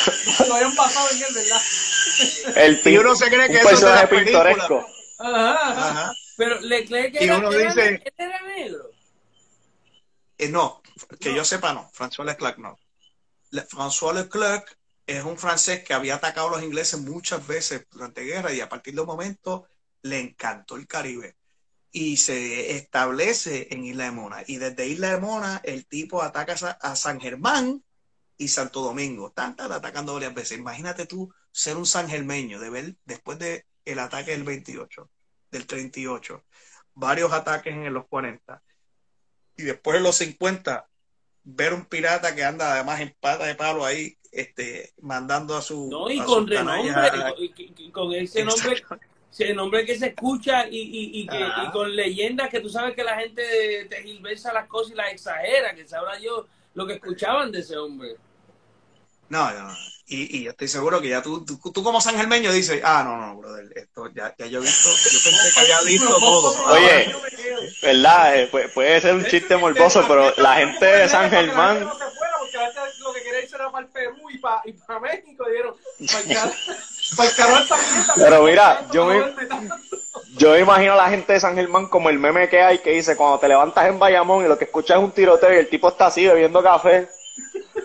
[0.49, 1.61] lo hayan pasado en él, ¿verdad?
[2.57, 4.87] El y uno se cree que eso es de la película.
[5.21, 6.13] Ajá, ajá.
[6.37, 8.91] Pero Leclerc era, uno dice, era negro.
[10.39, 10.83] Eh, no,
[11.21, 12.79] que yo sepa no, François Leclerc no.
[13.69, 18.53] François Leclerc es un francés que había atacado a los ingleses muchas veces durante guerra
[18.53, 19.67] y a partir de un momento
[20.03, 21.37] le encantó el Caribe
[21.91, 24.45] y se establece en Isla de Mona.
[24.47, 27.83] Y desde Isla de Mona el tipo ataca a San Germán
[28.37, 29.29] y Santo Domingo.
[29.29, 30.59] Están, atacando varias veces.
[30.59, 35.11] Imagínate tú ser un sangermeño, de ver después del el ataque del 28,
[35.51, 36.45] del 38,
[36.95, 38.63] varios ataques en los 40.
[39.59, 40.89] Y después en los 50,
[41.45, 45.89] ver un pirata que anda además en pata de palo ahí, este, mandando a su.
[45.91, 48.83] No, y con renombre, y, con ese nombre,
[49.31, 52.95] ese nombre que se escucha y, y, y que, y con leyendas que tú sabes
[52.95, 56.95] que la gente te gilversa las cosas y las exagera, que sabrá yo lo que
[56.95, 58.17] escuchaban de ese hombre.
[59.29, 59.75] No, no,
[60.09, 63.19] y, y estoy seguro que ya tú, tú, tú, como San Germeño dices, ah, no,
[63.19, 66.65] no, brother, esto ya, ya yo he visto, yo pensé que había visto todo.
[66.73, 67.15] Oye,
[67.83, 68.37] ¿verdad?
[68.39, 71.81] Eh, puede, ser un chiste morboso, pero la gente de San Germán...
[73.01, 75.75] Lo que quería irse era para el Perú y para, y para México, dieron,
[77.17, 78.05] para el canal también.
[78.17, 79.23] Pero mira, yo me,
[80.37, 83.17] yo imagino a la gente de San Germán como el meme que hay que dice,
[83.17, 85.89] cuando te levantas en Bayamón y lo que escuchas es un tiroteo y el tipo
[85.89, 87.09] está así bebiendo café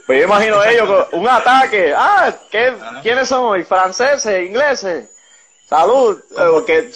[0.05, 1.93] pues yo imagino ellos un ataque.
[1.95, 3.65] Ah, ¿qué, ¿quiénes son?
[3.65, 4.47] ¿Franceses?
[4.47, 5.09] ¿Ingleses?
[5.67, 6.21] Salud.
[6.51, 6.91] Porque...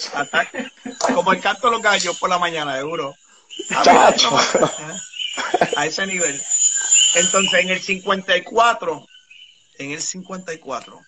[1.14, 3.14] Como el canto de los gallos por la mañana, seguro.
[5.76, 6.40] A ese nivel.
[7.14, 9.06] Entonces, en el 54,
[9.78, 11.00] en el 54,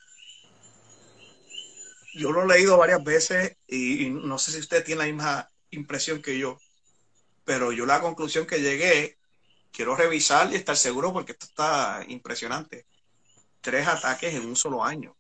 [2.15, 5.51] yo lo he leído varias veces y, y no sé si usted tiene la misma
[5.71, 6.59] impresión que yo,
[7.45, 9.20] pero yo la conclusión que llegué
[9.73, 12.87] quiero revisar y estar seguro porque esto está impresionante.
[13.61, 15.15] Tres ataques en un solo año.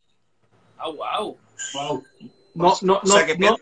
[0.78, 1.38] Ah, wow.
[1.74, 2.04] Wow.
[2.54, 3.56] No, no, no,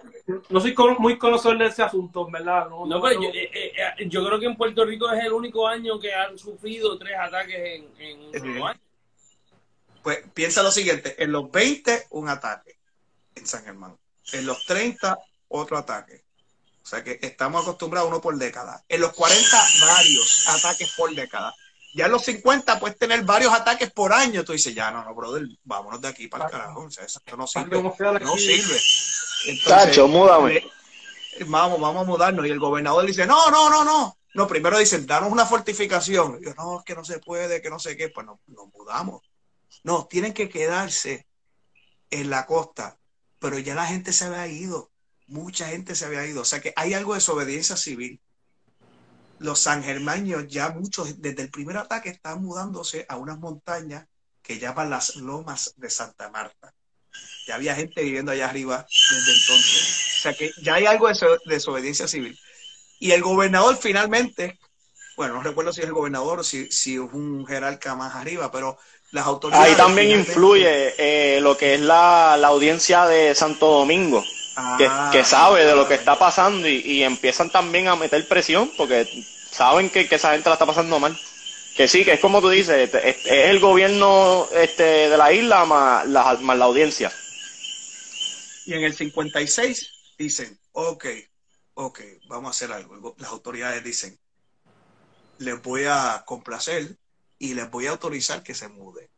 [0.48, 2.68] no, soy muy conocedor de ese asunto, ¿verdad?
[2.68, 5.66] No, pero yo, eh, eh, eh, yo, creo que en Puerto Rico es el único
[5.66, 8.80] año que han sufrido tres ataques en, en un solo año.
[10.02, 12.78] Pues piensa lo siguiente, en los 20 un ataque
[13.34, 13.96] en San Germán,
[14.32, 16.24] en los 30 otro ataque,
[16.88, 18.82] o sea que estamos acostumbrados a uno por década.
[18.88, 19.46] En los 40,
[19.82, 21.54] varios ataques por década.
[21.92, 24.42] Ya en los 50 puedes tener varios ataques por año.
[24.42, 26.84] Tú dices, ya no, no, brother, vámonos de aquí para el carajo.
[26.84, 27.82] O sea, eso no sirve.
[27.82, 28.80] No sirve.
[29.48, 30.56] Entonces, múdame.
[30.56, 32.46] Eh, vamos, vamos a mudarnos.
[32.46, 34.16] Y el gobernador dice, no, no, no, no.
[34.32, 36.40] No, primero dicen, danos una fortificación.
[36.40, 38.08] yo, no, es que no se puede, que no sé qué.
[38.08, 39.30] Pues no, nos mudamos.
[39.82, 41.26] No, tienen que quedarse
[42.08, 42.98] en la costa.
[43.38, 44.90] Pero ya la gente se había ido
[45.28, 46.42] mucha gente se había ido.
[46.42, 48.20] O sea que hay algo de desobediencia civil.
[49.38, 54.06] Los sangermaños ya muchos, desde el primer ataque, están mudándose a unas montañas
[54.42, 56.74] que llaman las lomas de Santa Marta.
[57.46, 60.16] Ya había gente viviendo allá arriba desde entonces.
[60.18, 62.38] O sea que ya hay algo de desobediencia civil.
[62.98, 64.58] Y el gobernador finalmente,
[65.16, 68.50] bueno, no recuerdo si es el gobernador o si, si es un jerarca más arriba,
[68.50, 68.76] pero
[69.12, 69.70] las autoridades...
[69.70, 74.24] Ahí también influye eh, lo que es la, la audiencia de Santo Domingo
[74.60, 75.10] Ah.
[75.12, 79.08] que, sabe de lo que está pasando y, empiezan también a meter presión porque
[79.52, 81.16] saben que, esa gente la está pasando mal.
[81.76, 86.08] Que sí, que es como tú dices, es, el gobierno este, de la isla más
[86.08, 87.12] la, más la audiencia.
[88.66, 91.06] Y en el 56 dicen, ok,
[91.74, 93.14] ok, vamos a hacer algo.
[93.16, 94.18] Las autoridades dicen,
[95.38, 96.96] les voy a complacer
[97.38, 99.08] y les voy a autorizar que se mude.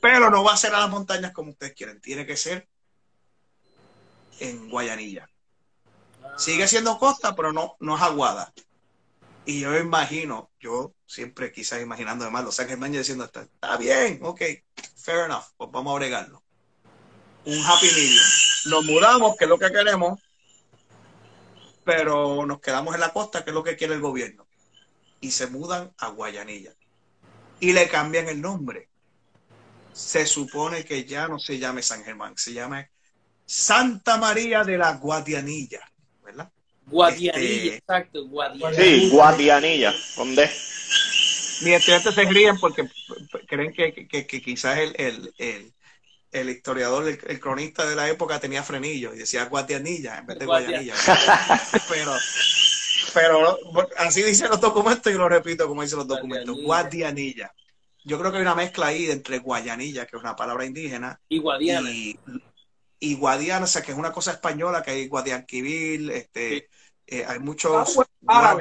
[0.00, 2.68] Pero no va a ser a las montañas como ustedes quieren, tiene que ser
[4.40, 5.28] en Guayanilla.
[6.36, 8.52] Sigue siendo costa, pero no, no es aguada.
[9.44, 14.42] Y yo imagino, yo siempre quizás imaginando además los Ángeles diciendo, está, está bien, ok,
[14.96, 16.42] fair enough, pues vamos a bregarlo.
[17.46, 18.24] Un happy medium.
[18.66, 20.20] Nos mudamos, que es lo que queremos,
[21.82, 24.46] pero nos quedamos en la costa, que es lo que quiere el gobierno.
[25.20, 26.74] Y se mudan a Guayanilla.
[27.58, 28.90] Y le cambian el nombre.
[29.94, 32.86] Se supone que ya no se llame San Germán, se llama
[33.50, 35.80] Santa María de la Guadianilla,
[36.22, 36.50] ¿verdad?
[36.84, 38.82] Guadianilla, este, exacto, Guadianilla.
[38.82, 40.42] Sí, Guadianilla, con D.
[41.62, 42.86] Mis estudiantes se ríen porque
[43.46, 45.32] creen que, quizás el,
[46.30, 50.44] el, historiador, el, cronista de la época tenía frenillo y decía Guadianilla en vez de
[50.44, 50.94] Guadianilla.
[51.88, 52.12] pero,
[53.14, 53.58] pero
[53.96, 57.50] así dicen los documentos y lo repito como dicen los documentos, Guadianilla.
[58.04, 61.38] Yo creo que hay una mezcla ahí entre Guayanilla, que es una palabra indígena, y
[61.38, 62.18] Guadiana y
[63.00, 66.68] Guadiana, o sea, que es una cosa española, que hay Guadianquivil, este,
[67.06, 68.58] eh, hay muchos ah,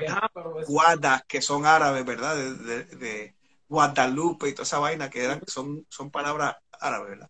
[0.68, 2.36] guadas que son árabes, ¿verdad?
[2.36, 3.36] De, de,
[3.70, 7.30] Guadalupe y toda esa vaina que eran, son, son palabras árabes, ¿verdad?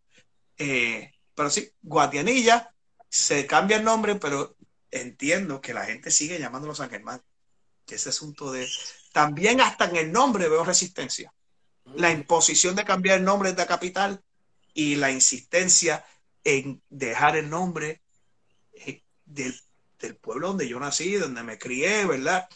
[0.57, 2.71] Eh, pero sí, Guadianilla,
[3.09, 4.55] se cambia el nombre, pero
[4.91, 7.21] entiendo que la gente sigue llamándolo San Germán.
[7.85, 8.67] Que ese asunto de.
[9.13, 11.33] También hasta en el nombre veo resistencia.
[11.95, 14.21] La imposición de cambiar el nombre de la capital
[14.73, 16.05] y la insistencia
[16.47, 18.01] en dejar el nombre
[18.71, 19.53] eh, del,
[19.99, 22.47] del pueblo donde yo nací, donde me crié, ¿verdad?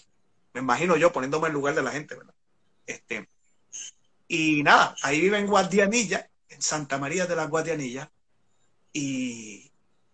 [0.54, 2.34] Me imagino yo poniéndome en lugar de la gente, ¿verdad?
[2.86, 3.28] Este,
[4.30, 8.10] y nada, ahí vive en Guardianilla, en Santa María de la Guardianilla,
[8.94, 9.70] y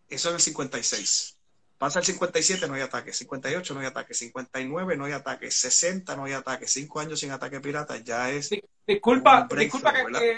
[0.10, 1.38] eso en el 56.
[1.78, 3.14] Pasa el 57, no hay ataque.
[3.14, 4.16] 58, no hay ataque.
[4.16, 5.52] 59, no hay ataque.
[5.52, 6.68] 60, no hay ataque.
[6.68, 8.50] Cinco años sin ataque pirata, ya es.
[8.88, 10.38] disculpa, disculpa que,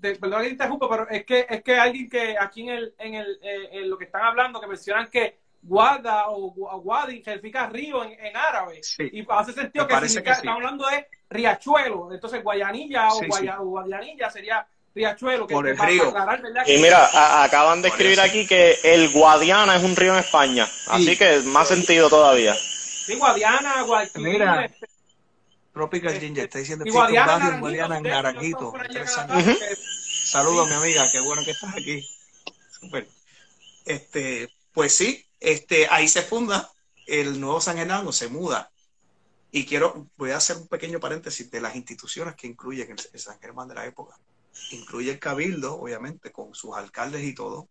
[0.00, 3.38] perdón que interrumpo, pero es que, es que alguien que aquí en, el, en, el,
[3.42, 6.50] eh, en lo que están hablando, que mencionan que Guada o
[6.80, 8.82] Guadi significa río en, en árabe.
[8.98, 12.12] y hace sentido que, significa, estamos hablando de riachuelo.
[12.12, 15.46] Entonces, Guayanilla o, Guayanilla sería Riachuelo.
[15.46, 16.14] Que Por el río.
[16.66, 20.68] y mira, acaban de escribir aquí que el Guadiana es un río en España.
[20.88, 22.54] Así que más sentido todavía.
[22.54, 24.32] Sí, Guadiana, Guadalquivir.
[24.32, 24.70] Mira,
[25.74, 28.72] Tropical este, Ginger está diciendo que Guadiana, Guadiana en Naranjito.
[30.24, 32.08] Saludos, mi amiga, qué bueno que estás aquí.
[32.80, 33.06] Super.
[33.84, 36.70] Este, pues sí, este, ahí se funda
[37.06, 38.70] el nuevo San Genaro, se muda.
[39.50, 43.38] Y quiero, voy a hacer un pequeño paréntesis de las instituciones que incluyen el San
[43.40, 44.16] Germán de la época
[44.70, 47.68] incluye el cabildo, obviamente, con sus alcaldes y todo,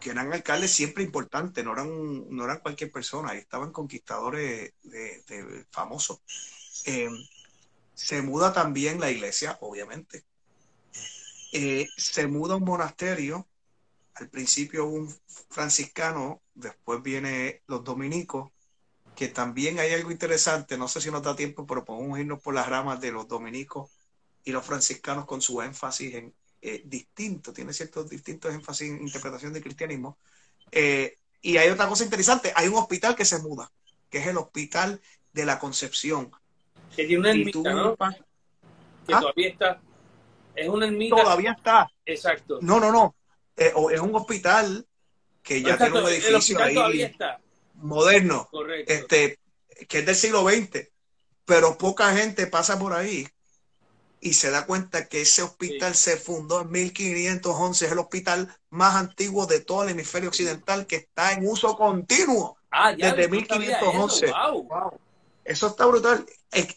[0.00, 5.66] que eran alcaldes siempre importantes, no eran, no eran cualquier persona, ahí estaban conquistadores de,
[5.70, 6.20] famosos.
[6.86, 7.10] Eh,
[7.94, 10.24] se muda también la iglesia, obviamente.
[11.52, 13.46] Eh, se muda un monasterio,
[14.14, 15.14] al principio un
[15.50, 18.50] franciscano, después viene los dominicos,
[19.14, 22.54] que también hay algo interesante, no sé si nos da tiempo, pero podemos irnos por
[22.54, 23.90] las ramas de los dominicos
[24.44, 29.52] y los franciscanos con su énfasis en eh, distinto, tiene ciertos distintos énfasis en interpretación
[29.52, 30.18] del cristianismo.
[30.70, 33.70] Eh, y hay otra cosa interesante, hay un hospital que se muda,
[34.10, 35.00] que es el Hospital
[35.32, 36.30] de la Concepción.
[36.94, 37.96] Que tiene una ermita, ¿no?
[37.96, 39.20] Que ¿Ah?
[39.20, 39.80] todavía está.
[40.54, 41.16] Es una ermita.
[41.16, 41.90] Todavía está.
[42.04, 42.58] Exacto.
[42.62, 43.14] No, no, no.
[43.56, 44.86] Eh, es un hospital
[45.42, 47.14] que ya tiene un edificio ahí
[47.74, 48.92] moderno, Correcto.
[48.92, 49.38] este,
[49.88, 50.88] que es del siglo XX,
[51.44, 53.28] pero poca gente pasa por ahí
[54.20, 58.96] y se da cuenta que ese hospital se fundó en 1511, es el hospital más
[58.96, 64.32] antiguo de todo el hemisferio occidental que está en uso continuo ah, desde 1511.
[65.46, 65.68] Eso.
[65.68, 66.26] está brutal.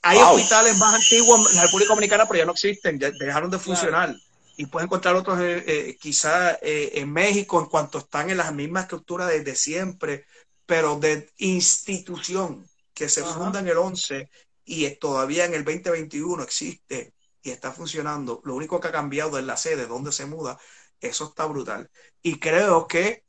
[0.02, 3.60] Hay hospitales más antiguos en la República Dominicana, pero ya no existen, ya dejaron de
[3.60, 4.16] funcionar.
[4.58, 8.54] Y pueden encontrar otros eh, eh, quizás eh, en México en cuanto están en las
[8.54, 10.26] mismas estructuras desde siempre,
[10.66, 14.30] pero de institución que se funda en el 11
[14.66, 18.42] y todavía en el 2021 existe y está funcionando.
[18.44, 20.60] Lo único que ha cambiado es la sede, donde se muda.
[21.00, 21.90] Eso está brutal.
[22.22, 23.24] Y creo que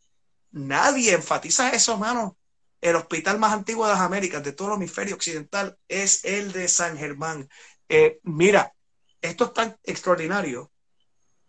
[0.51, 2.37] nadie enfatiza eso, hermano.
[2.81, 6.69] El hospital más antiguo de las Américas, de todo el hemisferio occidental, es el de
[6.69, 7.48] San Germán.
[7.89, 8.73] Eh, mira,
[9.20, 10.73] esto es tan extraordinario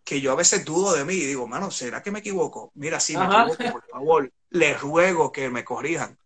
[0.03, 2.71] que yo a veces dudo de mí y digo, mano, ¿será que me equivoco?
[2.75, 6.17] Mira, si me equivoco, por favor, les ruego que me corrijan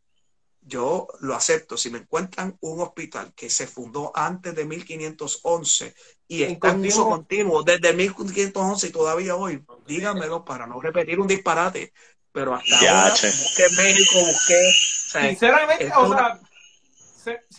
[0.66, 1.78] yo lo acepto.
[1.78, 5.94] Si me encuentran un hospital que se fundó antes de 1511
[6.28, 11.28] y está en uso continuo desde 1511 y todavía hoy, díganmelo para no repetir un
[11.28, 11.94] disparate.
[12.36, 14.62] Pero hasta ahora busqué México, busqué.
[15.22, 16.38] Sinceramente, o sea,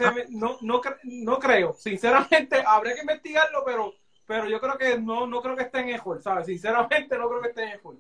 [0.01, 0.15] ah.
[0.29, 1.75] no, no, no, creo.
[1.81, 3.95] Sinceramente, habría que investigarlo, pero,
[4.27, 6.45] pero yo creo que no, no creo que esté en Ejol, ¿sabes?
[6.45, 7.99] Sinceramente, no creo que esté en Ejol.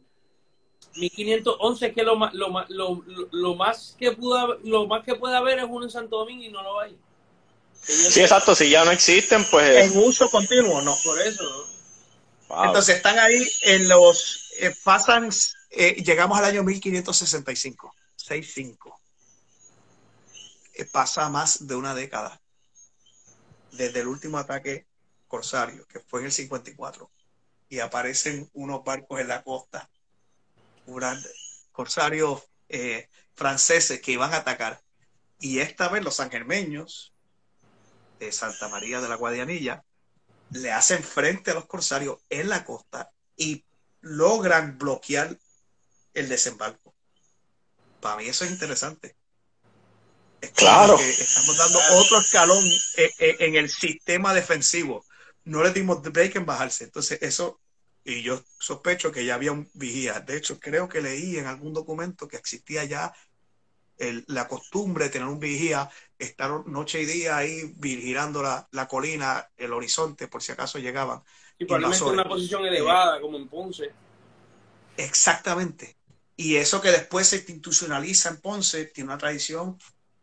[0.97, 5.65] 1511 que lo, lo, lo, lo, más que pudo, lo más que puede haber es
[5.66, 6.94] uno en Santo Domingo y no lo hay.
[7.82, 9.90] Sí, exacto, si ya no existen, pues...
[9.90, 10.94] En uso continuo, no.
[11.03, 11.44] Por eso,
[12.51, 14.51] Entonces están ahí en los...
[14.61, 15.31] Eh, pasan...
[15.78, 17.94] Eh, llegamos al año 1565.
[18.16, 19.01] 65.
[20.73, 22.40] Eh, pasa más de una década.
[23.73, 24.86] Desde el último ataque
[25.28, 27.11] corsario, que fue en el 54.
[27.69, 29.90] Y aparecen unos barcos en la costa
[31.73, 34.81] corsarios eh, franceses que iban a atacar.
[35.40, 37.12] Y esta vez los sangermeños
[38.19, 39.85] de Santa María de la Guadianilla
[40.51, 43.65] le hacen frente a los corsarios en la costa y
[44.01, 45.36] logran bloquear
[46.16, 46.94] el desembarco.
[48.01, 49.16] Para mí eso es interesante.
[50.55, 50.98] claro.
[50.98, 52.64] estamos dando otro escalón
[53.18, 55.05] en, el sistema defensivo.
[55.44, 56.84] No le dimos break en bajarse.
[56.84, 57.60] Entonces, eso
[58.05, 60.20] y yo sospecho que ya había un vigía.
[60.20, 63.12] De hecho, creo que leí en algún documento que existía ya
[63.98, 69.48] la costumbre de tener un vigía, estar noche y día ahí vigilando la, la colina,
[69.56, 71.22] el horizonte, por si acaso llegaban.
[71.59, 73.90] Y probablemente una posición elevada, como en Ponce.
[74.97, 75.95] Exactamente.
[76.37, 79.79] Y eso que después se institucionaliza en Ponce tiene una tradición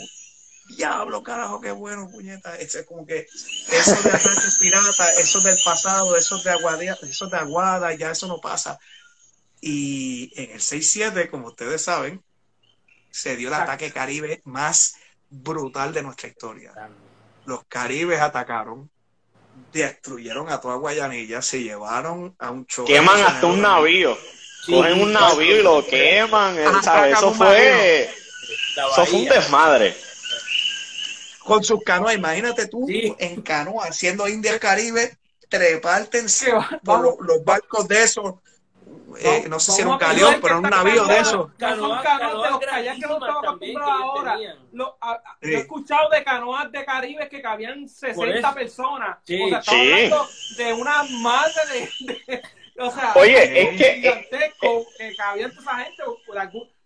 [0.69, 2.55] diablo, carajo, qué bueno, puñeta.
[2.57, 3.27] Es como que
[3.71, 8.27] eso de ataques pirata, eso del pasado, eso de aguada, eso de aguada, ya eso
[8.27, 8.79] no pasa.
[9.61, 12.23] Y en el 6-7, como ustedes saben,
[13.11, 14.95] se dio el ataque caribe más
[15.29, 16.73] brutal de nuestra historia.
[17.45, 18.89] Los caribes atacaron,
[19.73, 22.93] destruyeron a toda Guayanilla, se llevaron a un choque.
[22.93, 24.17] Queman hasta un navío.
[24.65, 26.57] Cogen un navío y lo queman.
[26.57, 28.03] Eso fue.
[28.03, 30.08] Eso fue un desmadre
[31.49, 32.15] con sus canoas.
[32.15, 35.17] Imagínate tú en canoa, haciendo India Caribe,
[35.49, 36.23] treparte
[36.83, 38.35] por los, barcos de esos.
[39.19, 41.49] Eh, no sé si era un galeón, pero un navío de esos.
[41.59, 44.37] No son canoas de los kayaks que no estamos acostumbrados ahora.
[44.71, 44.97] Lo,
[45.41, 49.17] Yo he escuchado de canoas de Caribe que cabían 60 personas.
[49.17, 50.27] O sea, estamos hablando
[50.57, 52.41] de una madre de,
[52.79, 53.93] o sea, Oye, es que.
[53.95, 56.03] Gigantesco, que cabían toda esa gente.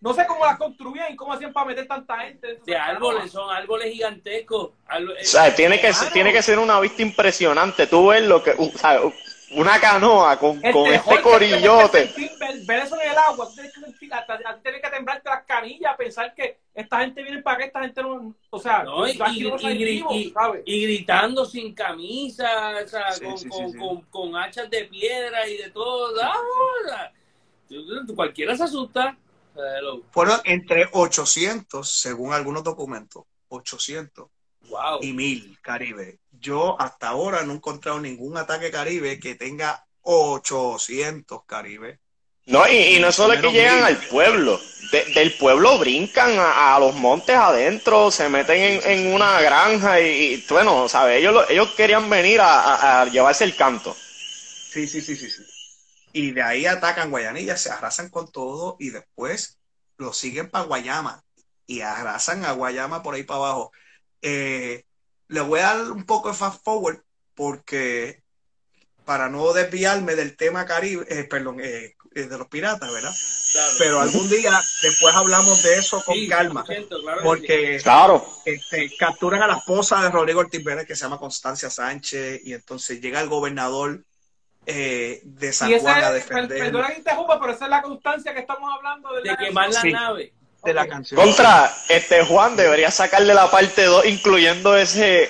[0.04, 2.60] No sé cómo las construían y cómo hacían para meter tanta gente.
[2.66, 4.72] De árboles, son árboles gigantescos.
[4.72, 4.72] o
[5.22, 7.88] sea, tiene que, tiene que ser una vista impresionante.
[7.88, 8.52] Tú ves lo que.
[8.52, 9.00] O sea,
[9.52, 12.12] una canoa con, con este corillote.
[12.66, 14.12] ver, eso en el agua, tú tienes que sentir,
[14.62, 18.36] tienes que temblarte las canillas, pensar que esta gente viene para acá, esta gente no,
[18.50, 19.12] o sea, no, y,
[20.66, 25.70] y, gritando sin camisa, o sea, con, con, con, con, hachas de piedra y de
[25.70, 26.14] todo.
[26.22, 27.10] ¡Ah!
[28.14, 29.18] Cualquiera se asusta.
[30.12, 34.28] Fueron entre 800, según algunos documentos, 800
[35.02, 36.20] y 1000 Caribe.
[36.32, 42.00] Yo hasta ahora no he encontrado ningún ataque Caribe que tenga 800 Caribe.
[42.46, 44.60] No, y, no solo es que llegan al pueblo,
[44.92, 51.20] del pueblo brincan a, los montes adentro, se meten en, una granja y, bueno, ¿sabes?
[51.20, 53.96] Ellos, ellos querían venir a, a, llevarse el canto.
[53.96, 55.53] Sí, sí, sí, sí, sí
[56.14, 59.58] y de ahí atacan Guayanilla, se arrasan con todo y después
[59.98, 61.24] lo siguen para Guayama
[61.66, 63.72] y arrasan a Guayama por ahí para abajo.
[64.22, 64.86] Eh,
[65.28, 67.02] le voy a dar un poco de fast forward
[67.34, 68.22] porque
[69.06, 73.14] para no desviarme del tema Caribe, eh, perdón, eh, de los piratas, ¿verdad?
[73.80, 76.64] Pero algún día después hablamos de eso con calma,
[77.24, 78.24] porque claro.
[78.46, 82.54] este, capturan a la esposa de Rodrigo Ortiz Vélez, que se llama Constancia Sánchez, y
[82.54, 84.06] entonces llega el gobernador
[84.66, 86.60] eh, de San Juan a defender.
[86.60, 89.84] Perdona que interrumpa, pero esa es la constancia que estamos hablando de, de quemar la
[89.84, 90.34] nave.
[90.64, 91.20] De la canción.
[91.20, 95.30] Contra, este Juan debería sacarle la parte 2 incluyendo ese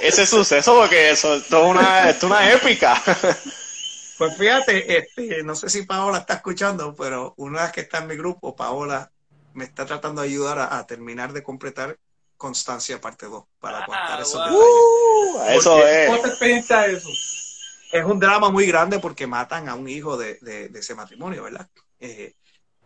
[0.00, 3.00] ese suceso porque eso, es una, es una épica.
[4.18, 8.08] Pues fíjate, este, no sé si Paola está escuchando, pero una vez que está en
[8.08, 9.12] mi grupo, Paola
[9.54, 11.96] me está tratando de ayudar a, terminar de completar
[12.36, 14.38] Constancia parte 2 para contar eso.
[14.38, 16.08] Uh, eso es.
[16.08, 17.08] ¿Cómo te eso?
[17.90, 20.38] Es un drama muy grande porque matan a un hijo de,
[20.74, 21.68] ese matrimonio, ¿verdad?
[21.98, 22.34] Eh,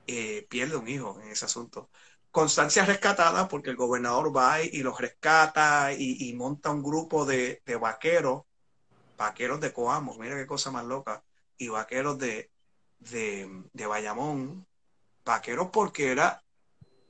[0.06, 1.90] eh, pierde un hijo en ese asunto.
[2.30, 8.42] Constancia rescatada porque el gobernador va y los rescata y, monta un grupo de, vaqueros,
[9.18, 11.22] vaqueros de Coamo, mira qué cosa más loca,
[11.58, 12.50] y vaqueros de,
[12.98, 14.66] de, Bayamón,
[15.24, 16.42] vaqueros porque era,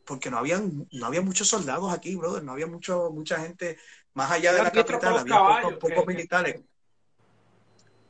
[0.04, 3.78] porque no habían, no había muchos soldados aquí, brother, no había mucho, mucha gente
[4.14, 6.62] más allá de la capital, había pocos militares.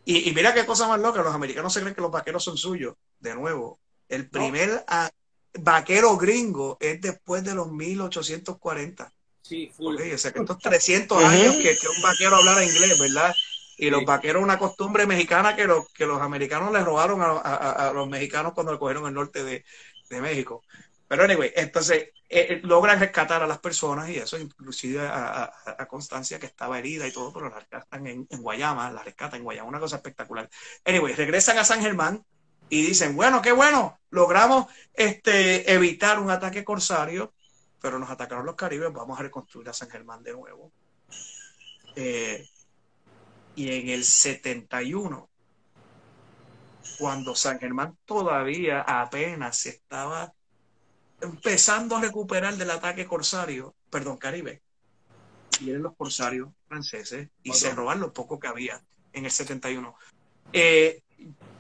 [0.05, 2.97] Y, mira qué cosa más loca, los americanos se creen que los vaqueros son suyos.
[3.20, 4.85] De nuevo, el primer
[5.61, 9.12] vaquero gringo es después de los 1840.
[9.43, 9.97] Sí, full.
[9.97, 13.35] o sea, que estos 300 años que, que, un vaquero hablara inglés, ¿verdad?
[13.77, 17.93] Y los vaqueros, una costumbre mexicana que, los que los americanos les robaron a, a,
[17.93, 19.65] los mexicanos cuando cogieron el norte de,
[20.11, 20.62] de México.
[21.13, 25.87] Pero anyway, entonces eh, eh, logran rescatar a las personas y eso inclusive a, a,
[25.87, 29.69] Constancia que estaba herida y todo, pero la rescatan en, Guayama, la rescatan en Guayama,
[29.69, 30.49] una cosa espectacular.
[30.87, 32.25] Anyway, regresan a San Germán
[32.71, 37.35] y dicen, bueno, qué bueno, logramos este, evitar un ataque corsario,
[37.79, 40.73] pero nos atacaron los caribes, vamos a reconstruir a San Germán de nuevo.
[41.95, 42.49] Eh,
[43.55, 45.29] y en el 71,
[46.99, 50.33] cuando San Germán todavía apenas estaba
[51.23, 54.62] empezando a recuperar del ataque corsario, perdón, caribe,
[55.61, 58.82] vienen los corsarios franceses y se roban lo poco que había
[59.12, 59.94] en el 71.
[60.53, 61.03] Eh,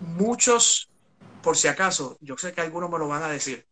[0.00, 0.90] muchos,
[1.42, 3.66] por si acaso, yo sé que algunos me lo van a decir,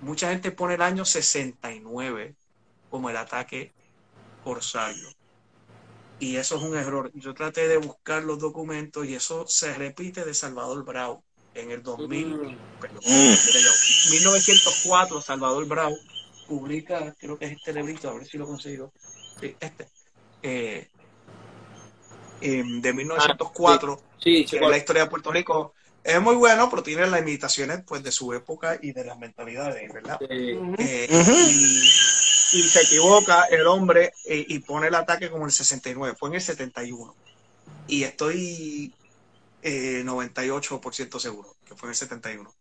[0.00, 2.34] mucha gente pone el año 69
[2.90, 3.72] como el ataque
[4.42, 5.08] corsario.
[6.18, 7.10] Y eso es un error.
[7.14, 11.24] Yo traté de buscar los documentos y eso se repite de Salvador Brau
[11.54, 12.56] en el 2000, mm.
[12.80, 13.02] perdón,
[14.10, 15.96] 1904, Salvador Brau
[16.46, 18.92] publica, creo que es este librito, a ver si lo consigo,
[19.40, 19.86] sí, este,
[20.42, 20.88] eh,
[22.40, 24.46] de 1904, ah, sí.
[24.48, 25.74] Sí, la historia de Puerto Rico.
[26.04, 29.92] Es muy bueno, pero tiene las imitaciones pues, de su época y de las mentalidades,
[29.92, 30.18] ¿verdad?
[30.28, 36.30] Eh, y, se equivoca el hombre eh, y pone el ataque como el 69, fue
[36.30, 37.14] en el 71.
[37.86, 38.92] Y estoy
[39.62, 42.54] 98% eh, seguro, que fue en el 71.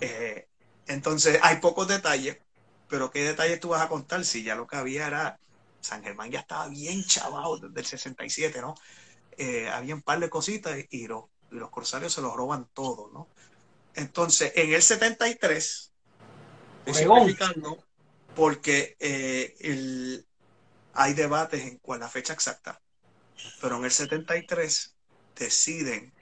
[0.00, 0.48] Eh,
[0.86, 2.38] entonces, hay pocos detalles,
[2.88, 5.38] pero ¿qué detalles tú vas a contar si ya lo que había era,
[5.80, 8.74] San Germán ya estaba bien chavado desde el 67, ¿no?
[9.36, 13.28] Eh, había un par de cositas y los, los corsarios se los roban todo, ¿no?
[13.94, 15.92] Entonces, en el 73,
[18.34, 18.96] porque
[19.60, 20.26] el,
[20.94, 22.80] hay debates en cuál la fecha exacta,
[23.60, 24.94] pero en el 73
[25.36, 26.12] deciden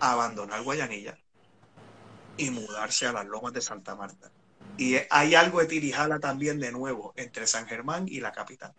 [0.00, 1.18] abandonar Guayanilla
[2.36, 4.30] y mudarse a las lomas de Santa Marta.
[4.78, 8.74] Y hay algo de Tirijala también de nuevo entre San Germán y la capital.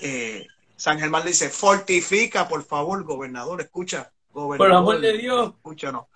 [0.00, 4.12] Eh, San Germán le dice, fortifica, por favor, gobernador, escucha.
[4.30, 5.54] Gobernador, por amor de Dios.
[5.54, 6.08] Escucha, no.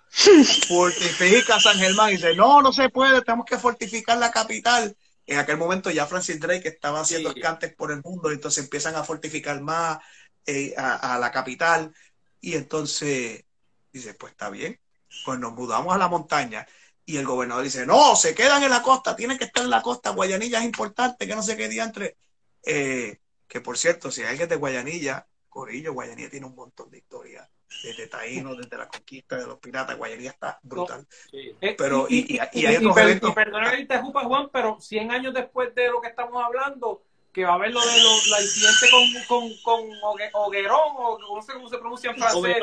[0.67, 2.09] Fortifica San Germán.
[2.09, 4.95] Y dice, no, no se puede, tenemos que fortificar la capital.
[5.25, 9.03] En aquel momento ya Francis Drake estaba haciendo cantes por el mundo, entonces empiezan a
[9.03, 9.99] fortificar más
[10.45, 11.93] eh, a, a, la capital.
[12.41, 13.45] Y entonces
[13.91, 14.79] Dice, pues está bien.
[15.25, 16.65] Pues nos mudamos a la montaña.
[17.05, 19.81] Y el gobernador dice, no, se quedan en la costa, tienen que estar en la
[19.81, 20.11] costa.
[20.11, 22.17] Guayanilla es importante, que no sé qué diantre.
[22.63, 23.17] Eh,
[23.47, 27.49] que por cierto, si hay alguien de Guayanilla, Corillo, Guayanilla tiene un montón de historia.
[27.83, 31.07] Desde Taíno, desde la conquista de los piratas, Guayanilla está brutal.
[31.31, 33.33] Eh, pero, y, y, hay otros eventos.
[33.33, 37.01] que Juan, pero 100 años después de lo que estamos hablando,
[37.33, 38.87] que va a haber lo de lo, la incidente
[39.27, 39.89] con, con, con
[40.33, 42.57] Oguerón, o no sé cómo se pronuncia en francés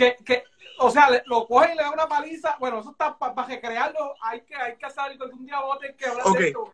[0.00, 0.44] que, que
[0.78, 2.56] o sea, lo cogen y le dan una paliza.
[2.58, 4.14] Bueno, eso está para recrearlo.
[4.22, 6.72] Hay que, hay que hacer algo un día voten que hablar de esto.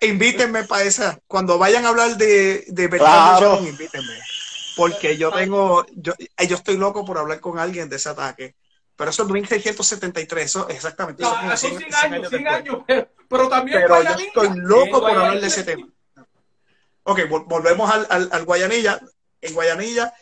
[0.00, 1.18] Invítenme para esa.
[1.26, 3.60] Cuando vayan a hablar de, de claro.
[3.60, 4.18] invítenme.
[4.76, 8.56] Porque yo tengo, yo, eh, yo estoy loco por hablar con alguien de ese ataque.
[8.96, 11.22] Pero eso es 1673, eso exactamente.
[11.22, 12.78] No, eso son 100, años, 100 años,
[13.28, 13.82] pero, también.
[13.82, 15.86] Pero yo estoy loco por hablar de ese tema.
[17.02, 19.00] Ok, volvemos al, al, al Guayanilla.
[19.40, 20.14] En Guayanilla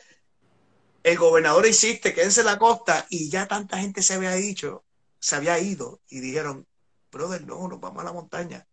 [1.03, 4.85] el gobernador insiste, quédense en la costa, y ya tanta gente se había dicho,
[5.19, 6.67] se había ido, y dijeron,
[7.11, 8.67] brother, no, nos vamos a la montaña.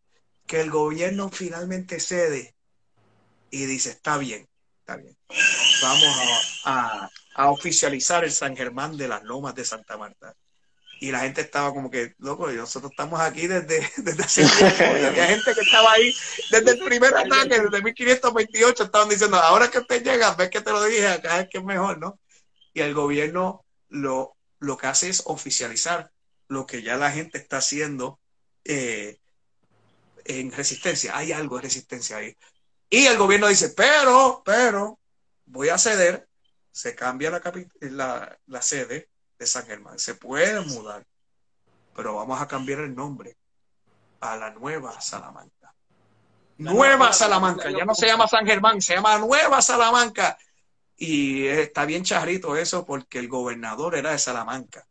[0.45, 2.55] Que el gobierno finalmente cede
[3.49, 4.47] y dice, está bien,
[4.79, 5.17] está bien.
[5.81, 7.09] Vamos a,
[7.49, 10.33] oficializar el San Germán de las Lomas de Santa Marta.
[10.99, 15.07] Y la gente estaba como que, loco, nosotros estamos aquí desde, desde hace tiempo.
[15.07, 16.15] había gente que estaba ahí
[16.51, 20.71] desde el primer ataque, desde 1528, estaban diciendo, ahora que usted llega, ves que te
[20.71, 22.19] lo dije, acá es que es mejor, ¿no?
[22.73, 26.11] Y el gobierno lo, lo que hace es oficializar
[26.47, 28.19] lo que ya la gente está haciendo
[28.63, 29.19] eh,
[30.25, 31.15] en resistencia.
[31.15, 32.35] Hay algo de resistencia ahí.
[32.89, 34.99] Y el gobierno dice, pero, pero,
[35.45, 36.27] voy a ceder,
[36.71, 37.41] se cambia la,
[37.81, 39.99] la, la sede de San Germán.
[39.99, 41.05] Se puede mudar,
[41.95, 43.37] pero vamos a cambiar el nombre
[44.19, 45.73] a la Nueva Salamanca.
[46.57, 50.37] nueva, Salamanca, ya no se llama San Germán, se llama Nueva Salamanca.
[50.95, 54.87] Y está bien charrito eso porque el gobernador era de Salamanca.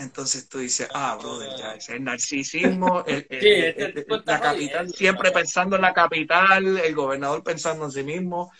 [0.00, 3.04] Entonces tú dices, ah, brother, ya es el narcisismo,
[4.24, 8.50] la capital siempre pensando en la capital, el gobernador pensando en sí mismo.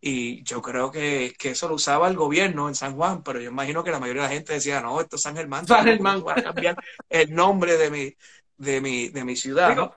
[0.00, 3.84] Y yo creo que, eso lo usaba el gobierno en San Juan, pero yo imagino
[3.84, 6.32] que la mayoría de la gente decía, no, esto es San Germán, San Germán, voy
[6.36, 6.76] a cambiar
[7.10, 8.16] el nombre de mi,
[8.56, 9.92] de mi, de mi ciudad.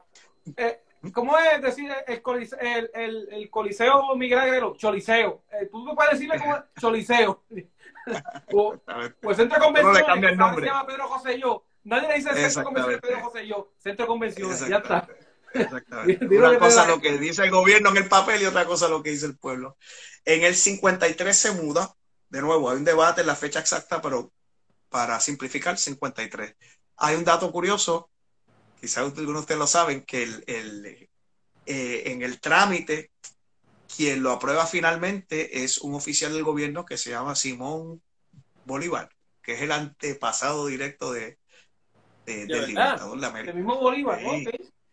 [0.58, 0.82] Eh,
[1.12, 4.76] ¿Cómo es decir el, coliseo, el, el, el coliseo Miguel Agrero?
[4.78, 5.44] Choliseo.
[5.52, 7.44] Eh, tú no puedes decirle como choliseo.
[8.54, 8.76] o,
[9.22, 9.94] pues centro de convención.
[9.94, 10.66] No le cambia el nombre.
[10.66, 11.66] Se llama Pedro José Yo.
[11.84, 13.72] Nadie le dice centro de convención Pedro José Yo.
[13.78, 14.70] Centro de convención.
[14.70, 15.08] Ya está.
[15.54, 16.26] Exactamente.
[16.38, 19.12] Una cosa lo que dice el gobierno en el papel y otra cosa lo que
[19.12, 19.78] dice el pueblo.
[20.26, 21.94] En el 53 se muda.
[22.30, 24.32] De nuevo, hay un debate en la fecha exacta, pero
[24.90, 26.56] para simplificar, 53.
[26.98, 28.10] Hay un dato curioso,
[28.80, 31.10] quizás algunos de ustedes lo saben, que el, el
[31.66, 33.12] eh, en el trámite,
[33.96, 38.02] quien lo aprueba finalmente es un oficial del gobierno que se llama Simón
[38.66, 39.10] Bolívar,
[39.42, 41.38] que es el antepasado directo de,
[42.26, 43.52] del libertador de América.
[43.52, 44.20] El mismo Bolívar,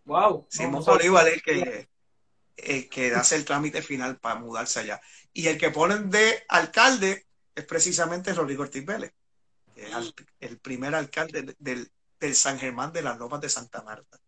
[0.05, 0.47] Wow.
[0.49, 1.89] Simón Bolívar es el que,
[2.57, 5.01] el que hace el trámite final para mudarse allá.
[5.33, 9.13] Y el que ponen de alcalde es precisamente Rodrigo Ortiz Vélez
[10.41, 11.91] el primer alcalde del,
[12.35, 14.21] San Germán de las Lomas de Santa Marta.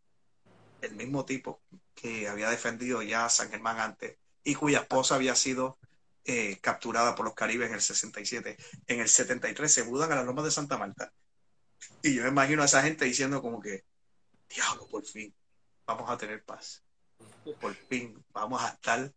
[0.81, 1.63] El mismo tipo
[1.95, 5.79] que había defendido ya San Germán antes y cuya esposa había sido
[6.25, 8.57] eh, capturada por los caribes en el 67.
[8.87, 11.13] En el 73 se mudan a las Lomas de Santa Marta.
[12.03, 13.85] Y yo me imagino a esa gente diciendo como que,
[14.49, 15.35] diablo, por fin,
[15.87, 16.83] vamos a tener paz.
[17.61, 19.13] Por fin, vamos a estar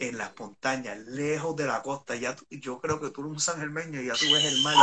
[0.00, 2.16] en las montañas, lejos de la costa.
[2.16, 4.76] Ya yo creo que tú eres un San Germeño y ya tú ves el mar.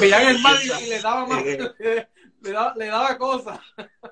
[0.00, 1.74] veían el mar y, le daba más, eh,
[2.42, 3.58] le, daba, le daba cosas.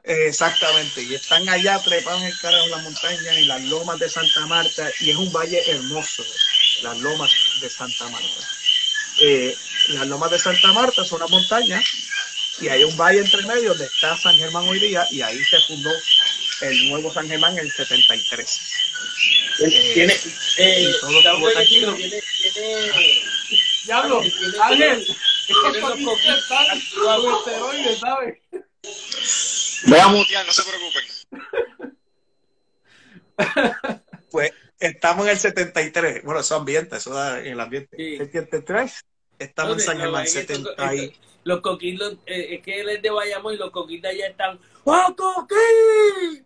[0.03, 4.09] Exactamente, y están allá trepados en el cara en la montaña, en las lomas de
[4.09, 6.25] Santa Marta, y es un valle hermoso,
[6.83, 7.31] las lomas
[7.61, 8.49] de Santa Marta.
[9.21, 9.57] Eh,
[9.91, 11.81] las lomas de Santa Marta son una montaña
[12.61, 15.61] y hay un valle entre medio donde está San Germán hoy día y ahí se
[15.61, 15.91] fundó
[16.63, 18.73] el nuevo San Germán en el 73.
[19.59, 20.13] Eh, tiene,
[20.59, 20.93] eh,
[21.69, 22.23] tiene,
[23.85, 24.23] Diablo,
[24.63, 25.07] Ángel,
[27.39, 28.39] esteroides, ¿sabes?
[29.87, 31.05] Voy a mutear, no se preocupen.
[34.31, 36.25] pues estamos en el 73.
[36.25, 37.97] Bueno, eso ambiente, eso da en el ambiente.
[37.97, 38.17] Sí.
[38.17, 39.05] El 73,
[39.39, 41.15] estamos en San Germán, 70 y...
[41.47, 44.59] Los coquitos, eh, es que él es de Bayamón y los coquitos ya están.
[44.83, 46.45] ¡Oh, coquí!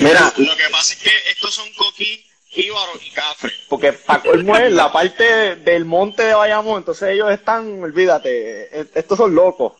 [0.00, 3.52] Mira, lo que pasa es que estos son coquí, jíbaros y cafres.
[3.68, 8.88] Porque para colmo es la parte del monte de Bayamón, entonces ellos están, olvídate, e,
[8.96, 9.74] estos son locos.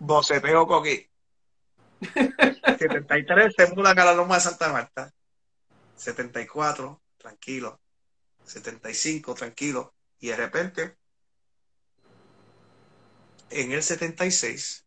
[0.00, 1.06] Boceteo coquí.
[2.80, 5.14] 73 se mudan a la loma de Santa Marta.
[5.94, 7.80] 74, tranquilo.
[8.44, 9.94] 75, tranquilo.
[10.18, 10.96] Y de repente,
[13.52, 14.86] en el 76,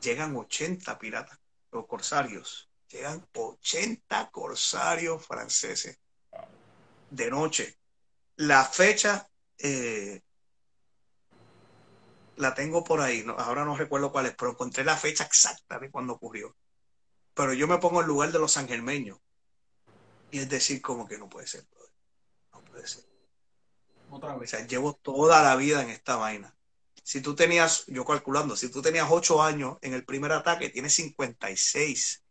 [0.00, 1.38] llegan 80 piratas
[1.70, 2.68] o corsarios.
[2.88, 5.98] Llegan 80 corsarios franceses
[7.10, 7.78] de noche.
[8.36, 9.28] La fecha
[9.58, 10.22] eh,
[12.36, 15.90] la tengo por ahí, ahora no recuerdo cuál es, pero encontré la fecha exacta de
[15.90, 16.56] cuando ocurrió.
[17.34, 19.18] Pero yo me pongo en lugar de los sangermeños.
[20.30, 21.66] Y es decir, como que no puede ser,
[22.52, 23.04] No puede ser.
[24.10, 24.52] Otra vez.
[24.52, 26.57] O sea, llevo toda la vida en esta vaina
[27.08, 30.92] si tú tenías, yo calculando, si tú tenías 8 años en el primer ataque, tienes
[30.96, 32.22] 56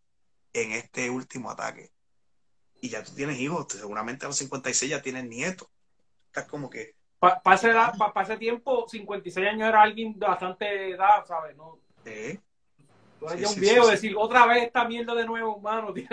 [0.53, 1.89] en este último ataque.
[2.79, 5.67] Y ya tú tienes hijos, seguramente a los 56 ya tienes nietos.
[6.27, 6.93] Estás como que...
[7.17, 11.57] Para ese, tiempo, 56 años era alguien de bastante edad, ¿sabes?
[11.57, 11.79] ¿No?
[12.05, 12.39] Sí.
[13.19, 15.91] Tú eres ya un viejo, decir, otra vez esta mierda de nuevo, hermano.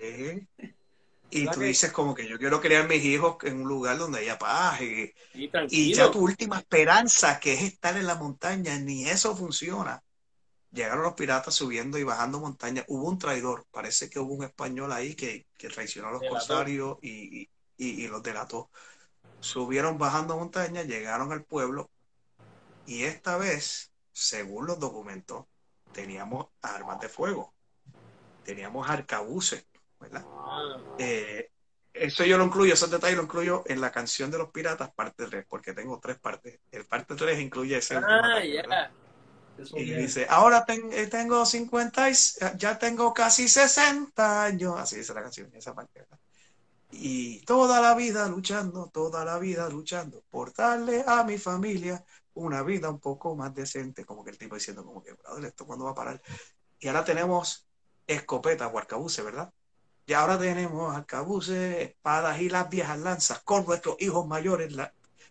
[0.00, 0.48] Sí.
[1.30, 4.38] Y tú dices como que yo quiero criar mis hijos en un lugar donde haya
[4.38, 4.80] paz.
[4.80, 10.02] Y, y, ya tu última esperanza, que es estar en la montaña, ni eso funciona.
[10.70, 12.84] Llegaron los piratas subiendo y bajando montañas.
[12.88, 16.96] Hubo un traidor, parece que hubo un español ahí que, que traicionó a los corsarios
[17.02, 18.70] y, y, los delató.
[19.40, 21.90] Subieron bajando montañas, llegaron al pueblo
[22.86, 25.44] y esta vez, según los documentos,
[25.92, 27.54] teníamos armas de fuego,
[28.44, 29.66] teníamos arcabuces
[30.98, 31.50] eh,
[31.92, 35.26] eso yo lo incluyo, esos detalles lo incluyo en la canción de los piratas, parte
[35.26, 36.60] 3, porque tengo tres partes.
[36.70, 37.96] El parte 3 incluye ese.
[37.96, 38.40] Ah,
[39.74, 42.10] Y dice, ahora eh, tengo 50,
[42.56, 44.78] ya tengo casi 60 años.
[44.78, 46.06] Así dice la canción, esa parte.
[46.90, 52.04] Y toda la vida luchando, toda la vida luchando por darle a mi familia
[52.34, 54.04] una vida un poco más decente.
[54.04, 56.22] Como que el tipo diciendo, como que, ¿esto cuándo va a parar?
[56.78, 57.66] Y ahora tenemos
[58.06, 59.52] escopeta o arcabuce, ¿verdad?
[60.08, 63.40] Y ahora tenemos arcabuces, espadas y las viejas lanzas.
[63.40, 64.74] Con nuestros hijos mayores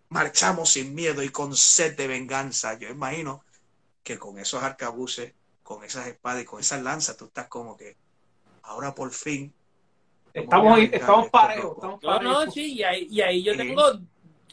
[0.09, 2.77] marchamos sin miedo y con sed de venganza.
[2.77, 3.43] Yo imagino
[4.03, 5.33] que con esos arcabuces,
[5.63, 7.97] con esas espadas y con esas lanzas, tú estás como que
[8.61, 9.51] ahora por fin.
[10.31, 11.99] Estamos, estamos parejos.
[12.03, 13.81] No, no, sí, y ahí, y ahí yo tengo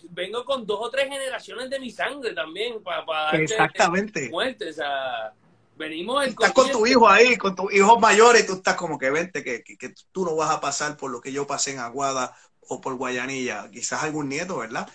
[0.08, 4.30] vengo con dos o tres generaciones de mi sangre también para, Exactamente.
[4.30, 5.34] muerte, o sea,
[5.76, 9.10] Venimos estás con tu hijo ahí, con tus hijos mayores, y tú estás como que
[9.10, 12.36] vente, que, que, tú no vas a pasar por lo que yo pasé en Aguada
[12.68, 14.88] o por Guayanilla, quizás algún nieto, ¿verdad?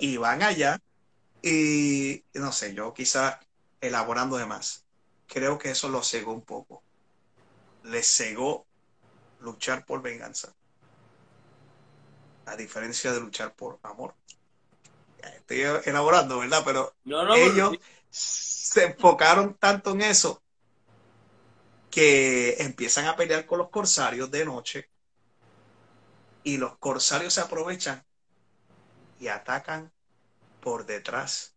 [0.00, 0.80] Y van allá
[1.42, 3.38] y no sé, yo quizás
[3.80, 4.84] elaborando de más,
[5.26, 6.82] creo que eso lo cegó un poco.
[7.84, 8.66] Le cegó
[9.40, 10.52] luchar por venganza.
[12.46, 14.14] A diferencia de luchar por amor.
[15.22, 16.62] Estoy elaborando, ¿verdad?
[16.64, 16.94] Pero
[17.36, 17.76] ellos
[18.10, 20.42] se enfocaron tanto en eso
[21.90, 24.90] que empiezan a pelear con los corsarios de noche
[26.44, 28.04] y los corsarios se aprovechan
[29.18, 29.92] y atacan
[30.60, 31.54] por detrás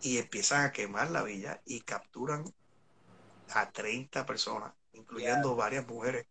[0.00, 2.44] y empiezan a quemar la villa y capturan
[3.50, 6.26] a 30 personas, incluyendo varias mujeres.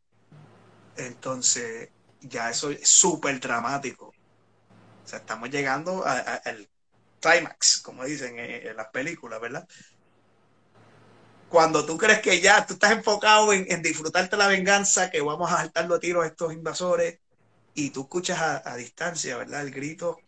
[0.97, 1.89] Entonces,
[2.21, 4.07] ya eso es súper dramático.
[4.07, 6.69] O sea, estamos llegando al
[7.25, 9.67] climax, como dicen en, las películas, ¿verdad?
[11.49, 15.57] Cuando tú crees que ya tú estás enfocado en, disfrutarte la venganza, que vamos a
[15.57, 17.19] saltar los tiros a estos invasores,
[17.73, 19.61] y tú escuchas a, distancia, ¿verdad?
[19.61, 20.19] El grito,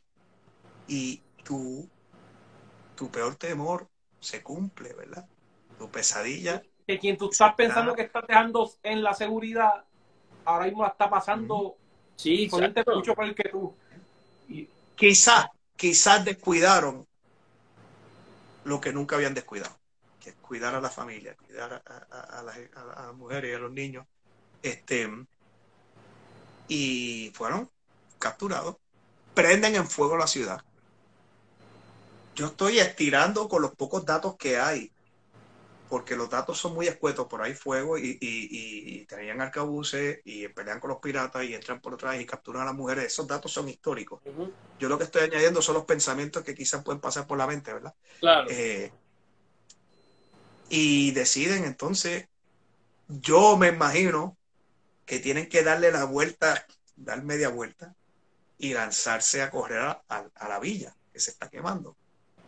[0.87, 1.89] y tú,
[2.95, 3.87] tu peor temor
[4.19, 5.27] se cumple, ¿verdad?
[5.77, 6.61] Tu pesadilla.
[6.85, 9.83] Que quien tú estás pensando que estás dejando en la seguridad,
[10.45, 11.77] ahora mismo la está pasando
[12.17, 13.73] Sí, mucho por el que tú.
[14.95, 15.45] Quizás,
[15.77, 17.07] quizás descuidaron
[18.65, 19.79] lo que nunca habían descuidado,
[20.19, 24.05] que es cuidar a la familia, cuidar a, las, mujeres y a los niños.
[24.61, 25.09] Este,
[26.67, 27.69] y fueron
[28.19, 28.75] capturados.
[29.33, 30.61] Prenden en fuego la ciudad.
[32.35, 34.91] Yo estoy estirando con los pocos datos que hay
[35.89, 40.47] porque los datos son muy escuetos, por ahí fuego y, y, y tenían arcabuces y
[40.49, 43.05] pelean con los piratas y entran por atrás y capturan a las mujeres.
[43.05, 44.21] Esos datos son históricos.
[44.79, 47.73] Yo lo que estoy añadiendo son los pensamientos que quizás pueden pasar por la mente,
[47.73, 47.93] ¿verdad?
[48.19, 48.47] Claro.
[48.49, 48.91] Eh,
[50.69, 52.27] y deciden entonces,
[53.07, 54.37] yo me imagino
[55.05, 56.65] que tienen que darle la vuelta,
[56.97, 57.95] dar media vuelta
[58.57, 61.95] y lanzarse a correr a, a la villa que se está quemando.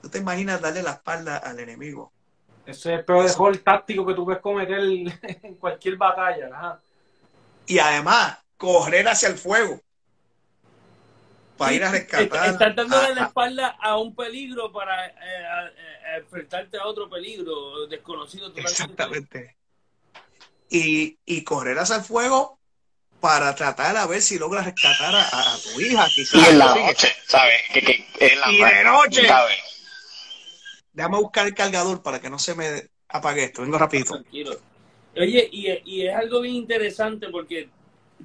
[0.02, 2.12] ¿Tú te imaginas darle la espalda al enemigo?
[2.70, 4.80] Ese es el peor táctico que tú puedes cometer
[5.44, 6.80] en cualquier batalla.
[7.66, 9.82] Y además, correr hacia el fuego.
[11.58, 12.50] Para ir a rescatar.
[12.52, 18.52] Estar dándole la espalda a un peligro para eh, eh, enfrentarte a otro peligro desconocido.
[18.56, 19.58] Exactamente.
[20.70, 22.60] Y, y correr hacia el fuego
[23.20, 26.08] para tratar a ver si logras rescatar a, tu hija.
[26.08, 27.62] Quizás, y en la noche, ¿sabes?
[27.74, 29.28] Que, en la y de noche.
[29.28, 29.69] ¿sabes?
[31.00, 33.62] Déjame buscar el cargador para que no se me apague esto.
[33.62, 34.16] Vengo rapidito.
[34.16, 34.52] Tranquilo.
[35.16, 37.70] Oye, y, es algo bien interesante porque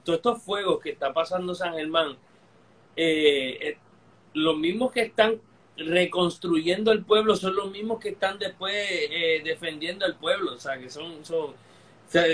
[0.02, 2.16] todos estos fuegos que está pasando San Germán,
[2.96, 3.78] eh, eh,
[4.32, 5.40] los mismos que están
[5.76, 10.54] reconstruyendo el pueblo son los mismos que están después eh, defendiendo el pueblo.
[10.54, 11.54] O sea, que son, son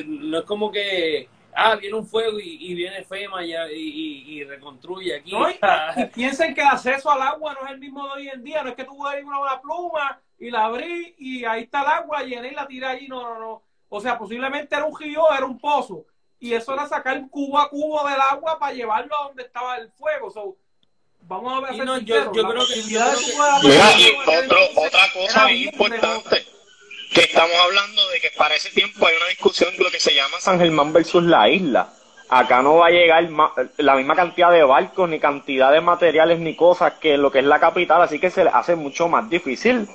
[0.07, 5.33] no es como que ah, viene un fuego y, viene FEMA y, y, reconstruye aquí.
[5.99, 8.63] y, piensen que el acceso al agua no es el mismo de hoy en día,
[8.63, 11.89] no es que tú ir una, una pluma y la abrí y ahí está el
[11.89, 13.63] agua, llené y la tiré allí, no, no, no.
[13.91, 16.07] O sea, posiblemente era un río, era un pozo.
[16.39, 19.93] Y eso era sacar cubo a cubo del agua para llevarlo a donde estaba el
[19.93, 20.31] fuego.
[20.31, 20.57] So,
[21.23, 21.75] vamos a ver.
[21.77, 22.81] yo, yo, creo que,
[24.77, 26.47] otra cosa importante
[27.13, 30.15] que estamos hablando de que para ese tiempo hay una discusión de lo que se
[30.15, 31.93] llama San Germán versus la isla.
[32.31, 33.29] Acá no va a llegar
[33.79, 37.45] la misma cantidad de barcos, ni cantidad de materiales, ni cosas que lo que es
[37.45, 39.89] la capital, así que se le hace mucho más difícil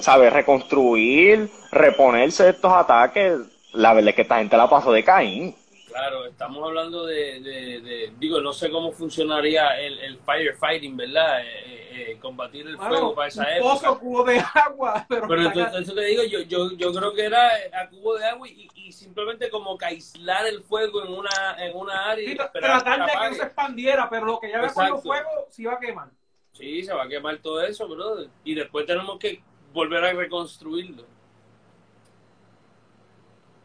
[0.00, 3.38] saber reconstruir, reponerse estos ataques.
[3.72, 5.54] La verdad es que esta gente la pasó de Caín.
[5.96, 11.40] Claro, estamos hablando de, digo, no sé cómo funcionaría el, el firefighting, ¿verdad?
[11.40, 13.72] Eh, eh, eh, combatir el fuego para esa época.
[13.72, 15.06] Pozo, cubo de agua.
[15.08, 18.26] Pero, pero entonces, eso te digo, yo, yo, yo creo que era a cubo de
[18.26, 22.30] agua y, y simplemente como que aislar el fuego en una, en una área.
[22.30, 25.46] y tratar de que no se expandiera, pero lo que ya ve con el fuego
[25.48, 26.10] se iba a quemar.
[26.52, 28.28] Sí, se va a quemar todo eso, brother.
[28.44, 29.42] Y después tenemos que
[29.72, 31.06] volver a reconstruirlo.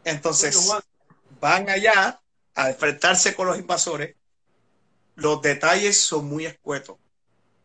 [0.02, 0.82] Entonces,
[1.38, 2.21] van allá
[2.54, 4.16] a enfrentarse con los invasores,
[5.14, 6.98] los detalles son muy escuetos,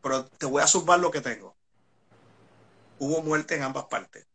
[0.01, 1.55] pero te voy a sumar lo que tengo.
[2.99, 4.25] Hubo muerte en ambas partes.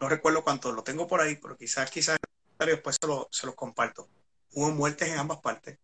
[0.00, 2.18] No recuerdo cuánto, lo tengo por ahí, pero quizás, quizás
[2.58, 4.08] después se, lo, se los comparto.
[4.52, 5.78] Hubo muertes en ambas partes.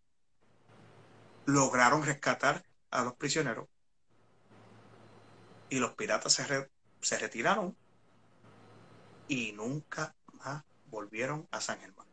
[1.45, 3.69] Lograron rescatar a los prisioneros
[5.69, 6.71] y los piratas se,
[7.01, 7.77] se retiraron
[9.29, 12.06] y nunca más volvieron a San Germán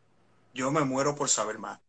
[0.53, 1.79] yo me muero por saber más.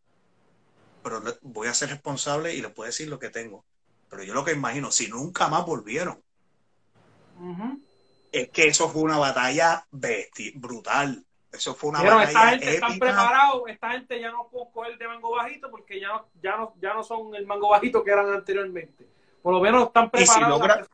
[1.03, 3.63] Pero voy a ser responsable y les puedo decir lo que tengo.
[4.09, 6.21] Pero yo lo que imagino, si nunca más volvieron,
[8.31, 9.85] es que eso fue una batalla
[10.55, 11.23] brutal.
[11.51, 15.07] Eso fue una Pero esta gente está preparado, esta gente ya no puede coger de
[15.07, 18.33] mango bajito porque ya no, ya no, ya no son el mango bajito que eran
[18.33, 19.07] anteriormente.
[19.41, 20.89] Por lo menos están preparados.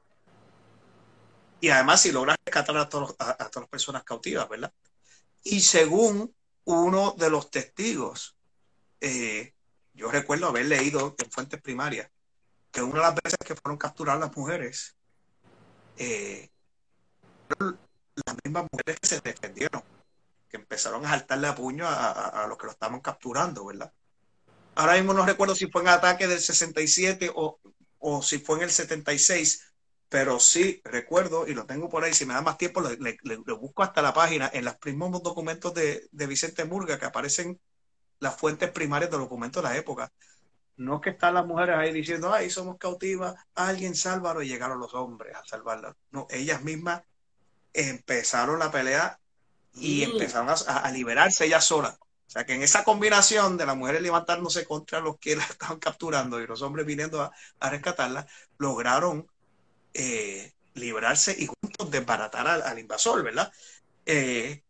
[1.61, 4.71] Y, además si logras rescatar a, todos, a, todas las personas cautivas, ¿verdad?
[5.43, 6.33] Y según
[6.65, 8.37] uno de los testigos,
[8.99, 9.53] eh,
[9.93, 12.09] yo recuerdo haber leído en fuentes primarias
[12.71, 14.95] que una de las veces que fueron capturadas las mujeres,
[15.97, 16.49] eh,
[17.59, 19.83] las mismas mujeres que se defendieron
[20.51, 23.91] que empezaron a saltarle a puño a, los que lo estaban capturando, ¿verdad?
[24.75, 27.59] Ahora mismo no recuerdo si fue en ataque del 67 o,
[27.99, 29.70] o si fue en el 76,
[30.11, 33.81] pero sí recuerdo, y lo tengo por ahí, si me da más tiempo, le, busco
[33.81, 37.61] hasta la página, en los primeros documentos de, de, Vicente Murga, que aparecen
[38.19, 40.11] las fuentes primarias de documentos de la época.
[40.75, 44.81] No es que están las mujeres ahí diciendo, ay, somos cautivas, alguien sálvalo, y llegaron
[44.81, 45.95] los hombres a salvarlas.
[46.09, 47.03] No, ellas mismas
[47.71, 49.17] empezaron la pelea
[49.75, 50.11] y mm.
[50.11, 51.97] empezaron a, liberarse ellas solas.
[52.01, 55.79] O sea que en esa combinación de las mujeres levantándose contra los que la estaban
[55.79, 57.31] capturando y los hombres viniendo a,
[57.61, 58.27] a rescatarla,
[58.57, 59.25] lograron
[59.93, 63.51] eh, librarse y juntos desbaratar al, invasor, ¿verdad?
[64.05, 64.63] Eh,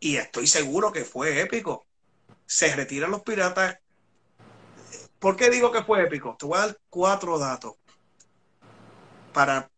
[0.00, 1.86] y estoy seguro que fue épico.
[2.46, 3.78] Se retiran los piratas.
[5.18, 6.36] ¿Por qué digo que fue épico?
[6.38, 7.74] Te voy a dar cuatro datos
[9.32, 9.70] para,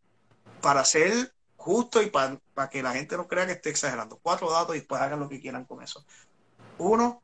[0.61, 4.19] para ser justo y para, que la gente no crea que esté exagerando.
[4.21, 6.05] Cuatro datos y después hagan lo que quieran con eso.
[6.77, 7.21] Uno,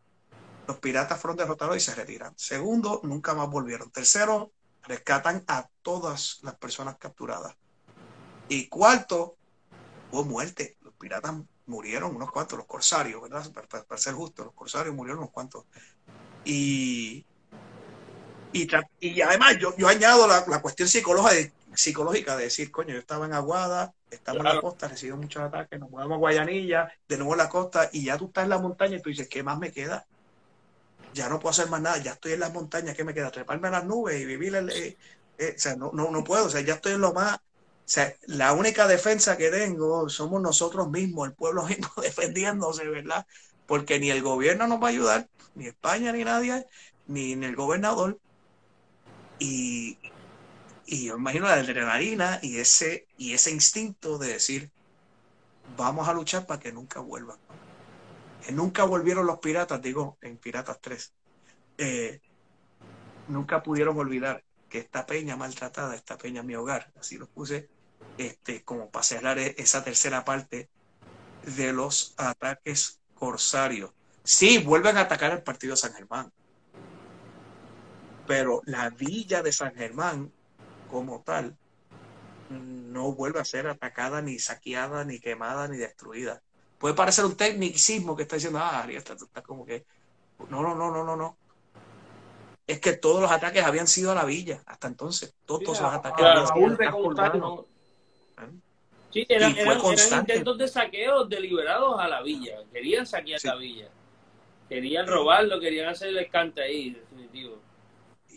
[0.68, 2.34] los piratas fueron derrotados y se retiran.
[2.38, 3.92] Segundo, nunca más volvieron.
[3.92, 4.52] Tercero,
[4.90, 7.56] rescatan a todas las personas capturadas.
[8.50, 9.36] Y cuarto,
[10.12, 10.78] hubo muerte.
[10.82, 11.36] Los piratas
[11.68, 13.46] murieron unos cuantos, los corsarios, ¿verdad?
[13.88, 15.66] Para, ser justo, los corsarios murieron unos cuantos.
[16.44, 17.24] Y,
[18.52, 23.00] y, además yo, yo añado la, la cuestión psicológica de, psicológica de decir, coño, yo
[23.00, 27.18] estaba en Aguada, estamos en la costa, recibo muchos ataques, nos movemos a Guayanilla, de
[27.18, 29.44] nuevo en la costa, y ya tú estás en la montaña y tú dices, ¿qué
[29.44, 30.08] más me queda?
[31.14, 33.32] Ya no puedo hacer más nada, ya estoy en las montañas, ¿qué me queda?
[33.32, 34.70] Treparme a las nubes y vivir el...
[34.70, 34.98] Eh,
[35.38, 37.38] eh, o sea, no, no, no puedo, o sea, ya estoy en lo más...
[37.38, 43.26] O sea, la única defensa que tengo somos nosotros mismos, el pueblo mismo defendiéndose, ¿verdad?
[43.66, 46.68] Porque ni el gobierno nos va a ayudar, ni España, ni nadie,
[47.08, 48.20] ni, ni el gobernador.
[49.40, 49.98] Y,
[50.86, 54.72] y yo imagino la adrenalina y ese, y ese instinto de decir,
[55.78, 57.38] vamos a luchar para que nunca vuelvan.
[58.46, 61.14] Que nunca volvieron los piratas, digo, en Piratas 3.
[61.78, 62.22] Eh,
[63.28, 67.70] nunca pudieron olvidar que esta peña maltratada, esta peña mi hogar, así lo puse,
[68.18, 70.70] este, como para cerrar e-, esa tercera parte
[71.44, 73.92] de los ataques corsarios.
[74.24, 76.32] Sí, vuelven a atacar el partido de San Germán,
[78.28, 80.32] pero la villa de San Germán
[80.90, 81.58] como tal
[82.50, 86.42] no vuelve a ser atacada, ni saqueada, ni quemada, ni destruida.
[86.80, 89.86] Puede parecer un tecnicismo que está diciendo, ah, Ariel, está, está como que.
[90.50, 91.38] No, no, no, no, no, no.
[92.66, 95.34] Es que todos los ataques habían sido a la villa hasta entonces.
[95.46, 97.66] Todos, los ataques habían sido
[99.12, 99.56] Sí, eran,
[100.20, 102.60] intentos de saqueo deliberados a la villa.
[102.72, 103.90] Querían saquear la villa.
[104.70, 107.60] Querían robarlo, querían hacer el escante ahí, definitivo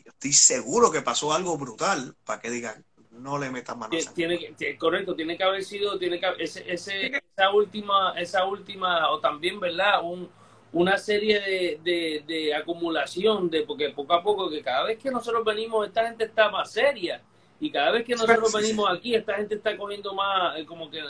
[0.05, 2.85] estoy seguro que pasó algo brutal para que digan,
[3.23, 4.13] no le metan manos.
[4.15, 9.11] Tiene, que, correcto, tiene que haber sido, tiene que ese, ese, esa última, esa última,
[9.11, 10.03] o también, ¿verdad?
[10.03, 10.29] Un,
[10.73, 11.41] una serie
[11.83, 16.07] de, de, acumulación, de porque poco a poco, que cada vez que nosotros venimos, esta
[16.07, 17.23] gente está más seria.
[17.61, 21.01] Y cada vez que nosotros venimos aquí, esta gente está cogiendo más, eh, como que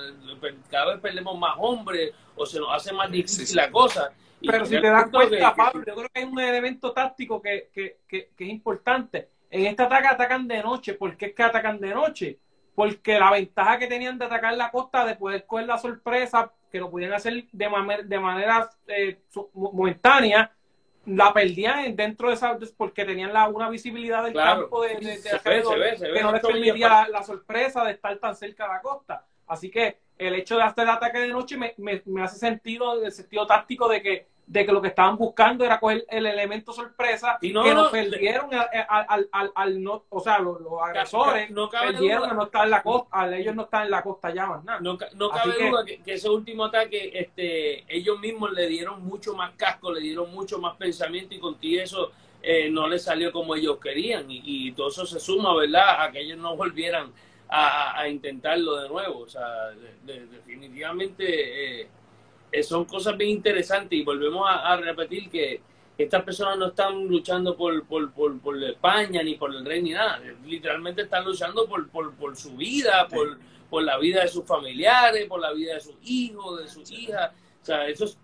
[0.69, 4.13] cada vez perdemos más hombres o se nos hace más difícil la cosa.
[4.45, 7.99] Pero si te das cuenta, Pablo, yo creo que hay un elemento táctico que, que,
[8.07, 9.29] que, es importante.
[9.53, 10.95] En esta ataque atacan de noche.
[10.95, 12.39] ¿Por qué es que atacan de noche?
[12.75, 16.81] Porque la ventaja que tenían de atacar la costa, de poder coger la sorpresa, que
[16.81, 19.21] lo pudieran hacer de, manera, de manera eh,
[19.53, 20.51] momentánea,
[21.05, 25.21] la perdían dentro de esa, porque tenían la, una visibilidad del campo de, de,
[26.15, 29.27] que no les permitía la sorpresa de estar tan cerca de la costa.
[29.47, 33.05] Así que el hecho de hacer el ataque de noche me, me, me hace sentido,
[33.05, 36.73] el sentido táctico de que de que lo que estaban buscando era coger el elemento
[36.73, 41.71] sorpresa y no, que nos perdieron al, al, al, no, o sea, los, agresores no
[41.71, 44.65] perdieron a no estar en la costa, ellos no están en la costa ya más
[44.65, 44.81] nada.
[44.81, 49.53] No, no cabe duda que, ese último ataque, este, ellos mismos le dieron mucho más
[49.53, 52.13] casco, le dieron mucho más pensamiento y contigo eso
[52.43, 56.03] eh, no les salió como ellos querían y, y, todo eso se suma, ¿verdad?
[56.03, 57.13] A que ellos no volvieran
[57.49, 59.71] a, a intentarlo de nuevo, o sea,
[60.03, 61.81] definitivamente...
[61.81, 61.89] Eh,
[62.63, 65.61] son cosas bien interesantes y volvemos a, repetir que
[65.97, 69.91] estas personas no están luchando por, por, por, por España ni por el rey ni
[69.91, 73.39] nada, literalmente están luchando por, por, por su vida, por,
[73.71, 77.31] por la vida de sus familiares, por la vida de sus hijos, de sus hijas,
[77.63, 78.19] o sea, eso es,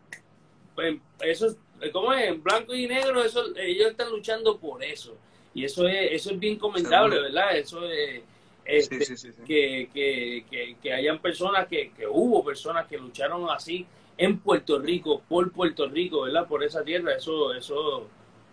[0.74, 2.28] pues, eso es, ¿cómo es?
[2.28, 5.16] En blanco y negro, eso, ellos están luchando por eso,
[5.55, 7.56] y eso es, eso es bien comentable, ¿verdad?
[7.56, 8.22] Eso es...
[8.64, 8.98] Este,
[9.46, 13.86] que, que, que, que, hayan personas, que, que hubo personas que lucharon así
[14.18, 16.46] en Puerto Rico, por Puerto Rico, ¿verdad?
[16.46, 18.08] Por esa tierra, eso, eso,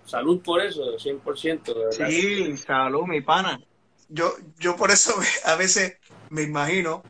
[0.06, 2.08] salud por eso, 100%, ¿verdad?
[2.08, 3.60] Sí, salud, mi pana.
[4.08, 5.14] Yo, yo por eso
[5.46, 5.98] a veces
[6.30, 7.04] me imagino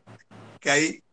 [0.62, 1.04] que ahí,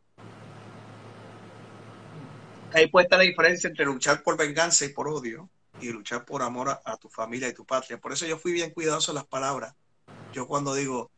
[2.73, 5.51] ahí puede estar la diferencia entre luchar por venganza y por odio
[5.81, 7.99] y luchar por amor a, a tu familia y tu patria.
[7.99, 9.75] Por eso yo fui bien cuidadoso en las palabras.
[10.33, 11.11] Yo cuando digo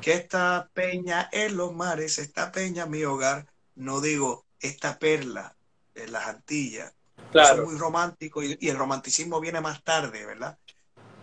[0.00, 5.55] que esta peña en los mares, esta peña mi hogar, no digo esta perla
[5.96, 6.92] en las Antillas.
[7.32, 7.62] Claro.
[7.62, 10.58] es muy romántico y, el romanticismo viene más tarde, ¿verdad?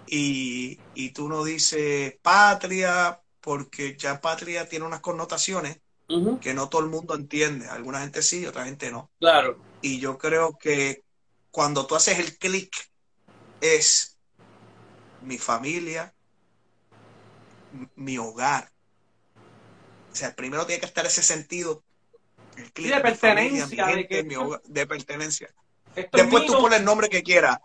[0.08, 5.80] Y, y, tú no dices patria porque ya patria tiene unas connotaciones
[6.42, 7.68] que no todo el mundo entiende.
[7.68, 9.10] Alguna gente sí, otra gente no.
[9.20, 9.58] Claro.
[9.82, 11.04] Y yo creo que
[11.52, 12.72] cuando tú haces el clic
[13.62, 14.18] es
[15.22, 16.14] mi familia,
[17.96, 18.72] mi hogar.
[20.12, 21.84] O sea, primero tiene que estar ese sentido
[22.56, 23.86] de pertenencia.
[23.86, 25.50] de, pertenencia.
[25.96, 27.60] Después tú pones el nombre que quieras.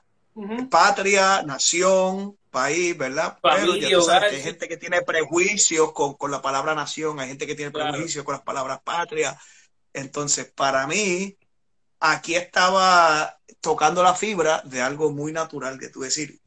[0.70, 3.38] Patria, nación, país, ¿verdad?
[3.42, 7.18] Pero ya tú sabes que hay gente que tiene prejuicios con, con, la palabra nación,
[7.18, 9.36] hay gente que tiene prejuicios con las palabras patria.
[9.92, 11.36] Entonces, para mí,
[11.98, 16.40] aquí estaba tocando la fibra de algo muy natural que tú decir,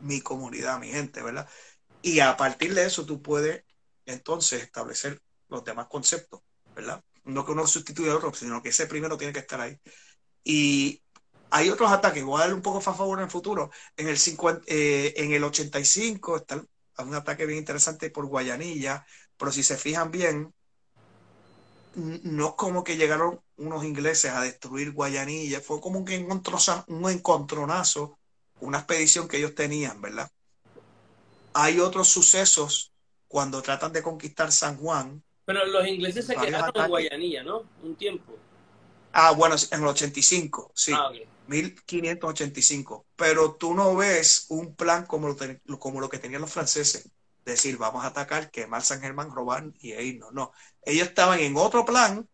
[0.00, 1.48] mi comunidad, mi gente, ¿verdad?
[2.02, 3.64] Y a partir de eso tú puedes
[4.04, 6.42] entonces establecer los demás conceptos,
[6.74, 7.02] ¿verdad?
[7.24, 9.78] No que uno sustituya a otro, sino que ese primero tiene que estar ahí.
[10.44, 11.02] Y
[11.50, 13.70] hay otros ataques, voy a darle un poco a favor en el futuro.
[13.96, 16.64] En el, 50, eh, en el 85 está
[16.98, 19.04] un ataque bien interesante por Guayanilla,
[19.36, 20.54] pero si se fijan bien,
[21.94, 26.06] no es como que llegaron unos ingleses a destruir Guayanilla, fue como un,
[26.86, 28.18] un encontronazo,
[28.60, 30.30] una expedición que ellos tenían, ¿verdad?
[31.54, 32.92] Hay otros sucesos
[33.28, 37.64] cuando tratan de conquistar San Juan, pero los ingleses se quedaron en Guayanilla, ¿no?
[37.82, 38.36] Un tiempo.
[39.12, 40.92] Ah, bueno, en el 85, sí.
[40.94, 41.10] Ah,
[41.46, 43.06] 1585.
[43.16, 47.10] Pero tú no ves un plan como lo, como lo que tenían los franceses.
[47.44, 50.32] Decir, vamos a atacar, quemar San Germán, robar y irnos.
[50.32, 50.52] No.
[50.84, 52.28] Ellos estaban en otro plan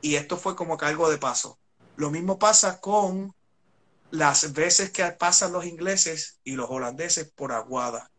[0.00, 1.58] y esto fue como que algo de paso.
[1.96, 3.34] Lo mismo pasa con
[4.10, 8.10] las veces que pasan los ingleses y los holandeses por Aguada.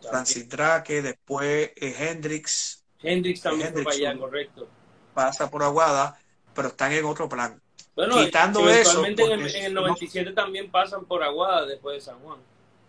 [0.00, 4.68] Francis Drake, después eh, Hendrix, Hendrix también fue para allá, correcto.
[5.14, 6.18] Pasa por Aguada,
[6.54, 7.60] pero están en otro plan.
[7.94, 9.04] Bueno, Quitando eso.
[9.04, 12.38] En el, en el 97 también pasan por Aguada después de San Juan.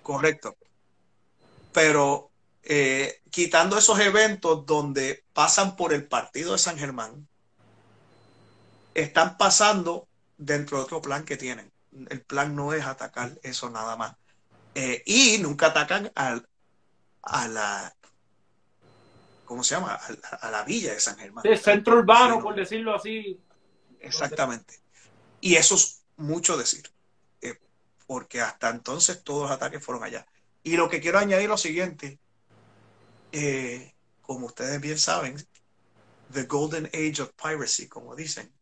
[0.04, 0.56] Correcto.
[1.74, 2.30] Pero
[2.64, 7.28] eh, quitando esos eventos donde pasan por el partido de San Germán,
[8.94, 10.08] están pasando
[10.38, 11.72] dentro de otro plan que tienen.
[12.10, 14.16] El plan no es atacar eso nada más.
[14.76, 16.48] Eh, y nunca atacan al,
[17.24, 17.94] a la
[19.52, 20.00] ¿cómo se llama?
[20.40, 21.46] A, la villa de San Germán.
[21.46, 23.38] El centro urbano, por decirlo así.
[24.00, 24.80] Exactamente.
[25.42, 26.90] Y eso es mucho decir,
[27.42, 27.60] eh,
[28.08, 30.26] porque hasta entonces todos los ataques fueron allá.
[30.64, 32.18] Y lo que quiero añadir es lo siguiente,
[33.34, 35.36] eh, como ustedes bien saben,
[36.32, 38.54] The Golden Age of Piracy, como dicen,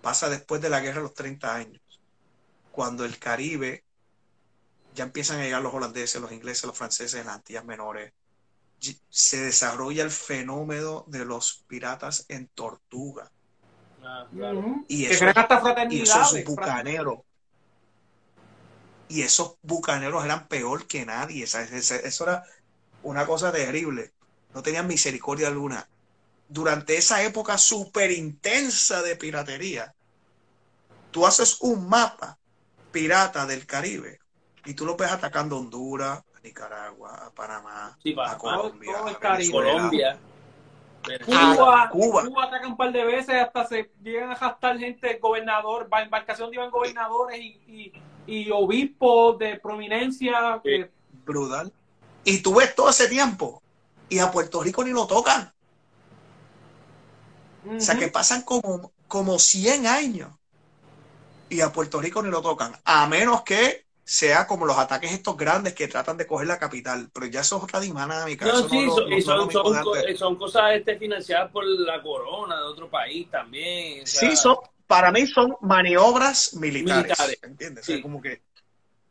[0.00, 1.82] pasa después de la guerra de los 30 años,
[2.70, 3.82] cuando el Caribe
[4.94, 8.12] ya empiezan a llegar los holandeses, los ingleses, los franceses en las Antillas Menores,
[9.08, 13.30] se desarrolla el fenómeno de los piratas en Tortuga.
[14.04, 14.26] Ah,
[14.88, 17.18] y, esos, bucaneros.
[19.08, 21.44] Y esos bucaneros eran peor que nadie.
[21.44, 22.44] Eso era
[23.02, 24.12] una cosa terrible.
[24.54, 25.88] No tenían misericordia alguna.
[26.48, 29.94] Durante esa época súper intensa de piratería,
[31.10, 32.38] tú haces un mapa
[32.90, 34.20] pirata del Caribe
[34.64, 40.18] y tú lo ves atacando Honduras, Nicaragua, a Panamá, a Colombia, a Colombia.
[41.24, 42.24] Cuba, Cuba.
[42.26, 46.70] Cuba ataca un par de veces, hasta se llegan a gastar gente, gobernador, embarcación iban
[46.70, 47.92] gobernadores y,
[48.26, 50.60] y, obispos de prominencia.
[51.24, 51.72] Brutal.
[52.24, 53.62] Y tú ves todo ese tiempo
[54.08, 55.52] y a Puerto Rico ni lo tocan.
[57.70, 60.30] O sea que pasan como, como 100 años
[61.50, 65.36] y a Puerto Rico ni lo tocan, a menos que sea como los ataques estos
[65.36, 68.46] grandes que tratan de coger la capital, pero ya eso es otra dinámica.
[68.46, 68.88] No, sí,
[69.20, 69.50] son,
[70.16, 74.06] son, cosas este, financiadas por la corona de otro país también.
[74.06, 74.56] Sí, son,
[74.86, 77.86] para mí son maniobras militares, ¿entiendes?
[78.00, 78.40] como que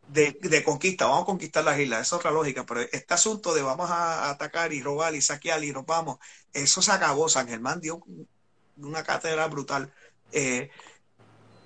[0.07, 3.61] de, conquista, vamos a conquistar las islas, esa es otra lógica, pero este asunto de
[3.61, 6.17] vamos a atacar y robar y saquear y nos vamos,
[6.51, 8.01] eso se acabó, San Germán dio
[8.77, 9.93] una cátedra brutal.
[10.31, 10.71] Eh,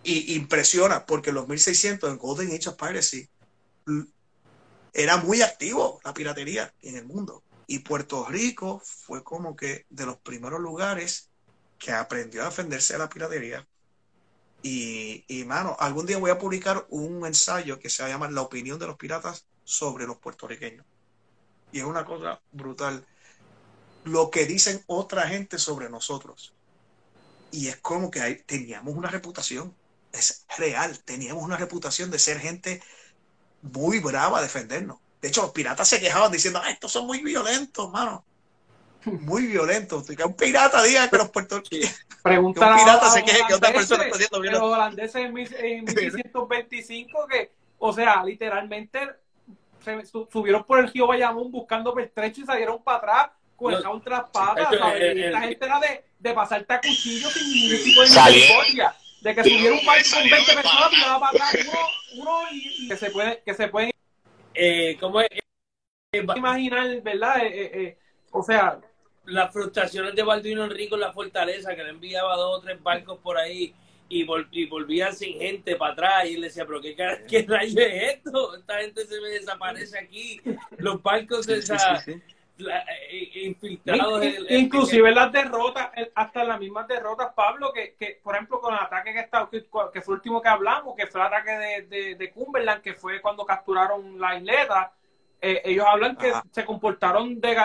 [0.03, 3.29] y impresiona, porque los 1600 en Golden Age of Piracy
[4.93, 7.43] era muy activo la piratería en el mundo.
[7.67, 11.29] Y Puerto Rico fue como que de los primeros lugares
[11.79, 13.67] que aprendió a defenderse de la piratería.
[14.61, 18.77] Y, y, mano, algún día voy a publicar un ensayo que se llama La opinión
[18.77, 20.85] de los piratas sobre los puertorriqueños.
[21.71, 23.05] Y es una cosa brutal.
[24.03, 26.53] Lo que dicen otra gente sobre nosotros.
[27.51, 29.73] Y es como que teníamos una reputación.
[30.11, 30.99] Es real.
[31.03, 32.81] Teníamos una reputación de ser gente
[33.61, 34.97] muy brava a defendernos.
[35.21, 38.25] De hecho, los piratas se quejaban diciendo, ah, estos son muy violentos, mano.
[39.05, 40.05] Muy violentos.
[40.05, 42.05] Que un pirata diga que los puertorriqueños.
[42.23, 47.51] Preguntar un pirata se queje que otra persona está haciendo Los holandeses en, 1625 que,
[47.79, 48.99] o sea, literalmente
[49.83, 54.03] se subieron por el río Bayamón buscando pertrecho y salieron para atrás con el un
[54.03, 54.69] traspada.
[54.71, 58.95] Esta gente era de, de pasarte a cuchillo sin ningún tipo de misericordia.
[59.21, 62.97] De que subieron un barco con 20 personas y para atrás uno, uno y, que
[62.97, 63.91] se puede, que se pueden
[64.53, 65.29] eh, ¿cómo es?
[66.13, 67.45] Eh, imaginar, ¿verdad?
[67.45, 67.97] Eh, eh,
[68.31, 68.79] o sea,
[69.25, 73.17] las frustraciones de Balduino Enrico en la fortaleza, que le enviaba dos o tres barcos
[73.19, 73.73] por ahí
[74.09, 76.95] y, volvían sin gente para atrás y él decía, pero qué,
[77.29, 78.57] qué rayo es esto?
[78.57, 80.41] Esta gente se me desaparece aquí,
[80.77, 81.61] los barcos de
[82.61, 82.83] esa...
[83.39, 88.79] infiltrados inclusive las derrotas hasta las mismas derrotas Pablo que, que por ejemplo con el
[88.79, 92.15] ataque que, está, que, fue el último que hablamos que fue el ataque de, de,
[92.15, 94.93] de Cumberland que fue cuando capturaron la isleta
[95.43, 97.57] eh, ellos hablan que se comportaron de,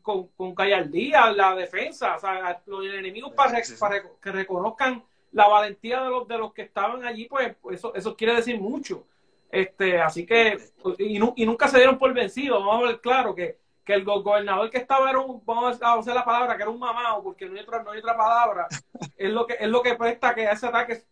[0.00, 6.02] con, con gallardía la defensa, o sea, los enemigos para, para que reconozcan la valentía
[6.02, 9.06] de los, de los que estaban allí, pues eso, eso quiere decir mucho.
[9.50, 10.58] Este, así que,
[10.98, 13.58] y, y nunca se dieron por vencidos, vamos a ver claro que,
[13.88, 16.78] que el gobernador que estaba era un, vamos a usar la palabra, que era un
[16.78, 18.68] mamado, porque no hay otra, no hay otra palabra,
[19.16, 21.02] es lo que, es lo que presta que ese ataque,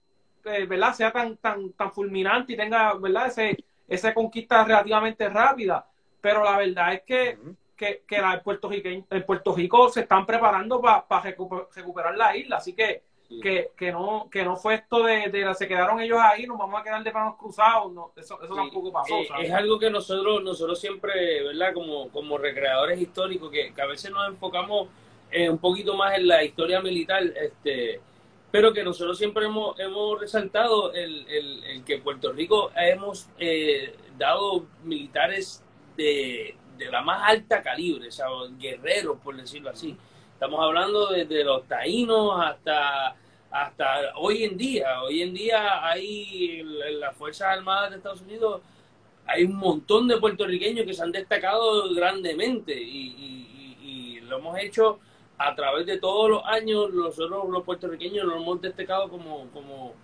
[0.44, 0.93] eh, ¿verdad?
[0.93, 3.28] sea tan, tan, tan fulminante y tenga, ¿verdad?
[3.28, 5.86] Ese, esa conquista relativamente rápida
[6.20, 7.39] pero la verdad es que,
[7.77, 12.57] que, que la, Puerto, Rico, en Puerto Rico se están preparando para recuperar la isla,
[12.57, 16.47] así que, que, que, no, que no fue esto de, de, se quedaron ellos ahí,
[16.47, 19.16] nos vamos a quedar de manos cruzados, no, eso, eso tampoco pasó.
[19.19, 21.74] Eh, es algo que nosotros, nosotros siempre, ¿verdad?
[21.74, 24.89] Como, como recreadores históricos, que, a veces nos enfocamos
[25.31, 28.01] eh, un poquito más en la historia militar, este
[28.51, 33.94] pero que nosotros siempre hemos, hemos resaltado el, el, el que Puerto Rico hemos eh,
[34.16, 35.62] dado militares
[35.97, 36.57] de,
[36.90, 38.28] la más alta calibre, o sea,
[38.59, 39.97] guerreros, por decirlo así.
[40.37, 43.17] Estamos hablando desde los taínos hasta,
[43.51, 45.03] hasta hoy en día.
[45.03, 48.61] Hoy en día hay en las Fuerzas Armadas de Estados Unidos,
[49.25, 54.99] hay un montón de puertorriqueños que se han destacado grandemente y, lo hemos hecho
[55.39, 56.93] a través de todos los años.
[56.93, 59.95] Nosotros los puertorriqueños lo hemos destacado como, como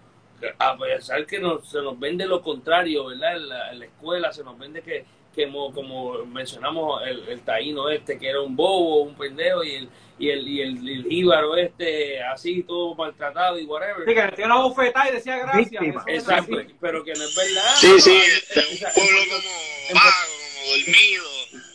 [0.58, 3.36] a pesar que se nos vende lo contrario, ¿verdad?
[3.72, 5.04] en la escuela se nos vende que
[5.34, 9.88] que como, mencionamos el, el, taíno este que era un bobo, un pendejo y el
[10.22, 14.06] y el, y el, jíbaro este así todo maltratado y whatever.
[14.06, 15.82] Sí, que metía una bofetada y decía gracias.
[16.06, 17.74] Exacto, pero que no es verdad.
[17.74, 18.20] Sí, sí,
[18.54, 21.24] un pueblo como vago, como dormido.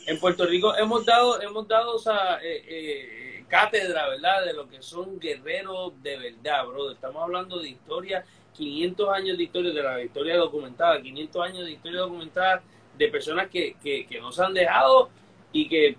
[0.06, 4.46] En Puerto Rico hemos dado, hemos dado o sea, eh, eh, cátedra, ¿verdad?
[4.46, 6.92] De lo que son guerreros de verdad, bro.
[6.92, 11.72] Estamos hablando de historia, 500 años de historia, de la historia documentada, 500 años de
[11.74, 12.64] historia documentada
[12.98, 15.10] de personas que, que, nos han dejado
[15.52, 15.98] y que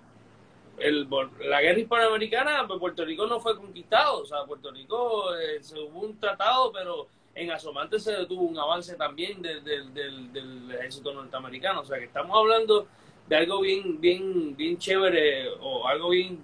[0.79, 1.07] el,
[1.41, 5.79] la guerra hispanoamericana, pues Puerto Rico no fue conquistado, o sea, Puerto Rico eh, se
[5.79, 11.81] hubo un tratado, pero en Asomante se detuvo un avance también del, del, ejército norteamericano,
[11.81, 12.87] o sea, que estamos hablando
[13.27, 16.39] de algo bien, bien, bien chévere o algo bien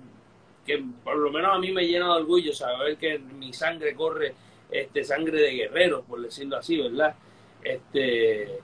[0.66, 4.34] que por lo menos a mí me llena de orgullo saber que mi sangre corre
[4.72, 7.16] este sangre de guerreros, por decirlo así, ¿verdad?
[7.64, 8.60] Este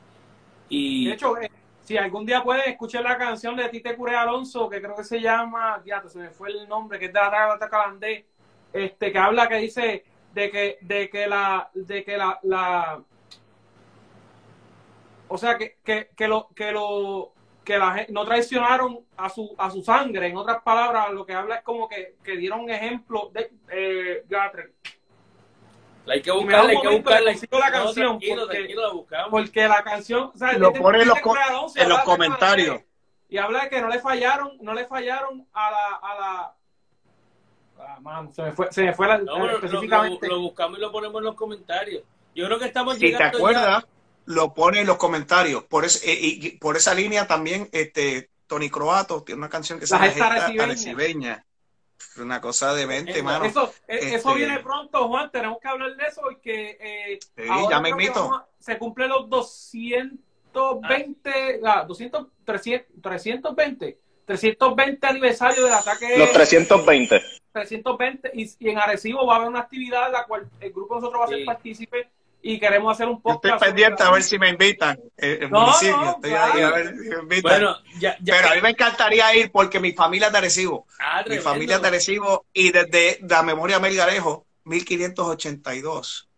[0.69, 1.52] y de hecho, eh,
[1.91, 5.19] si algún día pueden escuchar la canción de Tite Curé Alonso, que creo que se
[5.19, 8.26] llama, ya se me fue el nombre, que es de la Calandé,
[8.72, 13.03] este, que habla, que dice de que, de que la, de que la, la
[15.27, 17.34] o sea que, que, que lo, que lo,
[17.65, 21.55] que la no traicionaron a su, a su sangre, en otras palabras, lo que habla
[21.55, 24.23] es como que, que dieron ejemplo de eh,
[26.07, 27.32] hay que buscarla, hay que buscarla.
[27.32, 28.19] la canción.
[29.30, 30.32] porque, la canción.
[30.57, 31.18] lo pone en los,
[31.76, 32.82] en los comentarios.
[33.30, 35.95] y habla de que no le fallaron, no le fallaron a la.
[36.02, 36.56] A la
[38.06, 39.22] ah, se me fue, se me fue la,
[39.53, 40.28] específicamente.
[40.28, 42.03] Lo, buscamos y lo ponemos en los comentarios.
[42.36, 43.28] Yo creo que estamos llegando.
[43.28, 43.86] ¿Y te acuerdas?
[44.26, 45.64] lo pone en los comentarios.
[45.64, 49.88] Por, ese, eh, y, por esa línea también este, Tony Croato tiene una canción que
[49.88, 51.45] se llama Arecibeña.
[52.18, 53.45] Una cosa de mente, eh, mano.
[53.45, 55.32] Eso, eh, eso este viene pronto, Juan.
[55.32, 57.19] Tenemos que hablar de eso porque eh,
[57.69, 58.45] ya me invito.
[58.60, 61.86] se cumplen los 220, ah.
[61.88, 66.18] 200, 300, 320, 320 aniversario del ataque.
[66.18, 67.22] Los 320.
[67.52, 70.95] 320 y, y, en Arecibo va a haber una actividad en la cual el grupo
[70.95, 72.10] de nosotros va a ser partícipe
[72.43, 73.55] y queremos hacer un podcast.
[73.55, 74.99] estoy pendiente a ver si me invitan.
[75.18, 76.11] El, municipio.
[76.15, 77.41] estoy ahí a ver si me invitan.
[77.41, 80.88] Bueno, ya, ya, Pero a mí me encantaría ir porque mi familia es de Arecibo.
[80.99, 86.30] Ah, mi familia es de Arecibo y desde la memoria Melgarejo, 1582,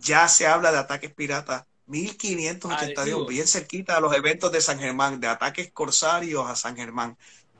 [0.00, 1.64] ya se habla de ataques piratas.
[1.86, 7.16] 1582, bien cerquita a los eventos de San Germán, de ataques corsarios a San Germán.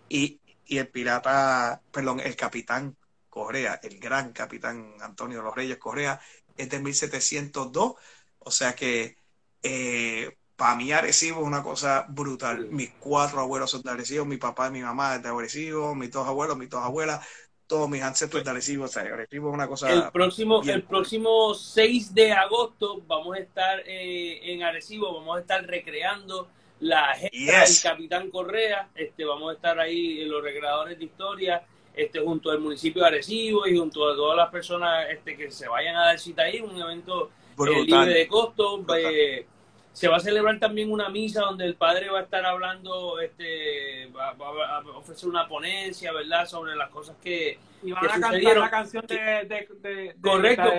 [0.09, 2.95] Y, y el pirata, perdón, el capitán
[3.39, 6.21] Correa, el gran capitán Antonio Los Reyes Correa,
[6.59, 7.95] es de 1702,
[8.39, 9.17] o sea que
[9.63, 12.67] eh, para mí Arecibo es una cosa brutal.
[12.71, 16.11] Mis cuatro abuelos son de Arecibo, mi papá y mi mamá es de Arecibo, mis
[16.11, 17.27] dos abuelos, mis dos abuelas,
[17.69, 19.93] todos mis ancestros de Arecibo, o sea, Arecibo es una cosa...
[19.93, 25.41] El próximo, el próximo 6 de agosto vamos a estar eh, en Arecibo, vamos a
[25.41, 26.49] estar recreando
[26.81, 31.63] la agenda del Capitán Correa, este, vamos a estar ahí en los recreadores de historia,
[31.99, 35.67] este, junto al municipio de Arecibo y junto a todas las personas este, que se
[35.67, 38.85] vayan a dar cita ahí, un evento eh, libre de costo.
[38.97, 39.45] Eh,
[39.93, 44.07] se va a celebrar también una misa donde el padre va a estar hablando, este,
[44.17, 48.71] va, a ofrecer una ponencia, ¿verdad?, sobre las cosas que, y van a cantar la
[48.71, 50.71] canción de, correcto,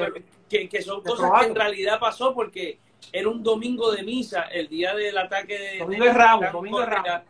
[0.48, 2.80] que, son cosas que en realidad pasó porque
[3.12, 5.78] era un domingo de misa, el día del ataque de...
[5.80, 7.22] Domingo de Ramos, domingo de Ramos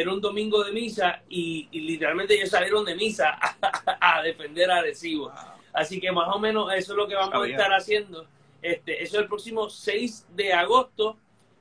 [0.00, 3.36] era un domingo de misa y, literalmente ellos salieron de misa
[4.00, 5.32] a, defender a Arecibo.
[5.72, 8.24] Así que más o menos eso es lo que vamos a estar haciendo.
[8.62, 11.18] Este, eso es el próximo 6 de agosto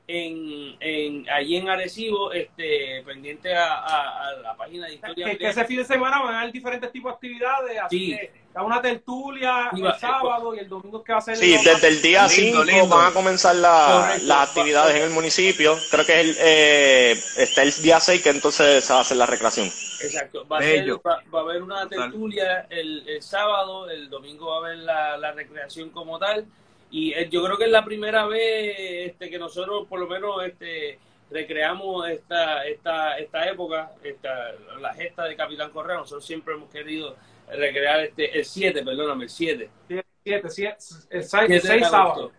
[0.07, 5.37] en, en allí en Arecibo, este, pendiente a, la página de historia.
[5.37, 8.81] Que, ese fin de semana van a haber diferentes tipos de actividades, así que una
[8.81, 11.37] tertulia el sábado y el domingo que va a ser.
[11.37, 15.77] Sí, desde el día 5 van a comenzar las actividades en el municipio.
[15.91, 19.25] Creo que el, eh, está el día 6 que entonces se va a hacer la
[19.25, 19.67] recreación.
[19.67, 20.47] Exacto.
[20.47, 20.61] Va, a,
[21.33, 25.31] va, a haber una tertulia el, el, sábado, el domingo va a haber la, la
[25.33, 26.45] recreación como tal.
[26.89, 28.75] Y eh, yo creo que es la primera vez
[29.09, 30.99] este, que nosotros, por lo menos, este,
[31.29, 35.97] recreamos esta, esta, esta época, esta, la gesta de Capitán Correa.
[35.97, 37.15] Nosotros siempre hemos querido
[37.49, 39.69] recrear este, el 7, perdóname, el 7.
[40.23, 40.77] 7, 7,
[41.09, 42.31] el 6 sábado.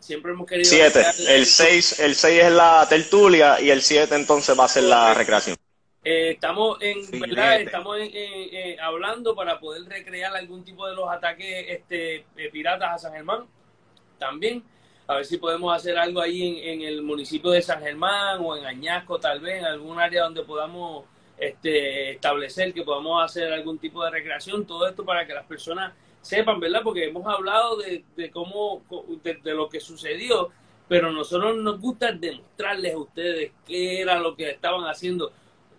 [0.00, 0.68] Siempre hemos querido.
[0.68, 4.84] 7, el 6 el 6 es la tertulia y el 7 entonces va a ser
[4.84, 5.56] la recreación.
[6.04, 7.62] Eh, estamos en, ¿verdad?
[7.62, 12.90] Estamos en, eh, hablando para poder recrear algún tipo de los ataques este, eh, piratas
[12.92, 13.46] a San Germán
[14.18, 14.62] también.
[15.06, 18.64] A ver si podemos hacer algo ahí en, el municipio de San Germán o en
[18.64, 21.04] Añasco, tal vez, en algún área donde podamos
[21.36, 25.92] este, establecer que podamos hacer algún tipo de recreación, todo esto para que las personas
[26.22, 26.80] sepan, ¿verdad?
[26.82, 28.82] Porque hemos hablado de, de cómo,
[29.22, 30.50] de, lo que sucedió,
[30.88, 35.32] pero nosotros nos gusta demostrarles a ustedes qué era lo que estaban haciendo,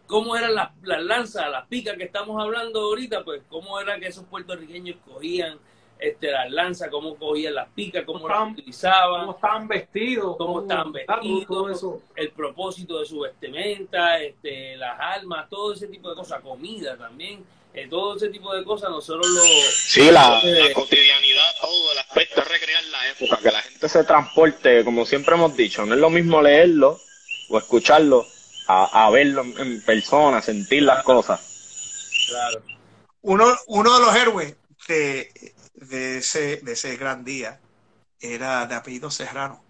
[0.06, 4.08] cómo eran las, las lanzas, las picas que estamos hablando ahorita, pues cómo era que
[4.08, 5.58] esos puertorriqueños cogían
[6.00, 10.92] este, las lanzas, cómo cogían las picas, cómo, las utilizaban, cómo estaban vestidos, cómo, estaban
[10.92, 16.98] vestidos, el propósito de su vestimenta, este, las armas, todo ese tipo de cosas, comida
[16.98, 19.42] también, eh, todo ese tipo de cosas nosotros lo...
[19.42, 20.42] Sí, la,
[20.74, 25.36] cotidianidad, todo el aspecto es recrear la época, que la gente se transporte, como siempre
[25.36, 27.00] hemos dicho, no es lo mismo leerlo
[27.50, 28.26] o escucharlo
[28.68, 31.40] a, verlo en, persona, sentir las cosas.
[32.28, 32.64] Claro.
[33.22, 34.56] Uno, uno de los héroes
[34.88, 37.60] de de ese, de ese gran día
[38.20, 39.64] era de apellido Serrano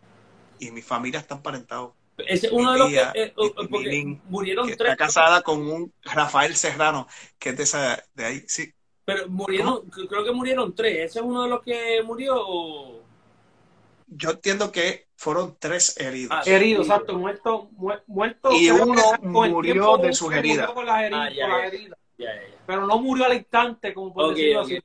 [0.60, 1.94] y mi familia está emparentados.
[2.18, 4.92] Ese uno de los que eh, murieron tres.
[4.92, 7.08] Está casada con un Rafael Serrano,
[7.38, 8.72] que es de, esa, de ahí, sí.
[9.04, 11.12] Pero murieron, creo que murieron tres.
[11.12, 13.04] ¿Ese es uno de los que murió?
[14.08, 16.32] Yo entiendo que fueron tres heridos.
[16.32, 17.68] Ah, heridos, exacto, muertos.
[18.08, 20.70] Muerto, y uno murió de sus heridas.
[20.88, 21.70] Ah,
[22.66, 24.80] Pero no murió al instante, como por decirlo así.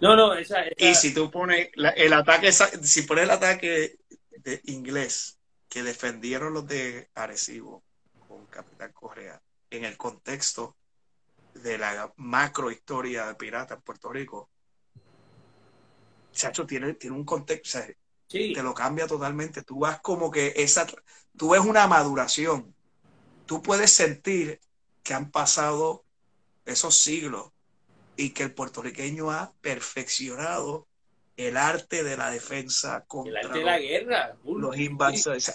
[0.00, 3.98] No, no, esa, Y si tú pones el ataque, si pones el ataque
[4.30, 5.38] de inglés
[5.68, 7.84] que defendieron los de Arecibo
[8.26, 10.76] con Capitán Correa en el contexto
[11.54, 14.50] de la macro historia de pirata en Puerto Rico,
[16.32, 17.78] Chacho tiene, tiene un contexto,
[18.26, 19.62] te lo cambia totalmente.
[19.62, 20.86] Tú vas como que esa,
[21.36, 22.74] tú ves una maduración.
[23.46, 24.60] Tú puedes sentir
[25.02, 26.04] que han pasado
[26.64, 27.51] esos siglos
[28.16, 30.86] y que el puertorriqueño ha perfeccionado
[31.36, 34.36] el arte de la defensa contra el arte de la guerra.
[34.44, 35.52] los invasores.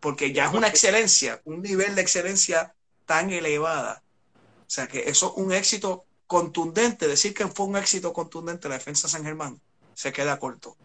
[0.00, 2.74] Porque ya es una excelencia, un nivel de excelencia
[3.06, 4.02] tan elevada.
[4.66, 7.08] O sea que eso es un éxito contundente.
[7.08, 9.60] Decir que fue un éxito contundente la defensa de San Germán
[9.94, 10.76] se queda corto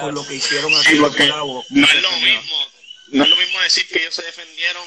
[0.00, 0.98] con lo que hicieron aquí.
[0.98, 2.56] no es lo mismo,
[3.08, 4.82] no es lo mismo decir que ellos se defendieron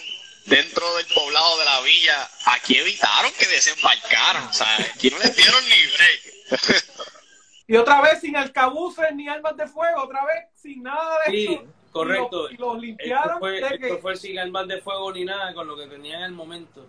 [0.45, 2.29] dentro del poblado de la villa.
[2.45, 6.83] Aquí evitaron que desembarcaran, o sea, aquí no les dieron ni break.
[7.67, 11.45] y otra vez sin alcabuces ni armas de fuego, otra vez sin nada de sí,
[11.53, 11.65] eso.
[11.91, 12.51] Correcto.
[12.51, 13.25] Y los, limpiaron.
[13.25, 16.25] Esto fue, esto fue sin armas de fuego ni nada, con lo que tenían en
[16.25, 16.85] el momento.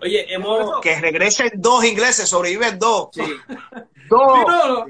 [0.00, 0.80] Oye, hemos...
[0.80, 3.08] Que regresen dos ingleses, sobreviven dos.
[3.12, 3.22] Sí.
[4.08, 4.86] dos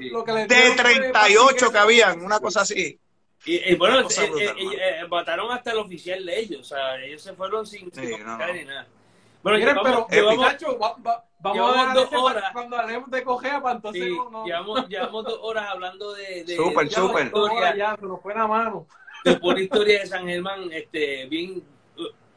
[0.47, 2.99] de 38 que habían, una cosa así.
[3.45, 7.33] Y, bueno, eh, eh, eh, mataron hasta el oficial de ellos, o sea, ellos se
[7.33, 8.53] fueron sin, sí, no, no.
[8.53, 8.85] ni nada.
[9.41, 12.43] Bueno, llevamos, pero, llevamos, Pikachu, va, va, vamos a dos horas.
[12.51, 16.55] cuando hablemos de cogea para entonces sí, no, llevamos, llevamos dos horas hablando de, de
[16.57, 17.25] super, de super.
[17.27, 18.85] Historia, ya, se nos fue la mano.
[19.23, 21.63] de por historia de San Germán, este, bien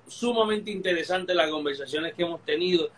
[0.06, 2.88] sumamente interesante las conversaciones que hemos tenido.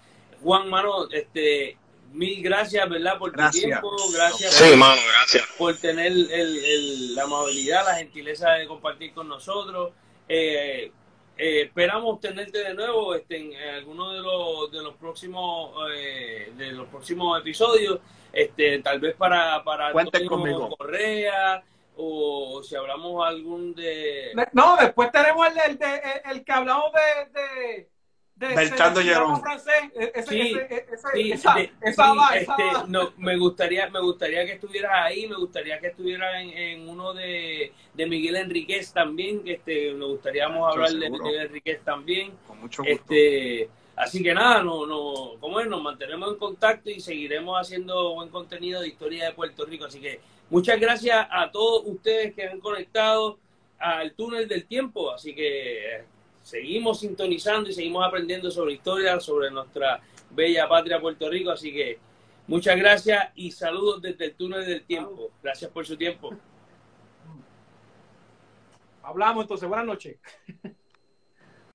[0.42, 1.78] Juan Mano, este,
[2.14, 3.18] mil gracias, ¿verdad?
[3.18, 3.64] Por tu gracias.
[3.64, 5.44] tiempo, gracias, sí, por, mano, gracias.
[5.58, 9.92] por tener el, el, la amabilidad, la gentileza de compartir con nosotros.
[10.28, 10.90] Eh,
[11.36, 16.72] eh, esperamos tenerte de nuevo este, en, alguno de los, de los próximos eh, de
[16.72, 17.98] los próximos episodios,
[18.32, 20.74] este, tal vez para, para Cuenten conmigo.
[20.76, 21.62] Correa
[21.96, 24.32] o si hablamos algún de...
[24.52, 27.40] No, después tenemos el, el, el, el que hablamos de...
[27.40, 27.93] de...
[28.36, 28.48] De,
[29.04, 29.40] Llerón.
[31.14, 32.56] este,
[32.88, 37.14] no, me gustaría, me gustaría que estuvieras ahí, me gustaría que estuvieras en, en uno
[37.14, 41.10] de, de Miguel Enríquez también, este, me gustaríamos hablar de.
[41.10, 42.92] Miguel Enríquez también, Con mucho gusto.
[42.92, 48.14] este, así que nada, no, no, como es, nos mantenemos en contacto y seguiremos haciendo
[48.14, 50.20] buen contenido de historia de Puerto Rico, así que
[50.50, 53.38] muchas gracias a todos ustedes que han conectado
[53.78, 56.04] al túnel del tiempo, así que
[56.44, 60.00] seguimos sintonizando y seguimos aprendiendo sobre historia, sobre nuestra
[60.30, 61.98] bella patria Puerto Rico, así que
[62.46, 65.30] muchas gracias y saludos desde el túnel del tiempo.
[65.42, 66.32] Gracias por su tiempo.
[69.02, 70.16] Hablamos entonces, buenas noches.